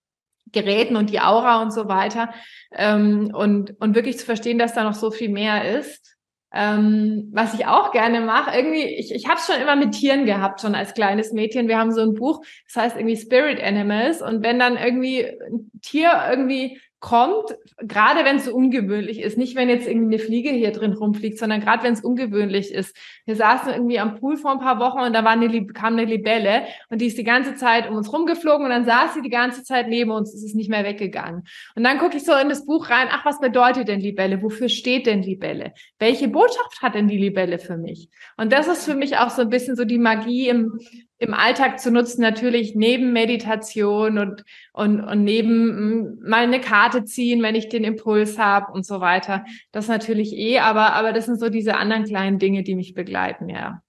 Geräten 0.53 0.96
und 0.96 1.11
die 1.11 1.20
Aura 1.20 1.61
und 1.61 1.70
so 1.70 1.87
weiter. 1.88 2.33
Ähm, 2.72 3.31
und, 3.35 3.79
und 3.81 3.94
wirklich 3.94 4.18
zu 4.18 4.24
verstehen, 4.24 4.59
dass 4.59 4.72
da 4.72 4.85
noch 4.85 4.94
so 4.94 5.11
viel 5.11 5.29
mehr 5.29 5.79
ist. 5.79 6.16
Ähm, 6.52 7.28
was 7.32 7.52
ich 7.54 7.66
auch 7.66 7.92
gerne 7.92 8.22
mache, 8.22 8.56
irgendwie, 8.56 8.84
ich, 8.84 9.14
ich 9.14 9.26
habe 9.28 9.38
es 9.38 9.46
schon 9.46 9.61
immer 9.61 9.76
mit 9.76 9.92
Tieren 9.92 10.24
gehabt, 10.24 10.61
schon 10.61 10.74
als 10.74 10.94
kleines 10.94 11.32
Mädchen. 11.32 11.68
Wir 11.68 11.78
haben 11.78 11.92
so 11.92 12.00
ein 12.00 12.14
Buch, 12.14 12.42
das 12.66 12.76
heißt 12.76 12.96
irgendwie 12.96 13.16
Spirit 13.16 13.62
Animals. 13.62 14.22
Und 14.22 14.42
wenn 14.42 14.58
dann 14.58 14.76
irgendwie 14.76 15.24
ein 15.24 15.70
Tier 15.82 16.11
irgendwie 16.30 16.80
kommt, 17.00 17.56
gerade 17.78 18.24
wenn 18.24 18.37
es 18.37 18.46
so 18.46 18.54
ungewöhnlich 18.54 19.20
ist, 19.20 19.38
nicht 19.38 19.54
wenn 19.54 19.68
jetzt 19.68 19.87
irgendwie 19.87 20.16
eine 20.16 20.24
Fliege 20.24 20.50
hier 20.50 20.72
drin 20.72 20.94
rumfliegt, 20.94 21.38
sondern 21.38 21.61
gerade 21.61 21.84
wenn 21.84 21.92
es 21.92 22.02
ungewöhnlich 22.02 22.72
ist. 22.74 22.96
Wir 23.24 23.37
saßen 23.37 23.72
irgendwie 23.72 24.00
am 24.00 24.16
Pool 24.16 24.37
vor 24.37 24.50
ein 24.50 24.58
paar 24.58 24.80
Wochen 24.80 24.98
und 24.98 25.12
da 25.12 25.22
war 25.22 25.32
eine, 25.32 25.66
kam 25.68 25.92
eine 25.92 26.04
Libelle 26.04 26.64
und 26.88 27.00
die 27.00 27.06
ist 27.06 27.16
die 27.16 27.24
ganze 27.24 27.54
Zeit 27.54 27.88
um 27.88 27.96
uns 27.96 28.12
rumgeflogen 28.12 28.64
und 28.64 28.70
dann 28.70 28.84
saß 28.84 29.14
sie 29.14 29.22
die 29.22 29.30
ganze 29.30 29.62
Zeit 29.62 29.88
neben 29.88 30.11
uns, 30.11 30.34
es 30.34 30.42
ist 30.42 30.56
nicht 30.56 30.70
mehr 30.70 30.84
weggegangen. 30.84 31.44
Und 31.76 31.84
dann 31.84 31.98
gucke 31.98 32.16
ich 32.16 32.24
so 32.24 32.34
in 32.34 32.48
das 32.48 32.66
Buch 32.66 32.90
rein, 32.90 33.06
ach, 33.11 33.24
was 33.24 33.38
bedeutet 33.38 33.87
denn 33.87 34.00
Libelle? 34.00 34.42
Wofür 34.42 34.68
steht 34.68 35.06
denn 35.06 35.22
Libelle? 35.22 35.74
Welche 36.00 36.26
Botschaft 36.26 36.82
hat 36.82 36.96
denn 36.96 37.06
die 37.06 37.18
Libelle 37.18 37.61
für 37.61 37.76
mich? 37.76 38.08
Und 38.37 38.52
das 38.52 38.66
ist 38.66 38.84
für 38.84 38.96
mich 38.96 39.18
auch 39.18 39.30
so 39.30 39.42
ein 39.42 39.50
bisschen 39.50 39.76
so 39.76 39.84
die 39.84 39.98
Magie 39.98 40.48
im, 40.48 40.80
im 41.18 41.35
Alltag 41.35 41.81
zu 41.81 41.90
nutzen, 41.90 42.22
natürlich 42.22 42.74
neben 42.74 43.12
Meditation 43.12 44.18
und, 44.18 44.44
und, 44.72 45.00
und 45.00 45.24
neben 45.24 46.00
mm, 46.00 46.28
mal 46.28 46.44
eine 46.44 46.61
Karte 46.61 47.04
ziehen, 47.04 47.42
wenn 47.42 47.57
ich 47.57 47.68
den 47.68 47.85
Impuls 47.85 48.38
habe 48.38 48.72
und 48.72 48.87
so 48.87 49.00
weiter. 49.00 49.44
Das 49.72 49.88
natürlich 49.88 50.33
eh, 50.33 50.61
aber, 50.61 50.92
aber 50.92 51.12
das 51.12 51.26
sind 51.26 51.40
so 51.40 51.48
diese 51.48 51.76
anderen 51.76 52.04
kleinen 52.04 52.38
Dinge, 52.38 52.62
die 52.62 52.76
mich 52.76 52.94
begleiten, 52.94 53.48
ja. 53.48 53.83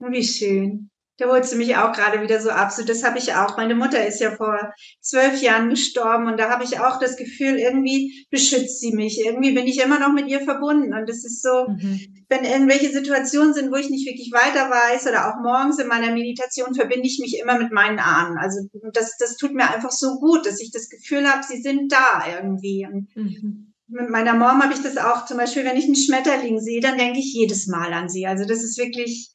Wie 0.00 0.24
schön. 0.24 0.90
Da 1.16 1.26
holst 1.26 1.52
du 1.52 1.56
mich 1.56 1.76
auch 1.76 1.92
gerade 1.92 2.20
wieder 2.22 2.40
so 2.40 2.50
ab. 2.50 2.72
So, 2.72 2.82
das 2.82 3.04
habe 3.04 3.18
ich 3.18 3.34
auch. 3.34 3.56
Meine 3.56 3.76
Mutter 3.76 4.04
ist 4.04 4.20
ja 4.20 4.32
vor 4.34 4.72
zwölf 5.00 5.40
Jahren 5.40 5.70
gestorben 5.70 6.26
und 6.26 6.40
da 6.40 6.50
habe 6.50 6.64
ich 6.64 6.80
auch 6.80 6.98
das 6.98 7.16
Gefühl, 7.16 7.56
irgendwie 7.56 8.26
beschützt 8.30 8.80
sie 8.80 8.92
mich. 8.92 9.24
Irgendwie 9.24 9.52
bin 9.52 9.66
ich 9.68 9.80
immer 9.80 10.00
noch 10.00 10.12
mit 10.12 10.26
ihr 10.26 10.40
verbunden. 10.40 10.92
Und 10.92 11.08
das 11.08 11.24
ist 11.24 11.40
so, 11.40 11.68
mhm. 11.68 12.24
wenn 12.28 12.44
irgendwelche 12.44 12.90
Situationen 12.90 13.54
sind, 13.54 13.70
wo 13.70 13.76
ich 13.76 13.90
nicht 13.90 14.08
wirklich 14.08 14.32
weiter 14.32 14.68
weiß 14.68 15.06
oder 15.06 15.28
auch 15.28 15.40
morgens 15.40 15.78
in 15.78 15.86
meiner 15.86 16.12
Meditation 16.12 16.74
verbinde 16.74 17.06
ich 17.06 17.20
mich 17.20 17.38
immer 17.40 17.58
mit 17.58 17.70
meinen 17.70 18.00
Ahnen. 18.00 18.36
Also 18.36 18.68
das, 18.92 19.16
das 19.16 19.36
tut 19.36 19.54
mir 19.54 19.72
einfach 19.72 19.92
so 19.92 20.18
gut, 20.18 20.46
dass 20.46 20.60
ich 20.60 20.72
das 20.72 20.88
Gefühl 20.88 21.28
habe, 21.28 21.44
sie 21.44 21.62
sind 21.62 21.92
da 21.92 22.24
irgendwie. 22.34 22.88
Mhm. 23.14 23.72
Mit 23.86 24.10
meiner 24.10 24.34
Mom 24.34 24.62
habe 24.62 24.74
ich 24.74 24.82
das 24.82 24.96
auch 24.96 25.26
zum 25.26 25.36
Beispiel, 25.36 25.64
wenn 25.64 25.76
ich 25.76 25.84
einen 25.84 25.94
Schmetterling 25.94 26.58
sehe, 26.58 26.80
dann 26.80 26.98
denke 26.98 27.20
ich 27.20 27.32
jedes 27.34 27.68
Mal 27.68 27.92
an 27.92 28.08
sie. 28.08 28.26
Also 28.26 28.44
das 28.44 28.64
ist 28.64 28.78
wirklich, 28.78 29.30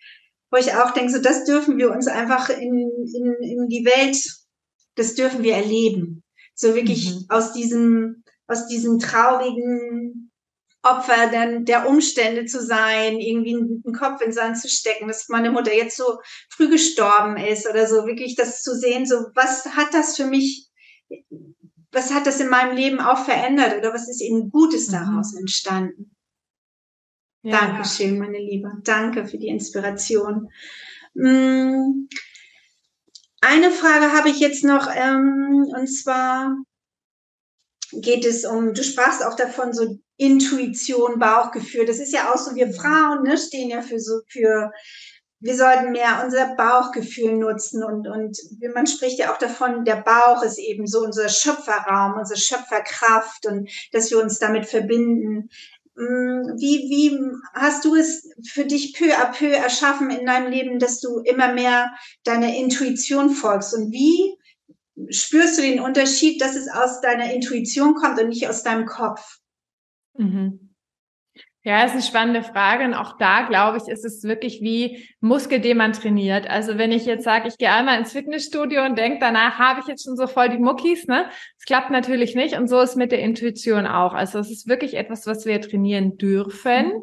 wo 0.52 0.58
ich 0.58 0.74
auch 0.74 0.92
denke, 0.92 1.12
so 1.12 1.20
das 1.20 1.46
dürfen 1.46 1.78
wir 1.78 1.92
uns 1.92 2.08
einfach 2.08 2.50
in, 2.50 2.74
in, 3.14 3.34
in 3.42 3.68
die 3.68 3.86
Welt, 3.86 4.18
das 4.96 5.16
dürfen 5.16 5.44
wir 5.44 5.56
erleben. 5.56 6.24
So 6.56 6.76
wirklich 6.76 7.12
mhm. 7.12 7.26
aus 7.30 7.54
diesem, 7.54 8.24
aus 8.48 8.68
diesem 8.68 9.00
traurigen 9.00 10.32
Opfer 10.82 11.30
dann 11.32 11.66
der 11.66 11.88
Umstände 11.88 12.46
zu 12.46 12.64
sein, 12.64 13.20
irgendwie 13.20 13.56
einen 13.56 13.94
Kopf 13.94 14.22
in 14.22 14.32
Sand 14.32 14.58
zu 14.58 14.70
stecken, 14.70 15.08
dass 15.08 15.28
meine 15.28 15.52
Mutter 15.52 15.74
jetzt 15.74 15.98
so 15.98 16.20
früh 16.50 16.70
gestorben 16.70 17.38
ist 17.38 17.70
oder 17.70 17.86
so, 17.86 18.06
wirklich 18.06 18.36
das 18.36 18.62
zu 18.62 18.74
sehen, 18.76 19.06
so 19.06 19.16
was 19.36 19.66
hat 19.76 19.94
das 19.94 20.16
für 20.16 20.26
mich, 20.26 20.70
was 21.92 22.14
hat 22.14 22.28
das 22.28 22.40
in 22.40 22.50
meinem 22.50 22.76
Leben 22.76 23.00
auch 23.00 23.26
verändert 23.26 23.78
oder 23.78 23.94
was 23.94 24.08
ist 24.10 24.22
eben 24.22 24.50
Gutes 24.50 24.88
mhm. 24.88 24.94
daraus 24.94 25.36
entstanden? 25.36 26.16
Ja. 27.42 27.60
Dankeschön, 27.60 28.20
meine 28.20 28.38
Liebe. 28.38 28.72
Danke 28.84 29.26
für 29.26 29.38
die 29.38 29.48
Inspiration. 29.48 30.52
Mm, 31.14 32.08
eine 33.42 33.72
Frage 33.72 34.12
habe 34.12 34.30
ich 34.30 34.40
jetzt 34.40 34.64
noch, 34.66 34.90
ähm, 34.94 35.66
und 35.74 35.88
zwar 35.88 36.58
geht 37.94 38.26
es 38.26 38.46
um, 38.46 38.74
du 38.74 38.84
sprachst 38.84 39.26
auch 39.26 39.36
davon, 39.36 39.74
so 39.74 39.98
Intuition, 40.18 41.18
Bauchgefühl. 41.18 41.86
Das 41.86 42.00
ist 42.00 42.14
ja 42.14 42.32
auch 42.32 42.38
so, 42.38 42.56
wir 42.56 42.74
Frauen 42.74 43.24
ne, 43.24 43.38
stehen 43.38 43.70
ja 43.70 43.82
für 43.82 44.00
so, 44.00 44.20
für, 44.28 44.72
wir 45.40 45.56
sollten 45.56 45.94
mehr 45.94 46.22
unser 46.26 46.56
Bauchgefühl 46.56 47.38
nutzen 47.38 47.84
und, 47.84 48.06
und 48.08 48.38
man 48.74 48.86
spricht 48.86 49.18
ja 49.18 49.34
auch 49.34 49.38
davon, 49.38 49.86
der 49.86 49.96
Bauch 49.96 50.44
ist 50.44 50.60
eben 50.60 50.86
so 50.86 51.00
unser 51.00 51.30
Schöpferraum, 51.30 52.20
unsere 52.20 52.38
Schöpferkraft 52.38 53.46
und 53.46 53.70
dass 53.94 54.12
wir 54.12 54.22
uns 54.22 54.40
damit 54.40 54.66
verbinden. 54.66 55.50
Mm, 56.00 56.56
wie, 56.58 56.88
wie 56.90 57.20
hast 57.54 57.84
du 57.84 57.94
es 57.94 58.32
für 58.48 58.64
dich 58.64 58.94
peu 58.94 59.14
à 59.18 59.34
peu 59.34 59.50
erschaffen 59.50 60.10
in 60.10 60.26
deinem 60.26 60.50
Leben, 60.50 60.80
dass 60.80 61.02
du 61.02 61.20
immer 61.20 61.54
mehr 61.54 61.92
deiner 62.24 62.56
Intuition 62.56 63.30
folgst? 63.30 63.74
Und 63.74 63.92
wie 63.92 64.38
spürst 65.10 65.58
du 65.58 65.62
den 65.62 65.82
Unterschied, 65.82 66.42
dass 66.42 66.56
es 66.56 66.70
aus 66.70 67.02
deiner 67.02 67.34
Intuition 67.34 67.96
kommt 67.96 68.18
und 68.18 68.30
nicht 68.30 68.48
aus 68.48 68.64
deinem 68.64 68.86
Kopf? 68.86 69.40
Mhm. 70.18 70.69
Ja, 71.64 71.84
ist 71.84 71.92
eine 71.92 72.02
spannende 72.02 72.42
Frage. 72.42 72.86
Und 72.86 72.94
auch 72.94 73.18
da, 73.18 73.42
glaube 73.42 73.78
ich, 73.78 73.92
ist 73.92 74.06
es 74.06 74.24
wirklich 74.24 74.62
wie 74.62 75.06
Muskel, 75.20 75.60
den 75.60 75.78
man 75.78 75.92
trainiert. 75.92 76.50
Also 76.50 76.78
wenn 76.78 76.94
ich 76.94 77.06
jetzt 77.06 77.26
sage, 77.26 77.50
ich 77.50 77.58
gehe 77.58 77.70
einmal 77.70 78.00
ins 78.00 78.14
Fitnessstudio 78.14 78.86
und 78.86 78.98
denke, 78.98 79.18
danach 79.20 79.60
habe 79.60 79.82
ich 79.82 79.88
jetzt 79.88 80.06
schon 80.06 80.16
so 80.16 80.28
voll 80.28 80.48
die 80.50 80.58
Muckis, 80.58 81.08
ne? 81.08 81.26
Das 81.58 81.66
klappt 81.66 81.92
natürlich 81.92 82.34
nicht. 82.34 82.58
Und 82.58 82.70
so 82.70 82.80
ist 82.80 82.96
mit 82.96 83.12
der 83.12 83.20
Intuition 83.20 83.88
auch. 83.88 84.14
Also 84.14 84.40
es 84.40 84.50
ist 84.50 84.70
wirklich 84.70 84.96
etwas, 84.96 85.28
was 85.28 85.46
wir 85.46 85.60
trainieren 85.60 86.18
dürfen 86.18 86.94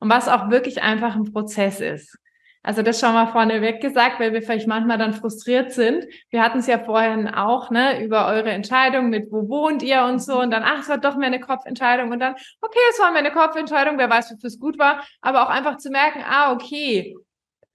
und 0.00 0.08
was 0.08 0.28
auch 0.28 0.50
wirklich 0.50 0.82
einfach 0.82 1.14
ein 1.14 1.30
Prozess 1.30 1.80
ist. 1.80 2.16
Also 2.66 2.82
das 2.82 2.98
schon 2.98 3.12
mal 3.12 3.28
vorneweg 3.28 3.80
gesagt, 3.80 4.18
weil 4.18 4.32
wir 4.32 4.42
vielleicht 4.42 4.66
manchmal 4.66 4.98
dann 4.98 5.12
frustriert 5.12 5.70
sind. 5.70 6.04
Wir 6.30 6.42
hatten 6.42 6.58
es 6.58 6.66
ja 6.66 6.80
vorhin 6.80 7.28
auch, 7.28 7.70
ne, 7.70 8.02
über 8.02 8.26
eure 8.26 8.50
Entscheidung 8.50 9.08
mit 9.08 9.30
wo 9.30 9.48
wohnt 9.48 9.84
ihr 9.84 10.02
und 10.02 10.20
so 10.20 10.40
und 10.40 10.50
dann, 10.50 10.64
ach, 10.64 10.80
es 10.80 10.88
war 10.88 10.98
doch 10.98 11.16
mehr 11.16 11.28
eine 11.28 11.38
Kopfentscheidung 11.38 12.10
und 12.10 12.18
dann, 12.18 12.34
okay, 12.60 12.80
es 12.90 12.98
war 12.98 13.12
mehr 13.12 13.20
eine 13.20 13.30
Kopfentscheidung, 13.30 13.98
wer 13.98 14.10
weiß, 14.10 14.32
wofür 14.32 14.48
es 14.48 14.58
gut 14.58 14.80
war, 14.80 15.06
aber 15.20 15.44
auch 15.44 15.48
einfach 15.48 15.76
zu 15.76 15.90
merken, 15.90 16.24
ah, 16.28 16.52
okay, 16.54 17.14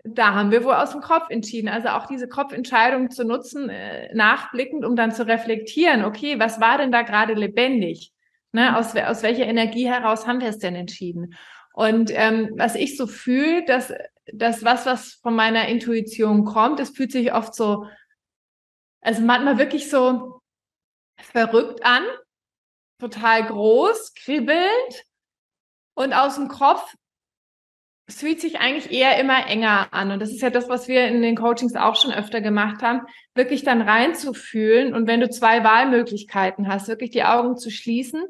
da 0.03 0.33
haben 0.33 0.51
wir 0.51 0.65
wohl 0.65 0.73
aus 0.73 0.91
dem 0.91 0.99
Kopf 0.99 1.29
entschieden. 1.29 1.69
Also 1.69 1.87
auch 1.87 2.07
diese 2.07 2.27
Kopfentscheidung 2.27 3.11
zu 3.11 3.23
nutzen, 3.23 3.69
äh, 3.69 4.13
nachblickend, 4.13 4.83
um 4.83 4.97
dann 4.97 5.13
zu 5.13 5.25
reflektieren, 5.25 6.03
okay, 6.03 6.37
was 6.37 6.59
war 6.59 6.77
denn 6.77 6.91
da 6.91 7.03
gerade 7.03 7.33
lebendig? 7.33 8.11
Ne, 8.51 8.75
aus, 8.77 8.93
aus 8.93 9.23
welcher 9.23 9.45
Energie 9.45 9.87
heraus 9.87 10.27
haben 10.27 10.41
wir 10.41 10.49
es 10.49 10.57
denn 10.57 10.75
entschieden? 10.75 11.35
Und 11.73 12.11
ähm, 12.13 12.49
was 12.57 12.75
ich 12.75 12.97
so 12.97 13.07
fühle, 13.07 13.63
dass 13.63 13.93
das 14.25 14.63
was, 14.63 14.85
was 14.85 15.13
von 15.15 15.35
meiner 15.35 15.67
Intuition 15.67 16.45
kommt, 16.45 16.79
es 16.79 16.91
fühlt 16.91 17.11
sich 17.11 17.33
oft 17.33 17.55
so, 17.55 17.87
also 19.01 19.21
manchmal 19.21 19.57
wirklich 19.57 19.89
so 19.89 20.41
verrückt 21.17 21.83
an, 21.83 22.03
total 22.99 23.45
groß, 23.45 24.13
kribbelnd 24.13 25.03
und 25.95 26.13
aus 26.13 26.35
dem 26.35 26.47
Kopf 26.47 26.95
es 28.11 28.19
fühlt 28.19 28.41
sich 28.41 28.59
eigentlich 28.59 28.91
eher 28.91 29.17
immer 29.19 29.47
enger 29.47 29.93
an. 29.93 30.11
Und 30.11 30.19
das 30.19 30.31
ist 30.31 30.41
ja 30.41 30.49
das, 30.49 30.67
was 30.67 30.89
wir 30.89 31.07
in 31.07 31.21
den 31.21 31.37
Coachings 31.37 31.75
auch 31.75 31.95
schon 31.95 32.11
öfter 32.11 32.41
gemacht 32.41 32.81
haben, 32.81 33.01
wirklich 33.35 33.63
dann 33.63 33.81
reinzufühlen. 33.81 34.93
Und 34.93 35.07
wenn 35.07 35.21
du 35.21 35.29
zwei 35.29 35.63
Wahlmöglichkeiten 35.63 36.67
hast, 36.67 36.89
wirklich 36.89 37.11
die 37.11 37.23
Augen 37.23 37.57
zu 37.57 37.69
schließen 37.69 38.21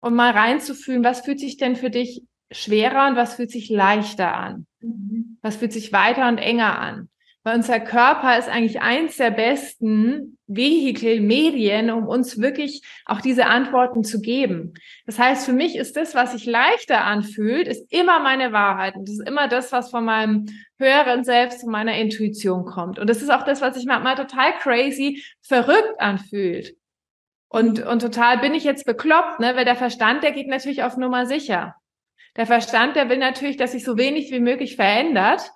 und 0.00 0.14
mal 0.14 0.32
reinzufühlen, 0.32 1.04
was 1.04 1.22
fühlt 1.22 1.40
sich 1.40 1.56
denn 1.56 1.74
für 1.74 1.88
dich 1.88 2.22
schwerer 2.50 3.08
und 3.08 3.16
was 3.16 3.34
fühlt 3.34 3.50
sich 3.50 3.68
leichter 3.68 4.34
an? 4.34 4.66
Mhm. 4.80 5.38
Was 5.42 5.56
fühlt 5.56 5.72
sich 5.72 5.92
weiter 5.92 6.28
und 6.28 6.38
enger 6.38 6.78
an? 6.78 7.08
Weil 7.44 7.56
unser 7.56 7.80
Körper 7.80 8.36
ist 8.38 8.48
eigentlich 8.48 8.80
eins 8.80 9.16
der 9.16 9.30
besten 9.30 10.38
Vehikel, 10.48 11.20
Medien, 11.20 11.90
um 11.90 12.06
uns 12.06 12.40
wirklich 12.40 12.82
auch 13.06 13.20
diese 13.20 13.46
Antworten 13.46 14.02
zu 14.02 14.20
geben. 14.20 14.74
Das 15.06 15.18
heißt, 15.18 15.46
für 15.46 15.52
mich 15.52 15.76
ist 15.76 15.96
das, 15.96 16.14
was 16.14 16.32
sich 16.32 16.46
leichter 16.46 17.04
anfühlt, 17.04 17.68
ist 17.68 17.90
immer 17.92 18.18
meine 18.18 18.52
Wahrheit. 18.52 18.96
Und 18.96 19.08
das 19.08 19.18
ist 19.18 19.28
immer 19.28 19.46
das, 19.46 19.72
was 19.72 19.90
von 19.90 20.04
meinem 20.04 20.46
höheren 20.78 21.24
Selbst 21.24 21.64
und 21.64 21.70
meiner 21.70 21.96
Intuition 21.96 22.64
kommt. 22.64 22.98
Und 22.98 23.08
das 23.08 23.22
ist 23.22 23.30
auch 23.30 23.44
das, 23.44 23.60
was 23.60 23.76
sich 23.76 23.86
manchmal 23.86 24.16
total 24.16 24.52
crazy, 24.58 25.22
verrückt 25.40 25.94
anfühlt. 25.98 26.76
Und, 27.48 27.82
und 27.82 28.00
total 28.00 28.38
bin 28.38 28.52
ich 28.52 28.64
jetzt 28.64 28.84
bekloppt, 28.84 29.40
ne? 29.40 29.56
weil 29.56 29.64
der 29.64 29.76
Verstand, 29.76 30.22
der 30.22 30.32
geht 30.32 30.48
natürlich 30.48 30.82
auf 30.82 30.96
Nummer 30.96 31.24
sicher. 31.24 31.76
Der 32.38 32.46
Verstand, 32.46 32.96
der 32.96 33.10
will 33.10 33.18
natürlich, 33.18 33.56
dass 33.56 33.72
sich 33.72 33.84
so 33.84 33.98
wenig 33.98 34.30
wie 34.30 34.40
möglich 34.40 34.76
verändert. 34.76 35.50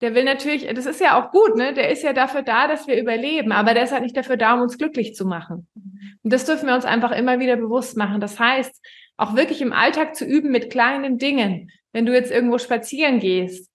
Der 0.00 0.14
will 0.14 0.24
natürlich, 0.24 0.66
das 0.72 0.86
ist 0.86 1.00
ja 1.00 1.20
auch 1.20 1.32
gut, 1.32 1.56
ne? 1.56 1.74
Der 1.74 1.90
ist 1.90 2.02
ja 2.02 2.12
dafür 2.12 2.42
da, 2.42 2.68
dass 2.68 2.86
wir 2.86 3.00
überleben, 3.00 3.50
aber 3.50 3.74
der 3.74 3.82
ist 3.82 3.92
halt 3.92 4.02
nicht 4.02 4.16
dafür 4.16 4.36
da, 4.36 4.54
um 4.54 4.60
uns 4.60 4.78
glücklich 4.78 5.14
zu 5.14 5.26
machen. 5.26 5.66
Und 6.22 6.32
das 6.32 6.44
dürfen 6.44 6.68
wir 6.68 6.74
uns 6.74 6.84
einfach 6.84 7.10
immer 7.10 7.40
wieder 7.40 7.56
bewusst 7.56 7.96
machen. 7.96 8.20
Das 8.20 8.38
heißt, 8.38 8.80
auch 9.16 9.34
wirklich 9.34 9.60
im 9.60 9.72
Alltag 9.72 10.14
zu 10.14 10.24
üben 10.24 10.50
mit 10.50 10.70
kleinen 10.70 11.18
Dingen. 11.18 11.72
Wenn 11.92 12.06
du 12.06 12.12
jetzt 12.12 12.30
irgendwo 12.30 12.58
spazieren 12.58 13.18
gehst, 13.18 13.70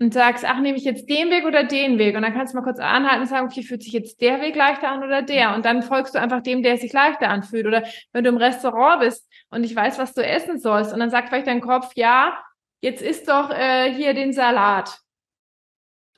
und 0.00 0.14
sagst, 0.14 0.46
ach, 0.46 0.58
nehme 0.60 0.78
ich 0.78 0.84
jetzt 0.84 1.10
den 1.10 1.28
Weg 1.30 1.44
oder 1.44 1.62
den 1.62 1.98
Weg? 1.98 2.16
Und 2.16 2.22
dann 2.22 2.32
kannst 2.32 2.54
du 2.54 2.58
mal 2.58 2.64
kurz 2.64 2.78
anhalten 2.78 3.20
und 3.20 3.26
sagen, 3.26 3.46
okay, 3.46 3.62
fühlt 3.62 3.82
sich 3.82 3.92
jetzt 3.92 4.20
der 4.22 4.40
Weg 4.40 4.56
leichter 4.56 4.88
an 4.88 5.04
oder 5.04 5.20
der? 5.20 5.54
Und 5.54 5.66
dann 5.66 5.82
folgst 5.82 6.14
du 6.14 6.20
einfach 6.20 6.42
dem, 6.42 6.62
der 6.62 6.78
sich 6.78 6.92
leichter 6.94 7.28
anfühlt. 7.28 7.66
Oder 7.66 7.84
wenn 8.12 8.24
du 8.24 8.30
im 8.30 8.38
Restaurant 8.38 9.00
bist 9.00 9.30
und 9.50 9.62
ich 9.62 9.76
weiß, 9.76 9.98
was 9.98 10.14
du 10.14 10.24
essen 10.24 10.58
sollst, 10.58 10.94
und 10.94 11.00
dann 11.00 11.10
sagt 11.10 11.28
vielleicht 11.28 11.46
dein 11.46 11.60
Kopf, 11.60 11.92
ja, 11.96 12.42
jetzt 12.80 13.02
isst 13.02 13.28
doch 13.28 13.50
äh, 13.50 13.92
hier 13.92 14.14
den 14.14 14.32
Salat. 14.32 14.98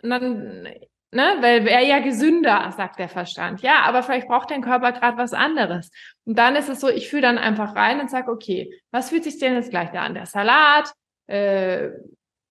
Und 0.01 0.11
dann, 0.11 0.63
ne, 1.11 1.37
weil 1.41 1.65
wäre 1.65 1.85
ja 1.85 1.99
gesünder, 1.99 2.73
sagt 2.77 3.01
der 3.01 3.09
Verstand. 3.09 3.63
Ja, 3.63 3.81
aber 3.83 4.05
vielleicht 4.05 4.29
braucht 4.29 4.53
dein 4.53 4.63
Körper 4.63 4.93
gerade 4.93 5.17
was 5.17 5.33
anderes. 5.33 5.91
Und 6.25 6.39
dann 6.39 6.55
ist 6.55 6.69
es 6.69 6.79
so, 6.79 6.89
ich 6.89 7.11
fühle 7.11 7.23
dann 7.23 7.39
einfach 7.39 7.75
rein 7.75 7.99
und 7.99 8.13
sage, 8.13 8.31
okay, 8.31 8.81
was 8.93 9.11
fühlt 9.11 9.25
sich 9.25 9.41
denn 9.41 9.57
jetzt 9.57 9.73
leichter 9.73 10.03
an? 10.03 10.15
Der 10.15 10.27
Salat, 10.27 10.93
äh, 11.27 11.91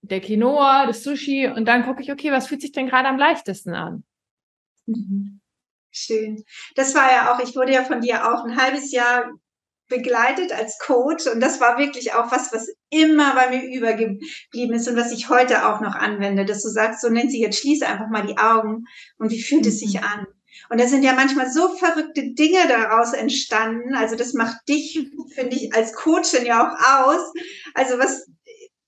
der 0.01 0.21
Quinoa, 0.21 0.87
das 0.87 1.03
Sushi 1.03 1.47
und 1.47 1.65
dann 1.65 1.85
gucke 1.85 2.01
ich, 2.01 2.11
okay, 2.11 2.31
was 2.31 2.47
fühlt 2.47 2.61
sich 2.61 2.71
denn 2.71 2.87
gerade 2.87 3.07
am 3.07 3.17
leichtesten 3.17 3.73
an? 3.73 4.03
Mhm. 4.85 5.41
Schön. 5.91 6.43
Das 6.75 6.95
war 6.95 7.11
ja 7.11 7.33
auch, 7.33 7.39
ich 7.43 7.55
wurde 7.55 7.73
ja 7.73 7.83
von 7.83 8.01
dir 8.01 8.33
auch 8.33 8.45
ein 8.45 8.55
halbes 8.55 8.91
Jahr 8.91 9.31
begleitet 9.89 10.53
als 10.53 10.79
Coach 10.79 11.27
und 11.27 11.41
das 11.41 11.59
war 11.59 11.77
wirklich 11.77 12.13
auch 12.13 12.31
was, 12.31 12.53
was 12.53 12.73
immer 12.89 13.35
bei 13.35 13.49
mir 13.49 13.77
übergeblieben 13.77 14.75
ist 14.75 14.87
und 14.87 14.95
was 14.95 15.11
ich 15.11 15.29
heute 15.29 15.67
auch 15.67 15.81
noch 15.81 15.95
anwende, 15.95 16.45
dass 16.45 16.63
du 16.63 16.69
sagst, 16.69 17.01
so 17.01 17.09
nennt 17.09 17.29
sie 17.29 17.41
jetzt 17.41 17.59
schließe 17.59 17.85
einfach 17.85 18.09
mal 18.09 18.25
die 18.25 18.37
Augen 18.37 18.85
und 19.17 19.31
wie 19.31 19.41
fühlt 19.41 19.63
mhm. 19.63 19.67
es 19.67 19.79
sich 19.79 19.95
mhm. 19.95 20.03
an? 20.03 20.27
Und 20.69 20.79
da 20.79 20.87
sind 20.87 21.03
ja 21.03 21.13
manchmal 21.13 21.51
so 21.51 21.75
verrückte 21.75 22.33
Dinge 22.33 22.67
daraus 22.67 23.13
entstanden. 23.13 23.93
Also 23.93 24.15
das 24.15 24.33
macht 24.33 24.57
dich, 24.69 25.05
finde 25.33 25.55
ich, 25.55 25.73
als 25.73 25.93
Coachin 25.93 26.45
ja 26.45 26.65
auch 26.65 27.07
aus. 27.07 27.33
Also 27.73 27.97
was 27.97 28.27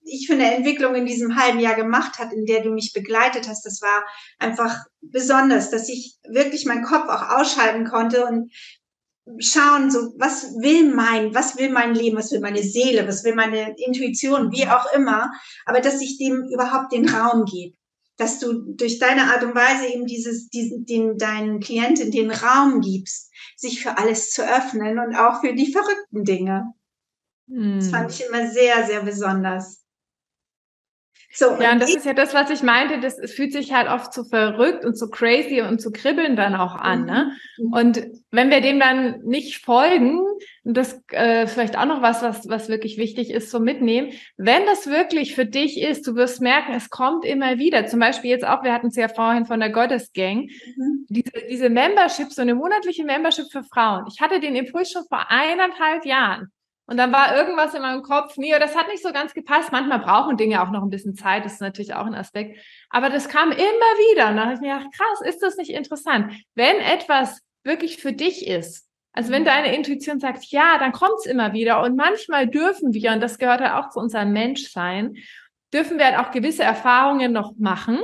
ich 0.05 0.27
für 0.27 0.33
eine 0.33 0.55
Entwicklung 0.55 0.95
in 0.95 1.05
diesem 1.05 1.35
halben 1.35 1.59
Jahr 1.59 1.75
gemacht 1.75 2.19
hat, 2.19 2.33
in 2.33 2.45
der 2.45 2.61
du 2.61 2.71
mich 2.71 2.93
begleitet 2.93 3.47
hast, 3.47 3.65
das 3.65 3.81
war 3.81 4.03
einfach 4.39 4.85
besonders, 5.01 5.69
dass 5.69 5.89
ich 5.89 6.17
wirklich 6.27 6.65
meinen 6.65 6.83
Kopf 6.83 7.09
auch 7.09 7.39
ausschalten 7.39 7.85
konnte 7.85 8.25
und 8.25 8.51
schauen, 9.39 9.89
so, 9.89 10.13
was 10.17 10.55
will 10.55 10.93
mein, 10.93 11.33
was 11.33 11.57
will 11.57 11.69
mein 11.69 11.95
Leben, 11.95 12.17
was 12.17 12.31
will 12.31 12.41
meine 12.41 12.61
Seele, 12.61 13.07
was 13.07 13.23
will 13.23 13.35
meine 13.35 13.75
Intuition, 13.77 14.51
wie 14.51 14.67
auch 14.67 14.91
immer, 14.93 15.31
aber 15.65 15.79
dass 15.79 16.01
ich 16.01 16.17
dem 16.17 16.43
überhaupt 16.53 16.91
den 16.91 17.07
Raum 17.07 17.45
gebe. 17.45 17.75
Dass 18.17 18.39
du 18.39 18.73
durch 18.75 18.99
deine 18.99 19.33
Art 19.33 19.43
und 19.43 19.55
Weise 19.55 19.87
eben 19.87 20.05
dieses, 20.05 20.49
diesen, 20.49 20.85
den, 20.85 21.17
deinen 21.17 21.59
Klienten 21.59 22.11
den 22.11 22.29
Raum 22.29 22.81
gibst, 22.81 23.31
sich 23.55 23.81
für 23.81 23.97
alles 23.97 24.29
zu 24.29 24.43
öffnen 24.43 24.99
und 24.99 25.15
auch 25.15 25.41
für 25.41 25.53
die 25.53 25.71
verrückten 25.71 26.23
Dinge. 26.23 26.73
Hm. 27.49 27.79
Das 27.79 27.89
fand 27.89 28.11
ich 28.11 28.23
immer 28.27 28.47
sehr, 28.51 28.85
sehr 28.85 29.01
besonders. 29.01 29.82
So, 31.35 31.59
ja, 31.59 31.71
und 31.71 31.81
das 31.81 31.95
ist 31.95 32.05
ja 32.05 32.13
das, 32.13 32.35
was 32.35 32.51
ich 32.51 32.61
meinte, 32.61 32.99
das 32.99 33.17
es 33.17 33.33
fühlt 33.33 33.53
sich 33.53 33.73
halt 33.73 33.89
oft 33.89 34.13
so 34.13 34.23
verrückt 34.23 34.85
und 34.85 34.95
so 34.95 35.09
crazy 35.09 35.61
und 35.61 35.81
so 35.81 35.89
kribbeln 35.89 36.35
dann 36.35 36.55
auch 36.55 36.75
an. 36.75 37.05
Ne? 37.05 37.31
Mhm. 37.57 37.69
Ne? 37.69 37.79
Und 37.79 38.07
wenn 38.29 38.51
wir 38.51 38.61
dem 38.61 38.79
dann 38.79 39.21
nicht 39.23 39.65
folgen, 39.65 40.19
und 40.63 40.77
das 40.77 41.01
äh, 41.09 41.47
vielleicht 41.47 41.75
auch 41.75 41.85
noch 41.85 42.03
was, 42.03 42.21
was, 42.21 42.47
was 42.47 42.69
wirklich 42.69 42.97
wichtig 42.97 43.31
ist, 43.31 43.49
so 43.49 43.59
mitnehmen, 43.59 44.11
wenn 44.37 44.67
das 44.67 44.85
wirklich 44.85 45.33
für 45.33 45.47
dich 45.47 45.81
ist, 45.81 46.05
du 46.05 46.15
wirst 46.15 46.39
merken, 46.39 46.73
es 46.73 46.91
kommt 46.91 47.25
immer 47.25 47.57
wieder. 47.57 47.87
Zum 47.87 47.99
Beispiel 47.99 48.29
jetzt 48.29 48.45
auch, 48.45 48.63
wir 48.63 48.71
hatten 48.71 48.87
es 48.87 48.95
ja 48.95 49.07
vorhin 49.07 49.47
von 49.47 49.59
der 49.59 49.71
Goddess 49.71 50.13
Gang, 50.13 50.51
mhm. 50.77 51.05
diese, 51.09 51.31
diese 51.49 51.69
Membership, 51.71 52.31
so 52.31 52.43
eine 52.43 52.53
monatliche 52.53 53.05
Membership 53.05 53.51
für 53.51 53.63
Frauen. 53.63 54.05
Ich 54.07 54.21
hatte 54.21 54.39
den 54.39 54.55
Impuls 54.55 54.91
schon 54.91 55.03
vor 55.09 55.25
eineinhalb 55.29 56.05
Jahren. 56.05 56.51
Und 56.85 56.97
dann 56.97 57.13
war 57.13 57.35
irgendwas 57.35 57.73
in 57.73 57.81
meinem 57.81 58.01
Kopf, 58.01 58.35
nee, 58.37 58.51
das 58.59 58.75
hat 58.75 58.89
nicht 58.89 59.01
so 59.01 59.13
ganz 59.13 59.33
gepasst. 59.33 59.71
Manchmal 59.71 59.99
brauchen 59.99 60.35
Dinge 60.35 60.61
auch 60.61 60.69
noch 60.69 60.83
ein 60.83 60.89
bisschen 60.89 61.15
Zeit, 61.15 61.45
das 61.45 61.53
ist 61.53 61.61
natürlich 61.61 61.93
auch 61.93 62.05
ein 62.05 62.15
Aspekt. 62.15 62.59
Aber 62.89 63.09
das 63.09 63.29
kam 63.29 63.51
immer 63.51 63.59
wieder. 63.61 64.29
Und 64.29 64.37
dann 64.37 64.45
habe 64.45 64.55
ich 64.55 64.61
mir 64.61 64.75
gedacht, 64.75 64.93
krass, 64.95 65.21
ist 65.25 65.41
das 65.41 65.55
nicht 65.55 65.71
interessant? 65.71 66.33
Wenn 66.55 66.77
etwas 66.77 67.39
wirklich 67.63 67.97
für 67.97 68.11
dich 68.11 68.47
ist, 68.47 68.89
also 69.13 69.31
wenn 69.31 69.43
mhm. 69.43 69.47
deine 69.47 69.75
Intuition 69.75 70.19
sagt, 70.19 70.45
ja, 70.45 70.77
dann 70.77 70.91
kommt 70.91 71.19
es 71.19 71.25
immer 71.25 71.53
wieder. 71.53 71.81
Und 71.81 71.95
manchmal 71.95 72.47
dürfen 72.47 72.93
wir, 72.93 73.13
und 73.13 73.21
das 73.21 73.37
gehört 73.37 73.61
halt 73.61 73.73
auch 73.73 73.89
zu 73.89 73.99
unserem 73.99 74.33
Menschsein, 74.33 75.15
dürfen 75.71 75.97
wir 75.97 76.05
halt 76.05 76.17
auch 76.17 76.31
gewisse 76.31 76.63
Erfahrungen 76.63 77.31
noch 77.31 77.53
machen, 77.57 77.99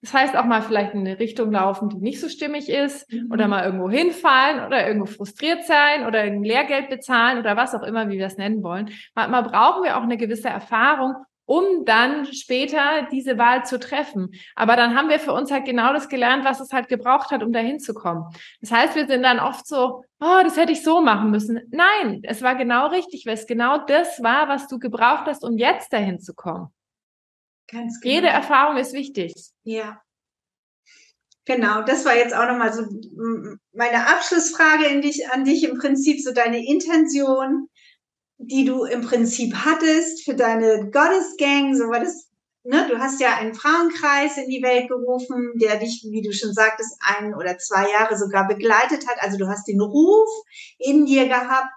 das 0.00 0.14
heißt 0.14 0.36
auch 0.36 0.44
mal 0.44 0.62
vielleicht 0.62 0.94
in 0.94 1.00
eine 1.00 1.18
Richtung 1.18 1.50
laufen, 1.50 1.88
die 1.88 1.98
nicht 1.98 2.20
so 2.20 2.28
stimmig 2.28 2.68
ist 2.68 3.10
mhm. 3.12 3.32
oder 3.32 3.48
mal 3.48 3.64
irgendwo 3.64 3.90
hinfallen 3.90 4.64
oder 4.64 4.86
irgendwo 4.86 5.06
frustriert 5.06 5.64
sein 5.64 6.06
oder 6.06 6.20
ein 6.20 6.44
Lehrgeld 6.44 6.88
bezahlen 6.88 7.38
oder 7.38 7.56
was 7.56 7.74
auch 7.74 7.82
immer, 7.82 8.08
wie 8.08 8.18
wir 8.18 8.26
es 8.26 8.36
nennen 8.36 8.62
wollen. 8.62 8.90
Manchmal 9.14 9.42
brauchen 9.42 9.82
wir 9.82 9.96
auch 9.96 10.02
eine 10.02 10.16
gewisse 10.16 10.48
Erfahrung, 10.48 11.14
um 11.46 11.84
dann 11.84 12.26
später 12.26 13.08
diese 13.10 13.38
Wahl 13.38 13.64
zu 13.64 13.80
treffen. 13.80 14.32
Aber 14.54 14.76
dann 14.76 14.94
haben 14.94 15.08
wir 15.08 15.18
für 15.18 15.32
uns 15.32 15.50
halt 15.50 15.64
genau 15.64 15.92
das 15.94 16.08
gelernt, 16.08 16.44
was 16.44 16.60
es 16.60 16.72
halt 16.72 16.88
gebraucht 16.88 17.30
hat, 17.30 17.42
um 17.42 17.52
dahin 17.52 17.80
zu 17.80 17.94
kommen. 17.94 18.24
Das 18.60 18.70
heißt, 18.70 18.94
wir 18.94 19.06
sind 19.06 19.22
dann 19.22 19.40
oft 19.40 19.66
so, 19.66 20.04
oh, 20.20 20.40
das 20.42 20.58
hätte 20.58 20.72
ich 20.72 20.84
so 20.84 21.00
machen 21.00 21.30
müssen. 21.30 21.60
Nein, 21.70 22.20
es 22.22 22.42
war 22.42 22.54
genau 22.54 22.88
richtig, 22.88 23.24
weil 23.26 23.34
es 23.34 23.46
genau 23.46 23.78
das 23.78 24.22
war, 24.22 24.48
was 24.48 24.68
du 24.68 24.78
gebraucht 24.78 25.24
hast, 25.26 25.42
um 25.42 25.56
jetzt 25.56 25.92
dahin 25.92 26.20
zu 26.20 26.34
kommen. 26.34 26.68
Ganz 27.70 28.00
genau. 28.00 28.14
Jede 28.14 28.28
Erfahrung 28.28 28.76
ist 28.78 28.92
wichtig. 28.92 29.34
Ja. 29.62 30.02
Genau, 31.44 31.82
das 31.82 32.04
war 32.04 32.14
jetzt 32.14 32.34
auch 32.34 32.46
nochmal 32.46 32.72
so 32.74 32.84
meine 33.72 34.06
Abschlussfrage 34.06 35.00
dich, 35.00 35.30
an 35.30 35.44
dich 35.44 35.64
im 35.64 35.78
Prinzip, 35.78 36.20
so 36.20 36.32
deine 36.32 36.66
Intention, 36.66 37.68
die 38.36 38.64
du 38.64 38.84
im 38.84 39.00
Prinzip 39.00 39.54
hattest 39.54 40.24
für 40.24 40.34
deine 40.34 40.90
Goddess 40.90 41.36
Gang, 41.38 41.74
so 41.74 41.84
war 41.84 42.00
das, 42.00 42.28
ne, 42.64 42.86
du 42.90 42.98
hast 42.98 43.20
ja 43.20 43.36
einen 43.36 43.54
Frauenkreis 43.54 44.36
in 44.36 44.50
die 44.50 44.62
Welt 44.62 44.88
gerufen, 44.88 45.52
der 45.54 45.76
dich, 45.76 46.06
wie 46.10 46.20
du 46.20 46.32
schon 46.32 46.52
sagtest, 46.52 46.98
ein 47.00 47.34
oder 47.34 47.56
zwei 47.56 47.90
Jahre 47.90 48.18
sogar 48.18 48.46
begleitet 48.46 49.08
hat. 49.08 49.16
Also 49.20 49.38
du 49.38 49.48
hast 49.48 49.66
den 49.68 49.80
Ruf 49.80 50.28
in 50.78 51.06
dir 51.06 51.28
gehabt, 51.28 51.72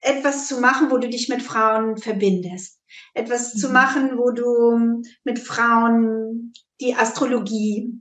etwas 0.00 0.46
zu 0.46 0.60
machen, 0.60 0.90
wo 0.90 0.98
du 0.98 1.08
dich 1.08 1.28
mit 1.28 1.42
Frauen 1.42 1.96
verbindest 1.96 2.78
etwas 3.14 3.54
mhm. 3.54 3.58
zu 3.58 3.68
machen, 3.70 4.18
wo 4.18 4.30
du 4.30 5.02
mit 5.24 5.38
Frauen 5.38 6.52
die 6.80 6.94
Astrologie 6.94 7.92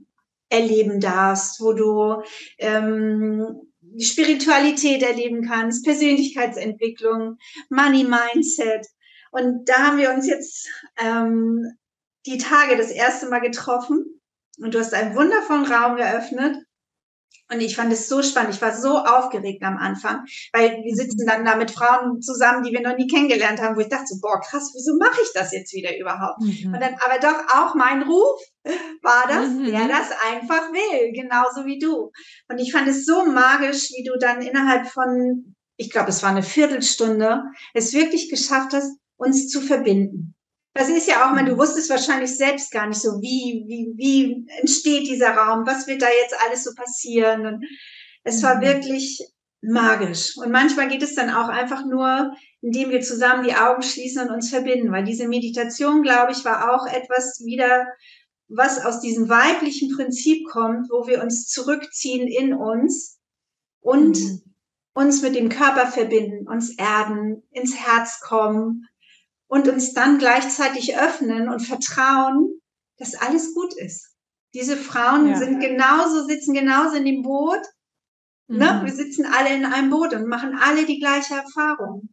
erleben 0.50 1.00
darfst, 1.00 1.60
wo 1.60 1.74
du 1.74 2.22
ähm, 2.58 3.46
die 3.82 4.06
Spiritualität 4.06 5.04
erleben 5.04 5.46
kannst, 5.48 5.84
Persönlichkeitsentwicklung, 5.84 7.38
Money 7.70 8.04
Mindset. 8.04 8.86
Und 9.32 9.68
da 9.68 9.88
haben 9.88 9.98
wir 9.98 10.12
uns 10.12 10.28
jetzt 10.28 10.70
ähm, 11.04 11.66
die 12.26 12.38
Tage 12.38 12.78
das 12.78 12.92
erste 12.92 13.28
Mal 13.30 13.40
getroffen 13.40 14.22
und 14.60 14.74
du 14.74 14.80
hast 14.80 14.94
einen 14.94 15.16
wundervollen 15.16 15.66
Raum 15.66 15.98
geöffnet 15.98 16.58
und 17.50 17.62
ich 17.62 17.76
fand 17.76 17.94
es 17.94 18.10
so 18.10 18.22
spannend. 18.22 18.54
Ich 18.54 18.62
war 18.62 18.76
so 18.76 18.98
aufgeregt 18.98 19.64
am 19.64 19.78
Anfang, 19.78 20.26
weil 20.54 20.82
wir 20.84 20.96
sitzen 20.96 21.26
dann 21.26 21.46
da 21.46 21.56
mit 21.56 21.72
Frauen 21.72 22.22
zusammen, 22.22 22.64
die 22.64 22.72
wir 22.72 22.82
noch 22.82 22.98
nie 22.98 23.08
kennengelernt 23.08 23.62
haben, 23.62 23.76
wo 23.76 23.80
ich 23.80 23.90
dachte 23.90 24.08
so, 24.08 24.20
boah, 24.22 24.42
krass, 24.42 24.72
wieso 24.76 24.98
mache 24.98 25.22
ich 25.22 25.32
das 25.34 25.54
jetzt 25.54 25.74
wieder 25.74 25.98
überhaupt? 25.98 26.42
Mhm. 26.42 26.74
Und 26.74 26.82
dann, 26.82 26.96
aber 26.96 27.20
doch 27.20 27.56
auch 27.56 27.76
mein 27.76 28.04
Ruf 28.04 28.42
war 29.02 29.26
das, 29.28 29.48
mhm. 29.48 29.66
der 29.66 29.88
das 29.88 30.12
einfach 30.30 30.72
will, 30.72 31.14
genauso 31.14 31.66
wie 31.66 31.80
du. 31.80 32.12
Und 32.50 32.60
ich 32.60 32.72
fand 32.72 32.88
es 32.88 33.06
so 33.06 33.26
magisch, 33.26 33.92
wie 33.92 34.04
du 34.04 34.18
dann 34.20 34.42
innerhalb 34.42 34.88
von, 34.88 35.56
ich 35.78 35.90
glaube, 35.90 36.10
es 36.10 36.24
war 36.24 36.32
eine 36.32 36.44
Viertelstunde, 36.44 37.44
es 37.74 37.94
wirklich 37.94 38.30
geschafft 38.30 38.74
hast, 38.74 38.98
uns 39.16 39.48
zu 39.48 39.62
verbinden. 39.62 40.36
Das 40.78 40.90
ist 40.90 41.08
ja 41.08 41.26
auch 41.26 41.34
mal, 41.34 41.44
du 41.44 41.58
wusstest 41.58 41.90
wahrscheinlich 41.90 42.38
selbst 42.38 42.72
gar 42.72 42.88
nicht 42.88 43.02
so, 43.02 43.20
wie, 43.20 43.64
wie, 43.66 43.94
wie 43.98 44.48
entsteht 44.60 45.08
dieser 45.08 45.32
Raum, 45.32 45.66
was 45.66 45.88
wird 45.88 46.04
da 46.04 46.08
jetzt 46.22 46.36
alles 46.46 46.64
so 46.64 46.76
passieren. 46.76 47.48
Und 47.48 47.66
es 48.24 48.44
war 48.44 48.58
mhm. 48.58 48.62
wirklich 48.62 49.28
magisch. 49.62 50.38
Und 50.38 50.52
manchmal 50.52 50.88
geht 50.88 51.02
es 51.02 51.16
dann 51.16 51.32
auch 51.32 51.48
einfach 51.48 51.84
nur, 51.84 52.32
indem 52.62 52.92
wir 52.92 53.02
zusammen 53.02 53.44
die 53.44 53.56
Augen 53.56 53.82
schließen 53.82 54.28
und 54.28 54.36
uns 54.36 54.52
verbinden, 54.52 54.92
weil 54.92 55.04
diese 55.04 55.28
Meditation, 55.28 56.04
glaube 56.04 56.32
ich, 56.32 56.46
war 56.46 56.72
auch 56.72 56.86
etwas 56.86 57.44
wieder, 57.44 57.88
was 58.48 58.86
aus 58.86 59.00
diesem 59.00 59.30
weiblichen 59.30 59.96
Prinzip 59.96 60.48
kommt, 60.48 60.92
wo 60.92 61.08
wir 61.08 61.24
uns 61.24 61.48
zurückziehen 61.48 62.28
in 62.28 62.54
uns 62.54 63.18
und 63.82 64.20
mhm. 64.20 64.42
uns 64.94 65.24
mit 65.24 65.34
dem 65.34 65.50
Körper 65.50 65.88
verbinden, 65.88 66.48
uns 66.48 66.78
erden, 66.78 67.42
ins 67.50 67.76
Herz 67.76 68.20
kommen 68.20 68.88
und 69.48 69.68
uns 69.68 69.94
dann 69.94 70.18
gleichzeitig 70.18 70.98
öffnen 70.98 71.50
und 71.50 71.62
vertrauen, 71.62 72.62
dass 72.98 73.16
alles 73.16 73.54
gut 73.54 73.74
ist. 73.74 74.16
Diese 74.54 74.78
Frauen 74.78 75.30
ja. 75.30 75.38
sind 75.38 75.60
genauso, 75.60 76.26
sitzen 76.26 76.54
genauso 76.54 76.96
in 76.96 77.06
dem 77.06 77.22
Boot 77.22 77.62
Ne? 78.48 78.58
Mhm. 78.58 78.60
Ne? 78.60 78.82
Wir 78.86 78.94
sitzen 78.94 79.26
alle 79.26 79.54
in 79.54 79.66
einem 79.66 79.90
Boot 79.90 80.14
und 80.14 80.28
machen 80.28 80.58
alle 80.60 80.86
die 80.86 81.00
gleiche 81.00 81.36
Erfahrung. 81.36 82.10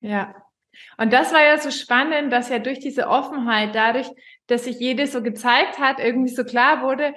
Ja. 0.00 0.34
Und 0.96 1.12
das 1.12 1.32
war 1.32 1.42
ja 1.42 1.58
so 1.58 1.70
spannend, 1.70 2.32
dass 2.32 2.50
ja 2.50 2.58
durch 2.58 2.78
diese 2.78 3.08
Offenheit, 3.08 3.74
dadurch, 3.74 4.08
dass 4.46 4.64
sich 4.64 4.78
jede 4.78 5.06
so 5.06 5.22
gezeigt 5.22 5.78
hat, 5.78 5.98
irgendwie 5.98 6.32
so 6.32 6.44
klar 6.44 6.82
wurde, 6.82 7.14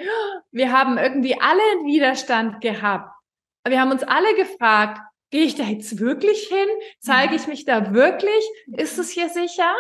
wir 0.52 0.72
haben 0.72 0.98
irgendwie 0.98 1.40
alle 1.40 1.62
einen 1.74 1.86
Widerstand 1.86 2.62
gehabt. 2.62 3.12
Wir 3.68 3.80
haben 3.80 3.92
uns 3.92 4.04
alle 4.04 4.36
gefragt, 4.36 5.00
gehe 5.32 5.46
ich 5.46 5.56
da 5.56 5.64
jetzt 5.64 6.00
wirklich 6.00 6.48
hin? 6.48 6.68
Zeige 7.00 7.36
ich 7.36 7.48
mich 7.48 7.66
da 7.66 7.94
wirklich? 7.94 8.44
Ist 8.78 9.00
es 9.00 9.10
hier 9.10 9.30
sicher? 9.30 9.74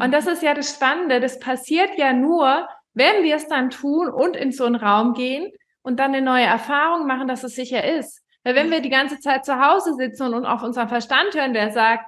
Und 0.00 0.12
das 0.12 0.26
ist 0.26 0.42
ja 0.42 0.54
das 0.54 0.74
Spannende. 0.74 1.20
Das 1.20 1.38
passiert 1.38 1.98
ja 1.98 2.12
nur, 2.12 2.66
wenn 2.94 3.22
wir 3.22 3.36
es 3.36 3.48
dann 3.48 3.70
tun 3.70 4.08
und 4.08 4.36
in 4.36 4.52
so 4.52 4.64
einen 4.64 4.76
Raum 4.76 5.12
gehen 5.12 5.52
und 5.82 5.98
dann 5.98 6.14
eine 6.14 6.24
neue 6.24 6.44
Erfahrung 6.44 7.06
machen, 7.06 7.28
dass 7.28 7.44
es 7.44 7.54
sicher 7.54 7.84
ist. 7.84 8.22
Weil 8.44 8.54
wenn 8.54 8.70
wir 8.70 8.80
die 8.80 8.90
ganze 8.90 9.20
Zeit 9.20 9.44
zu 9.44 9.60
Hause 9.60 9.94
sitzen 9.94 10.34
und 10.34 10.46
auf 10.46 10.62
unseren 10.62 10.88
Verstand 10.88 11.34
hören, 11.34 11.52
der 11.52 11.70
sagt, 11.70 12.06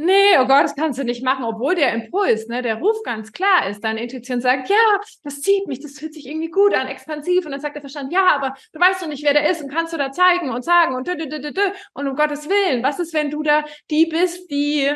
nee, 0.00 0.38
oh 0.38 0.46
Gott, 0.46 0.64
das 0.64 0.74
kannst 0.74 0.98
du 0.98 1.04
nicht 1.04 1.22
machen, 1.22 1.44
obwohl 1.44 1.74
der 1.74 1.92
Impuls, 1.92 2.48
ne, 2.48 2.62
der 2.62 2.76
Ruf 2.76 3.02
ganz 3.04 3.32
klar 3.32 3.68
ist. 3.68 3.84
Deine 3.84 4.02
Intuition 4.02 4.40
sagt, 4.40 4.68
ja, 4.68 5.00
das 5.22 5.42
zieht 5.42 5.66
mich, 5.68 5.80
das 5.80 5.98
fühlt 5.98 6.14
sich 6.14 6.26
irgendwie 6.26 6.50
gut 6.50 6.74
an, 6.74 6.86
expansiv. 6.86 7.44
Und 7.44 7.52
dann 7.52 7.60
sagt 7.60 7.74
der 7.74 7.82
Verstand, 7.82 8.12
ja, 8.12 8.26
aber 8.34 8.54
du 8.72 8.80
weißt 8.80 9.02
doch 9.02 9.08
nicht, 9.08 9.24
wer 9.24 9.34
der 9.34 9.48
ist 9.50 9.62
und 9.62 9.72
kannst 9.72 9.92
du 9.92 9.98
da 9.98 10.10
zeigen 10.10 10.50
und 10.50 10.64
sagen 10.64 10.94
und 10.94 11.06
dü, 11.06 11.16
dü, 11.16 11.28
dü, 11.28 11.52
dü. 11.52 11.60
und 11.92 12.08
um 12.08 12.16
Gottes 12.16 12.48
Willen, 12.48 12.82
was 12.82 12.98
ist, 12.98 13.14
wenn 13.14 13.30
du 13.30 13.42
da 13.42 13.64
die 13.90 14.06
bist, 14.06 14.50
die 14.50 14.90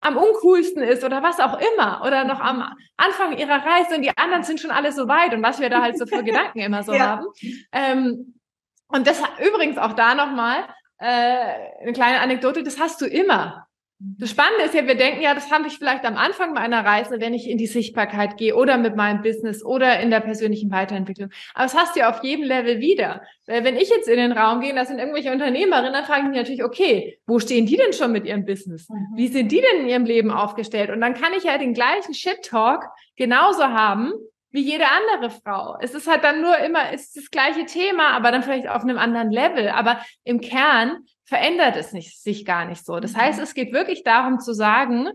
am 0.00 0.16
uncoolsten 0.16 0.82
ist 0.82 1.04
oder 1.04 1.22
was 1.22 1.40
auch 1.40 1.60
immer 1.74 2.02
oder 2.06 2.24
noch 2.24 2.40
am 2.40 2.72
Anfang 2.96 3.36
ihrer 3.36 3.64
Reise 3.64 3.96
und 3.96 4.02
die 4.02 4.16
anderen 4.16 4.44
sind 4.44 4.60
schon 4.60 4.70
alle 4.70 4.92
so 4.92 5.08
weit 5.08 5.34
und 5.34 5.42
was 5.42 5.60
wir 5.60 5.70
da 5.70 5.82
halt 5.82 5.98
so 5.98 6.06
für 6.06 6.22
Gedanken 6.24 6.60
immer 6.60 6.82
so 6.82 6.92
ja. 6.92 7.00
haben. 7.00 7.26
Ähm, 7.72 8.34
und 8.86 9.06
das 9.06 9.20
übrigens 9.44 9.76
auch 9.76 9.92
da 9.92 10.14
nochmal 10.14 10.64
äh, 10.98 11.82
eine 11.82 11.92
kleine 11.92 12.20
Anekdote, 12.20 12.62
das 12.62 12.78
hast 12.78 13.00
du 13.00 13.06
immer. 13.06 13.67
Das 14.00 14.30
Spannende 14.30 14.64
ist 14.64 14.74
ja, 14.74 14.86
wir 14.86 14.94
denken 14.94 15.22
ja, 15.22 15.34
das 15.34 15.50
habe 15.50 15.66
ich 15.66 15.76
vielleicht 15.76 16.04
am 16.04 16.16
Anfang 16.16 16.52
meiner 16.52 16.84
Reise, 16.84 17.20
wenn 17.20 17.34
ich 17.34 17.48
in 17.48 17.58
die 17.58 17.66
Sichtbarkeit 17.66 18.36
gehe 18.36 18.54
oder 18.54 18.78
mit 18.78 18.94
meinem 18.94 19.22
Business 19.22 19.64
oder 19.64 19.98
in 19.98 20.10
der 20.10 20.20
persönlichen 20.20 20.70
Weiterentwicklung. 20.70 21.30
Aber 21.54 21.64
das 21.64 21.74
hast 21.74 21.96
du 21.96 22.00
ja 22.00 22.10
auf 22.10 22.22
jedem 22.22 22.44
Level 22.44 22.78
wieder. 22.78 23.22
Weil 23.46 23.64
wenn 23.64 23.76
ich 23.76 23.88
jetzt 23.88 24.08
in 24.08 24.16
den 24.16 24.30
Raum 24.30 24.60
gehe, 24.60 24.72
da 24.72 24.84
sind 24.84 25.00
irgendwelche 25.00 25.32
Unternehmerinnen, 25.32 25.92
dann 25.92 26.04
frage 26.04 26.22
ich 26.22 26.28
mich 26.28 26.38
natürlich, 26.38 26.62
okay, 26.62 27.18
wo 27.26 27.40
stehen 27.40 27.66
die 27.66 27.76
denn 27.76 27.92
schon 27.92 28.12
mit 28.12 28.24
ihrem 28.24 28.44
Business? 28.44 28.88
Mhm. 28.88 29.16
Wie 29.16 29.26
sind 29.26 29.50
die 29.50 29.60
denn 29.60 29.82
in 29.82 29.88
ihrem 29.88 30.04
Leben 30.04 30.30
aufgestellt? 30.30 30.90
Und 30.90 31.00
dann 31.00 31.14
kann 31.14 31.32
ich 31.36 31.42
ja 31.42 31.58
den 31.58 31.74
gleichen 31.74 32.14
Shit-Talk 32.14 32.84
genauso 33.16 33.64
haben 33.64 34.12
wie 34.50 34.62
jede 34.62 34.84
andere 34.86 35.30
Frau. 35.30 35.76
Es 35.80 35.92
ist 35.92 36.06
halt 36.06 36.22
dann 36.22 36.40
nur 36.40 36.56
immer, 36.58 36.92
es 36.92 37.06
ist 37.06 37.16
das 37.16 37.30
gleiche 37.30 37.66
Thema, 37.66 38.12
aber 38.12 38.30
dann 38.30 38.42
vielleicht 38.44 38.68
auf 38.68 38.82
einem 38.82 38.96
anderen 38.96 39.30
Level. 39.30 39.68
Aber 39.68 40.00
im 40.24 40.40
Kern 40.40 41.04
verändert 41.28 41.76
es 41.76 41.92
nicht, 41.92 42.22
sich 42.22 42.46
gar 42.46 42.64
nicht 42.64 42.86
so. 42.86 43.00
Das 43.00 43.14
heißt, 43.14 43.38
mhm. 43.38 43.44
es 43.44 43.52
geht 43.52 43.72
wirklich 43.72 44.02
darum 44.02 44.40
zu 44.40 44.54
sagen, 44.54 45.10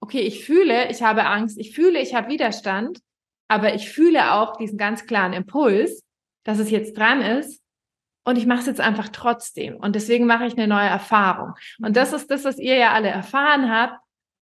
okay, 0.00 0.20
ich 0.20 0.44
fühle, 0.44 0.90
ich 0.90 1.02
habe 1.02 1.24
Angst, 1.24 1.56
ich 1.58 1.74
fühle, 1.74 2.00
ich 2.00 2.14
habe 2.14 2.28
Widerstand, 2.28 3.00
aber 3.48 3.74
ich 3.74 3.88
fühle 3.88 4.34
auch 4.34 4.58
diesen 4.58 4.76
ganz 4.76 5.06
klaren 5.06 5.32
Impuls, 5.32 6.04
dass 6.44 6.58
es 6.58 6.70
jetzt 6.70 6.98
dran 6.98 7.22
ist 7.22 7.62
und 8.26 8.36
ich 8.36 8.44
mache 8.44 8.60
es 8.60 8.66
jetzt 8.66 8.80
einfach 8.82 9.08
trotzdem. 9.08 9.76
Und 9.76 9.96
deswegen 9.96 10.26
mache 10.26 10.44
ich 10.44 10.52
eine 10.52 10.68
neue 10.68 10.88
Erfahrung. 10.88 11.54
Und 11.82 11.96
das 11.96 12.12
ist 12.12 12.30
das, 12.30 12.44
was 12.44 12.58
ihr 12.58 12.76
ja 12.76 12.92
alle 12.92 13.08
erfahren 13.08 13.70
habt. 13.70 13.98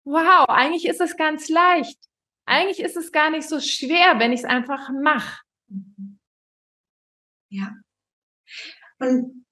Wow, 0.06 0.46
eigentlich 0.48 0.88
ist 0.88 1.02
es 1.02 1.18
ganz 1.18 1.50
leicht. 1.50 2.00
Eigentlich 2.46 2.80
ist 2.80 2.96
es 2.96 3.12
gar 3.12 3.30
nicht 3.30 3.48
so 3.48 3.60
schwer, 3.60 4.20
wenn 4.20 4.32
ich 4.32 4.40
es 4.40 4.46
einfach 4.46 4.90
mache. 4.90 5.42
Ja. 7.50 7.74
Und 9.00 9.46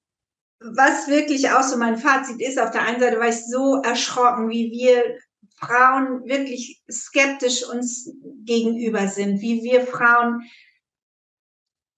was 0.60 1.08
wirklich 1.08 1.50
auch 1.50 1.62
so 1.62 1.76
mein 1.76 1.98
Fazit 1.98 2.40
ist, 2.40 2.58
auf 2.58 2.70
der 2.70 2.82
einen 2.82 3.00
Seite 3.00 3.18
war 3.18 3.28
ich 3.28 3.46
so 3.46 3.80
erschrocken, 3.82 4.48
wie 4.50 4.70
wir 4.70 5.18
Frauen 5.56 6.24
wirklich 6.24 6.82
skeptisch 6.90 7.68
uns 7.68 8.10
gegenüber 8.44 9.08
sind, 9.08 9.40
wie 9.40 9.62
wir 9.62 9.86
Frauen 9.86 10.42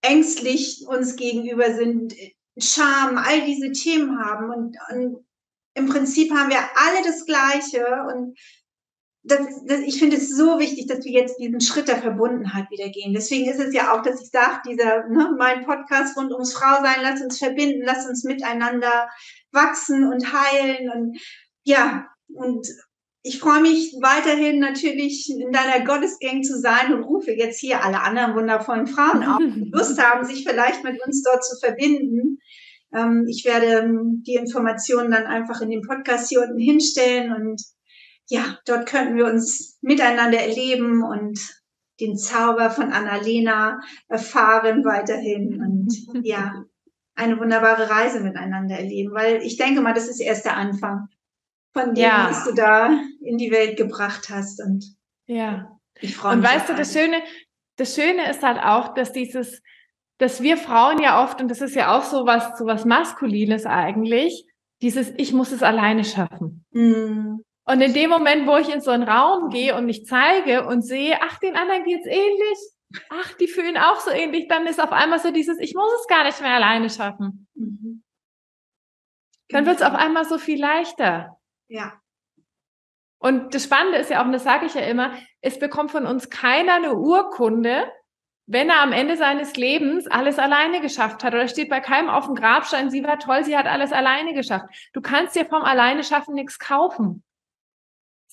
ängstlich 0.03 0.85
uns 0.87 1.17
gegenüber 1.17 1.75
sind, 1.75 2.15
Scham, 2.59 3.17
all 3.17 3.45
diese 3.47 3.73
Themen 3.73 4.19
haben. 4.19 4.51
Und, 4.51 4.77
und 4.91 5.27
im 5.75 5.89
Prinzip 5.89 6.33
haben 6.33 6.51
wir 6.51 6.59
alle 6.59 7.05
das 7.05 7.25
Gleiche. 7.25 7.87
Und 8.13 8.39
das, 9.23 9.41
das, 9.67 9.81
ich 9.81 9.99
finde 9.99 10.17
es 10.17 10.35
so 10.35 10.59
wichtig, 10.59 10.87
dass 10.87 11.05
wir 11.05 11.13
jetzt 11.13 11.39
diesen 11.39 11.61
Schritt 11.61 11.89
der 11.89 11.99
Verbundenheit 11.99 12.71
wieder 12.71 12.89
gehen. 12.89 13.13
Deswegen 13.13 13.51
ist 13.51 13.61
es 13.61 13.75
ja 13.75 13.93
auch, 13.93 14.03
dass 14.03 14.23
ich 14.23 14.31
sage, 14.31 14.61
dieser, 14.67 15.09
ne, 15.09 15.35
mein 15.39 15.65
Podcast 15.65 16.17
rund 16.17 16.33
ums 16.33 16.55
Frausein, 16.55 17.01
lass 17.03 17.21
uns 17.21 17.39
verbinden, 17.39 17.83
lass 17.85 18.07
uns 18.09 18.25
miteinander 18.25 19.09
wachsen 19.53 20.11
und 20.11 20.33
heilen 20.33 20.91
und 20.91 21.19
ja, 21.65 22.07
und 22.29 22.67
ich 23.23 23.39
freue 23.39 23.61
mich 23.61 23.95
weiterhin 24.01 24.61
natürlich 24.61 25.29
in 25.29 25.53
deiner 25.53 25.85
Gottesgang 25.85 26.43
zu 26.43 26.59
sein 26.59 26.95
und 26.95 27.03
rufe 27.03 27.33
jetzt 27.33 27.61
hier 27.61 27.85
alle 27.85 28.01
anderen 28.01 28.35
wundervollen 28.35 28.87
Frauen 28.87 29.23
auf, 29.25 29.39
die 29.39 29.71
Lust 29.73 30.03
haben, 30.03 30.25
sich 30.25 30.45
vielleicht 30.49 30.83
mit 30.85 30.99
uns 31.05 31.23
dort 31.23 31.45
zu 31.45 31.59
verbinden. 31.59 32.39
Ähm, 32.95 33.27
ich 33.29 33.45
werde 33.45 33.93
die 34.27 34.37
Informationen 34.37 35.11
dann 35.11 35.27
einfach 35.27 35.61
in 35.61 35.69
den 35.69 35.83
Podcast 35.83 36.31
hier 36.31 36.41
unten 36.41 36.59
hinstellen 36.59 37.35
und 37.35 37.61
ja, 38.31 38.59
dort 38.65 38.87
könnten 38.87 39.17
wir 39.17 39.27
uns 39.27 39.77
miteinander 39.83 40.39
erleben 40.39 41.03
und 41.03 41.39
den 42.01 42.17
Zauber 42.17 42.71
von 42.71 42.93
Annalena 42.93 43.81
erfahren 44.09 44.85
weiterhin 44.85 45.61
und 45.61 46.25
ja, 46.25 46.65
eine 47.17 47.39
wunderbare 47.39 47.91
Reise 47.91 48.21
miteinander 48.21 48.77
erleben, 48.77 49.13
weil 49.13 49.43
ich 49.43 49.57
denke 49.57 49.81
mal, 49.81 49.95
das 49.95 50.09
ist 50.09 50.21
erst 50.21 50.45
der 50.45 50.57
Anfang 50.57 51.09
von 51.73 51.95
dem, 51.95 52.05
ja. 52.05 52.29
was 52.31 52.45
du 52.45 52.55
da 52.55 53.01
in 53.21 53.37
die 53.37 53.51
Welt 53.51 53.77
gebracht 53.77 54.31
hast 54.31 54.63
und 54.63 54.85
ja. 55.27 55.77
Ich 56.01 56.17
freue 56.17 56.37
mich. 56.37 56.47
Und 56.47 56.55
weißt 56.55 56.69
du, 56.69 56.75
das 56.75 56.93
Schöne, 56.93 57.21
das 57.77 57.95
Schöne 57.97 58.31
ist 58.31 58.43
halt 58.43 58.59
auch, 58.59 58.95
dass 58.95 59.13
dieses, 59.13 59.61
dass 60.19 60.41
wir 60.41 60.57
Frauen 60.57 61.03
ja 61.03 61.23
oft, 61.25 61.41
und 61.41 61.49
das 61.49 61.61
ist 61.61 61.75
ja 61.75 61.97
auch 61.97 62.05
so 62.05 62.27
was, 62.27 62.57
so 62.59 62.65
was 62.65 62.85
Maskulines 62.85 63.67
eigentlich, 63.67 64.47
dieses, 64.83 65.13
ich 65.17 65.33
muss 65.33 65.51
es 65.51 65.63
alleine 65.63 66.05
schaffen. 66.05 66.65
Mm. 66.71 67.41
Und 67.71 67.81
in 67.83 67.95
dem 67.95 68.11
Moment, 68.11 68.49
wo 68.49 68.57
ich 68.57 68.69
in 68.69 68.81
so 68.81 68.91
einen 68.91 69.05
Raum 69.05 69.49
gehe 69.49 69.77
und 69.77 69.87
mich 69.87 70.05
zeige 70.05 70.67
und 70.67 70.83
sehe, 70.83 71.19
ach, 71.23 71.39
den 71.39 71.55
anderen 71.55 71.85
geht's 71.85 72.05
ähnlich, 72.05 72.59
ach, 73.11 73.33
die 73.35 73.47
fühlen 73.47 73.77
auch 73.77 74.01
so 74.01 74.11
ähnlich, 74.11 74.49
dann 74.49 74.67
ist 74.67 74.83
auf 74.83 74.91
einmal 74.91 75.21
so 75.21 75.31
dieses, 75.31 75.57
ich 75.61 75.77
muss 75.77 75.93
es 76.01 76.09
gar 76.09 76.25
nicht 76.25 76.41
mehr 76.41 76.55
alleine 76.55 76.91
schaffen. 76.91 77.47
Mhm. 77.55 78.03
Dann 79.51 79.67
wird 79.67 79.77
es 79.77 79.83
auf 79.83 79.95
einmal 79.95 80.25
so 80.25 80.39
viel 80.39 80.61
leichter. 80.61 81.39
Ja. 81.69 81.93
Und 83.21 83.55
das 83.55 83.63
Spannende 83.63 83.99
ist 83.99 84.11
ja 84.11 84.21
auch, 84.21 84.27
und 84.27 84.33
das 84.33 84.43
sage 84.43 84.67
ich 84.67 84.75
ja 84.75 84.81
immer, 84.81 85.15
es 85.41 85.61
bekommt 85.61 85.93
von 85.93 86.07
uns 86.07 86.29
keiner 86.29 86.75
eine 86.75 86.97
Urkunde, 86.97 87.85
wenn 88.47 88.69
er 88.69 88.81
am 88.81 88.91
Ende 88.91 89.17
seines 89.17 89.55
Lebens 89.55 90.09
alles 90.09 90.41
alleine 90.41 90.81
geschafft 90.81 91.23
hat. 91.23 91.35
Oder 91.35 91.47
steht 91.47 91.69
bei 91.69 91.79
keinem 91.79 92.11
auf 92.11 92.27
dem 92.27 92.35
Grabstein, 92.35 92.91
sie 92.91 93.05
war 93.05 93.21
toll, 93.21 93.45
sie 93.45 93.57
hat 93.57 93.67
alles 93.67 93.93
alleine 93.93 94.35
geschafft. 94.35 94.67
Du 94.93 95.01
kannst 95.01 95.37
dir 95.37 95.47
vom 95.47 95.63
Alleine 95.63 96.03
schaffen 96.03 96.35
nichts 96.35 96.59
kaufen 96.59 97.23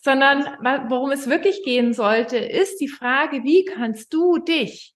sondern 0.07 0.45
worum 0.89 1.11
es 1.11 1.27
wirklich 1.27 1.63
gehen 1.63 1.93
sollte, 1.93 2.37
ist 2.37 2.77
die 2.77 2.87
Frage, 2.87 3.43
wie 3.43 3.65
kannst 3.65 4.13
du 4.13 4.37
dich 4.37 4.95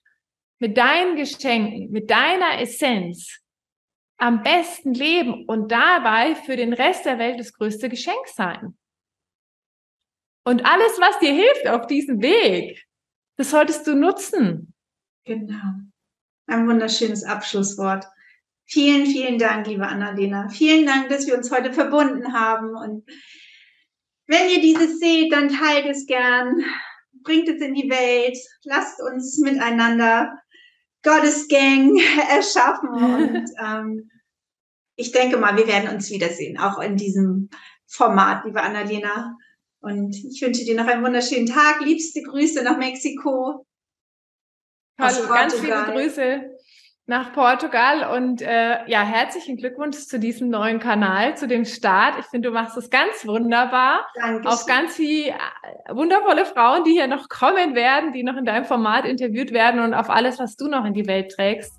mit 0.58 0.78
deinen 0.78 1.18
Geschenken, 1.18 1.92
mit 1.92 2.10
deiner 2.10 2.62
Essenz 2.62 3.42
am 4.16 4.42
besten 4.42 4.94
leben 4.94 5.44
und 5.48 5.70
dabei 5.70 6.36
für 6.36 6.56
den 6.56 6.72
Rest 6.72 7.04
der 7.04 7.20
Welt 7.20 7.42
das 7.42 7.52
größte 7.52 7.90
Geschenk 7.90 8.26
sein. 8.28 8.78
Und 10.46 10.66
alles, 10.66 10.98
was 11.02 11.20
dir 11.20 11.34
hilft 11.34 11.68
auf 11.68 11.88
diesem 11.88 12.22
Weg, 12.22 12.82
das 13.36 13.52
solltest 13.52 13.86
du 13.88 13.96
nutzen. 13.96 14.74
Genau. 15.26 15.74
Ein 16.48 16.70
wunderschönes 16.70 17.26
Abschlusswort. 17.26 18.06
Vielen, 18.64 19.06
vielen 19.08 19.38
Dank, 19.38 19.68
liebe 19.68 19.86
Annalena. 19.86 20.48
Vielen 20.48 20.86
Dank, 20.86 21.10
dass 21.10 21.28
wir 21.28 21.36
uns 21.36 21.52
heute 21.52 21.74
verbunden 21.74 22.32
haben 22.32 22.78
und 22.78 23.04
wenn 24.32 24.50
ihr 24.50 24.62
dieses 24.62 25.00
seht, 25.00 25.32
dann 25.34 25.50
teilt 25.50 25.86
es 25.86 26.06
gern, 26.06 26.64
bringt 27.24 27.50
es 27.50 27.62
in 27.62 27.74
die 27.74 27.90
Welt, 27.90 28.38
lasst 28.64 29.02
uns 29.02 29.38
miteinander 29.40 30.32
Gottes 31.04 31.48
Gang 31.50 32.00
erschaffen 32.30 32.90
und 32.90 33.50
ähm, 33.64 34.10
ich 34.96 35.12
denke 35.12 35.38
mal, 35.38 35.58
wir 35.58 35.68
werden 35.68 35.90
uns 35.90 36.10
wiedersehen, 36.12 36.58
auch 36.60 36.80
in 36.80 36.96
diesem 36.96 37.50
Format, 37.88 38.46
liebe 38.46 38.62
Annalena. 38.62 39.36
Und 39.82 40.16
ich 40.16 40.42
wünsche 40.44 40.64
dir 40.64 40.76
noch 40.76 40.86
einen 40.86 41.04
wunderschönen 41.04 41.48
Tag. 41.48 41.82
Liebste 41.82 42.22
Grüße 42.22 42.64
nach 42.64 42.78
Mexiko. 42.78 43.66
Hallo, 45.00 45.28
ganz 45.28 45.56
viele 45.56 45.86
Grüße 45.86 46.51
nach 47.12 47.34
Portugal 47.34 48.18
und 48.18 48.42
äh, 48.42 48.78
ja, 48.88 49.02
herzlichen 49.02 49.58
Glückwunsch 49.58 49.98
zu 49.98 50.18
diesem 50.18 50.50
neuen 50.50 50.80
Kanal, 50.80 51.36
zu 51.36 51.46
dem 51.46 51.66
Start. 51.66 52.16
Ich 52.18 52.26
finde, 52.28 52.48
du 52.48 52.54
machst 52.54 52.78
es 52.78 52.90
ganz 52.90 53.28
wunderbar. 53.28 54.08
Dankeschön. 54.16 54.48
Auch 54.48 54.66
ganz 54.66 54.96
viele 54.96 55.32
äh, 55.32 55.94
wundervolle 55.94 56.46
Frauen, 56.46 56.86
die 56.86 56.92
hier 56.92 57.08
noch 57.08 57.28
kommen 57.28 57.76
werden, 57.76 58.14
die 58.14 58.24
noch 58.24 58.38
in 58.38 58.46
deinem 58.46 58.64
Format 58.64 59.04
interviewt 59.04 59.52
werden 59.52 59.82
und 59.82 59.94
auf 59.94 60.10
alles, 60.10 60.40
was 60.40 60.56
du 60.56 60.70
noch 60.70 60.86
in 60.86 60.94
die 60.94 61.06
Welt 61.06 61.34
trägst. 61.36 61.74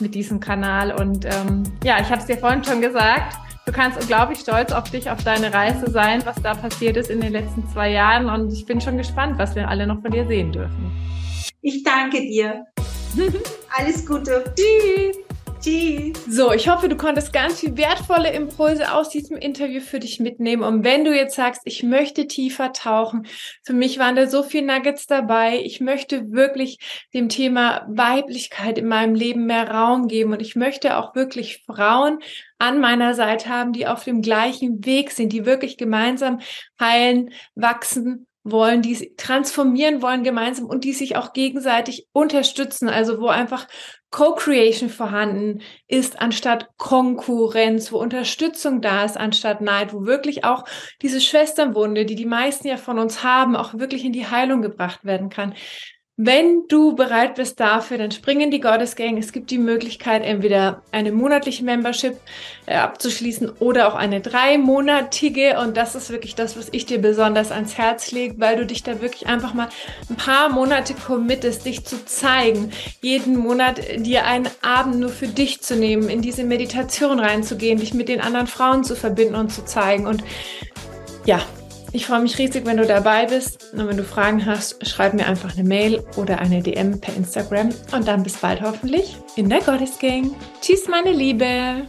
mit 0.00 0.14
diesem 0.14 0.38
Kanal. 0.38 0.92
Und 0.92 1.24
ähm, 1.24 1.64
ja, 1.82 1.98
ich 2.00 2.08
habe 2.10 2.20
es 2.20 2.26
dir 2.26 2.38
vorhin 2.38 2.62
schon 2.62 2.80
gesagt. 2.80 3.36
Du 3.66 3.72
kannst 3.72 4.00
unglaublich 4.00 4.38
stolz 4.38 4.70
auf 4.70 4.88
dich, 4.92 5.10
auf 5.10 5.24
deine 5.24 5.52
Reise 5.52 5.90
sein, 5.90 6.24
was 6.24 6.40
da 6.40 6.54
passiert 6.54 6.96
ist 6.96 7.10
in 7.10 7.20
den 7.20 7.32
letzten 7.32 7.68
zwei 7.68 7.90
Jahren. 7.90 8.30
Und 8.30 8.52
ich 8.52 8.64
bin 8.64 8.80
schon 8.80 8.96
gespannt, 8.96 9.38
was 9.38 9.56
wir 9.56 9.68
alle 9.68 9.88
noch 9.88 10.00
von 10.02 10.12
dir 10.12 10.24
sehen 10.28 10.52
dürfen. 10.52 10.92
Ich 11.62 11.82
danke 11.82 12.20
dir. 12.20 12.64
Alles 13.76 14.04
Gute. 14.04 14.44
Tschüss. 14.56 15.16
Tschüss. 15.60 16.24
So, 16.28 16.52
ich 16.52 16.68
hoffe, 16.68 16.88
du 16.88 16.96
konntest 16.96 17.32
ganz 17.32 17.60
viel 17.60 17.76
wertvolle 17.76 18.30
Impulse 18.30 18.92
aus 18.92 19.08
diesem 19.08 19.36
Interview 19.36 19.80
für 19.80 19.98
dich 19.98 20.20
mitnehmen. 20.20 20.62
Und 20.62 20.84
wenn 20.84 21.04
du 21.04 21.14
jetzt 21.14 21.34
sagst, 21.34 21.62
ich 21.64 21.82
möchte 21.82 22.28
tiefer 22.28 22.72
tauchen, 22.72 23.26
für 23.64 23.72
mich 23.72 23.98
waren 23.98 24.14
da 24.14 24.28
so 24.28 24.42
viele 24.42 24.66
Nuggets 24.66 25.06
dabei. 25.06 25.60
Ich 25.64 25.80
möchte 25.80 26.30
wirklich 26.30 26.78
dem 27.12 27.28
Thema 27.28 27.86
Weiblichkeit 27.88 28.78
in 28.78 28.86
meinem 28.86 29.14
Leben 29.14 29.46
mehr 29.46 29.68
Raum 29.68 30.06
geben. 30.06 30.32
Und 30.32 30.42
ich 30.42 30.54
möchte 30.54 30.96
auch 30.96 31.16
wirklich 31.16 31.64
Frauen 31.66 32.20
an 32.58 32.78
meiner 32.78 33.14
Seite 33.14 33.48
haben, 33.48 33.72
die 33.72 33.86
auf 33.86 34.04
dem 34.04 34.22
gleichen 34.22 34.84
Weg 34.84 35.10
sind, 35.10 35.32
die 35.32 35.44
wirklich 35.44 35.76
gemeinsam 35.76 36.40
heilen, 36.78 37.30
wachsen 37.56 38.27
wollen, 38.50 38.82
die 38.82 39.14
transformieren 39.16 40.02
wollen 40.02 40.24
gemeinsam 40.24 40.66
und 40.66 40.84
die 40.84 40.92
sich 40.92 41.16
auch 41.16 41.32
gegenseitig 41.32 42.08
unterstützen. 42.12 42.88
Also 42.88 43.20
wo 43.20 43.28
einfach 43.28 43.66
Co-Creation 44.10 44.88
vorhanden 44.88 45.60
ist 45.86 46.20
anstatt 46.20 46.68
Konkurrenz, 46.78 47.92
wo 47.92 47.98
Unterstützung 47.98 48.80
da 48.80 49.04
ist 49.04 49.16
anstatt 49.16 49.60
Neid, 49.60 49.92
wo 49.92 50.06
wirklich 50.06 50.44
auch 50.44 50.64
diese 51.02 51.20
Schwesternwunde, 51.20 52.06
die 52.06 52.14
die 52.14 52.26
meisten 52.26 52.68
ja 52.68 52.78
von 52.78 52.98
uns 52.98 53.22
haben, 53.22 53.54
auch 53.54 53.74
wirklich 53.74 54.04
in 54.04 54.12
die 54.12 54.26
Heilung 54.26 54.62
gebracht 54.62 55.04
werden 55.04 55.28
kann. 55.28 55.54
Wenn 56.20 56.66
du 56.66 56.96
bereit 56.96 57.36
bist 57.36 57.60
dafür, 57.60 57.96
dann 57.96 58.10
spring 58.10 58.40
in 58.40 58.50
die 58.50 58.58
Goddess 58.58 58.96
Gang. 58.96 59.18
Es 59.18 59.30
gibt 59.30 59.52
die 59.52 59.58
Möglichkeit, 59.58 60.24
entweder 60.24 60.82
eine 60.90 61.12
monatliche 61.12 61.64
Membership 61.64 62.16
äh, 62.66 62.74
abzuschließen 62.74 63.48
oder 63.60 63.86
auch 63.86 63.94
eine 63.94 64.20
dreimonatige. 64.20 65.60
Und 65.60 65.76
das 65.76 65.94
ist 65.94 66.10
wirklich 66.10 66.34
das, 66.34 66.58
was 66.58 66.70
ich 66.72 66.86
dir 66.86 67.00
besonders 67.00 67.52
ans 67.52 67.78
Herz 67.78 68.10
lege, 68.10 68.34
weil 68.38 68.56
du 68.56 68.66
dich 68.66 68.82
da 68.82 69.00
wirklich 69.00 69.28
einfach 69.28 69.54
mal 69.54 69.68
ein 70.10 70.16
paar 70.16 70.48
Monate 70.48 70.94
committest, 70.94 71.64
dich 71.64 71.84
zu 71.84 72.04
zeigen, 72.04 72.72
jeden 73.00 73.36
Monat 73.36 73.80
dir 73.98 74.26
einen 74.26 74.48
Abend 74.60 74.98
nur 74.98 75.10
für 75.10 75.28
dich 75.28 75.60
zu 75.60 75.76
nehmen, 75.76 76.08
in 76.08 76.20
diese 76.20 76.42
Meditation 76.42 77.20
reinzugehen, 77.20 77.78
dich 77.78 77.94
mit 77.94 78.08
den 78.08 78.20
anderen 78.20 78.48
Frauen 78.48 78.82
zu 78.82 78.96
verbinden 78.96 79.36
und 79.36 79.52
zu 79.52 79.64
zeigen. 79.64 80.08
Und 80.08 80.24
ja, 81.26 81.40
ich 81.92 82.06
freue 82.06 82.20
mich 82.20 82.38
riesig, 82.38 82.66
wenn 82.66 82.76
du 82.76 82.86
dabei 82.86 83.26
bist. 83.26 83.72
Und 83.72 83.88
wenn 83.88 83.96
du 83.96 84.04
Fragen 84.04 84.44
hast, 84.44 84.86
schreib 84.86 85.14
mir 85.14 85.26
einfach 85.26 85.54
eine 85.56 85.66
Mail 85.66 86.04
oder 86.16 86.38
eine 86.38 86.62
DM 86.62 87.00
per 87.00 87.14
Instagram. 87.16 87.70
Und 87.92 88.06
dann 88.06 88.22
bis 88.22 88.36
bald 88.36 88.60
hoffentlich 88.60 89.16
in 89.36 89.48
der 89.48 89.60
Goddess 89.60 89.98
Gang. 89.98 90.32
Tschüss, 90.60 90.88
meine 90.88 91.12
Liebe. 91.12 91.86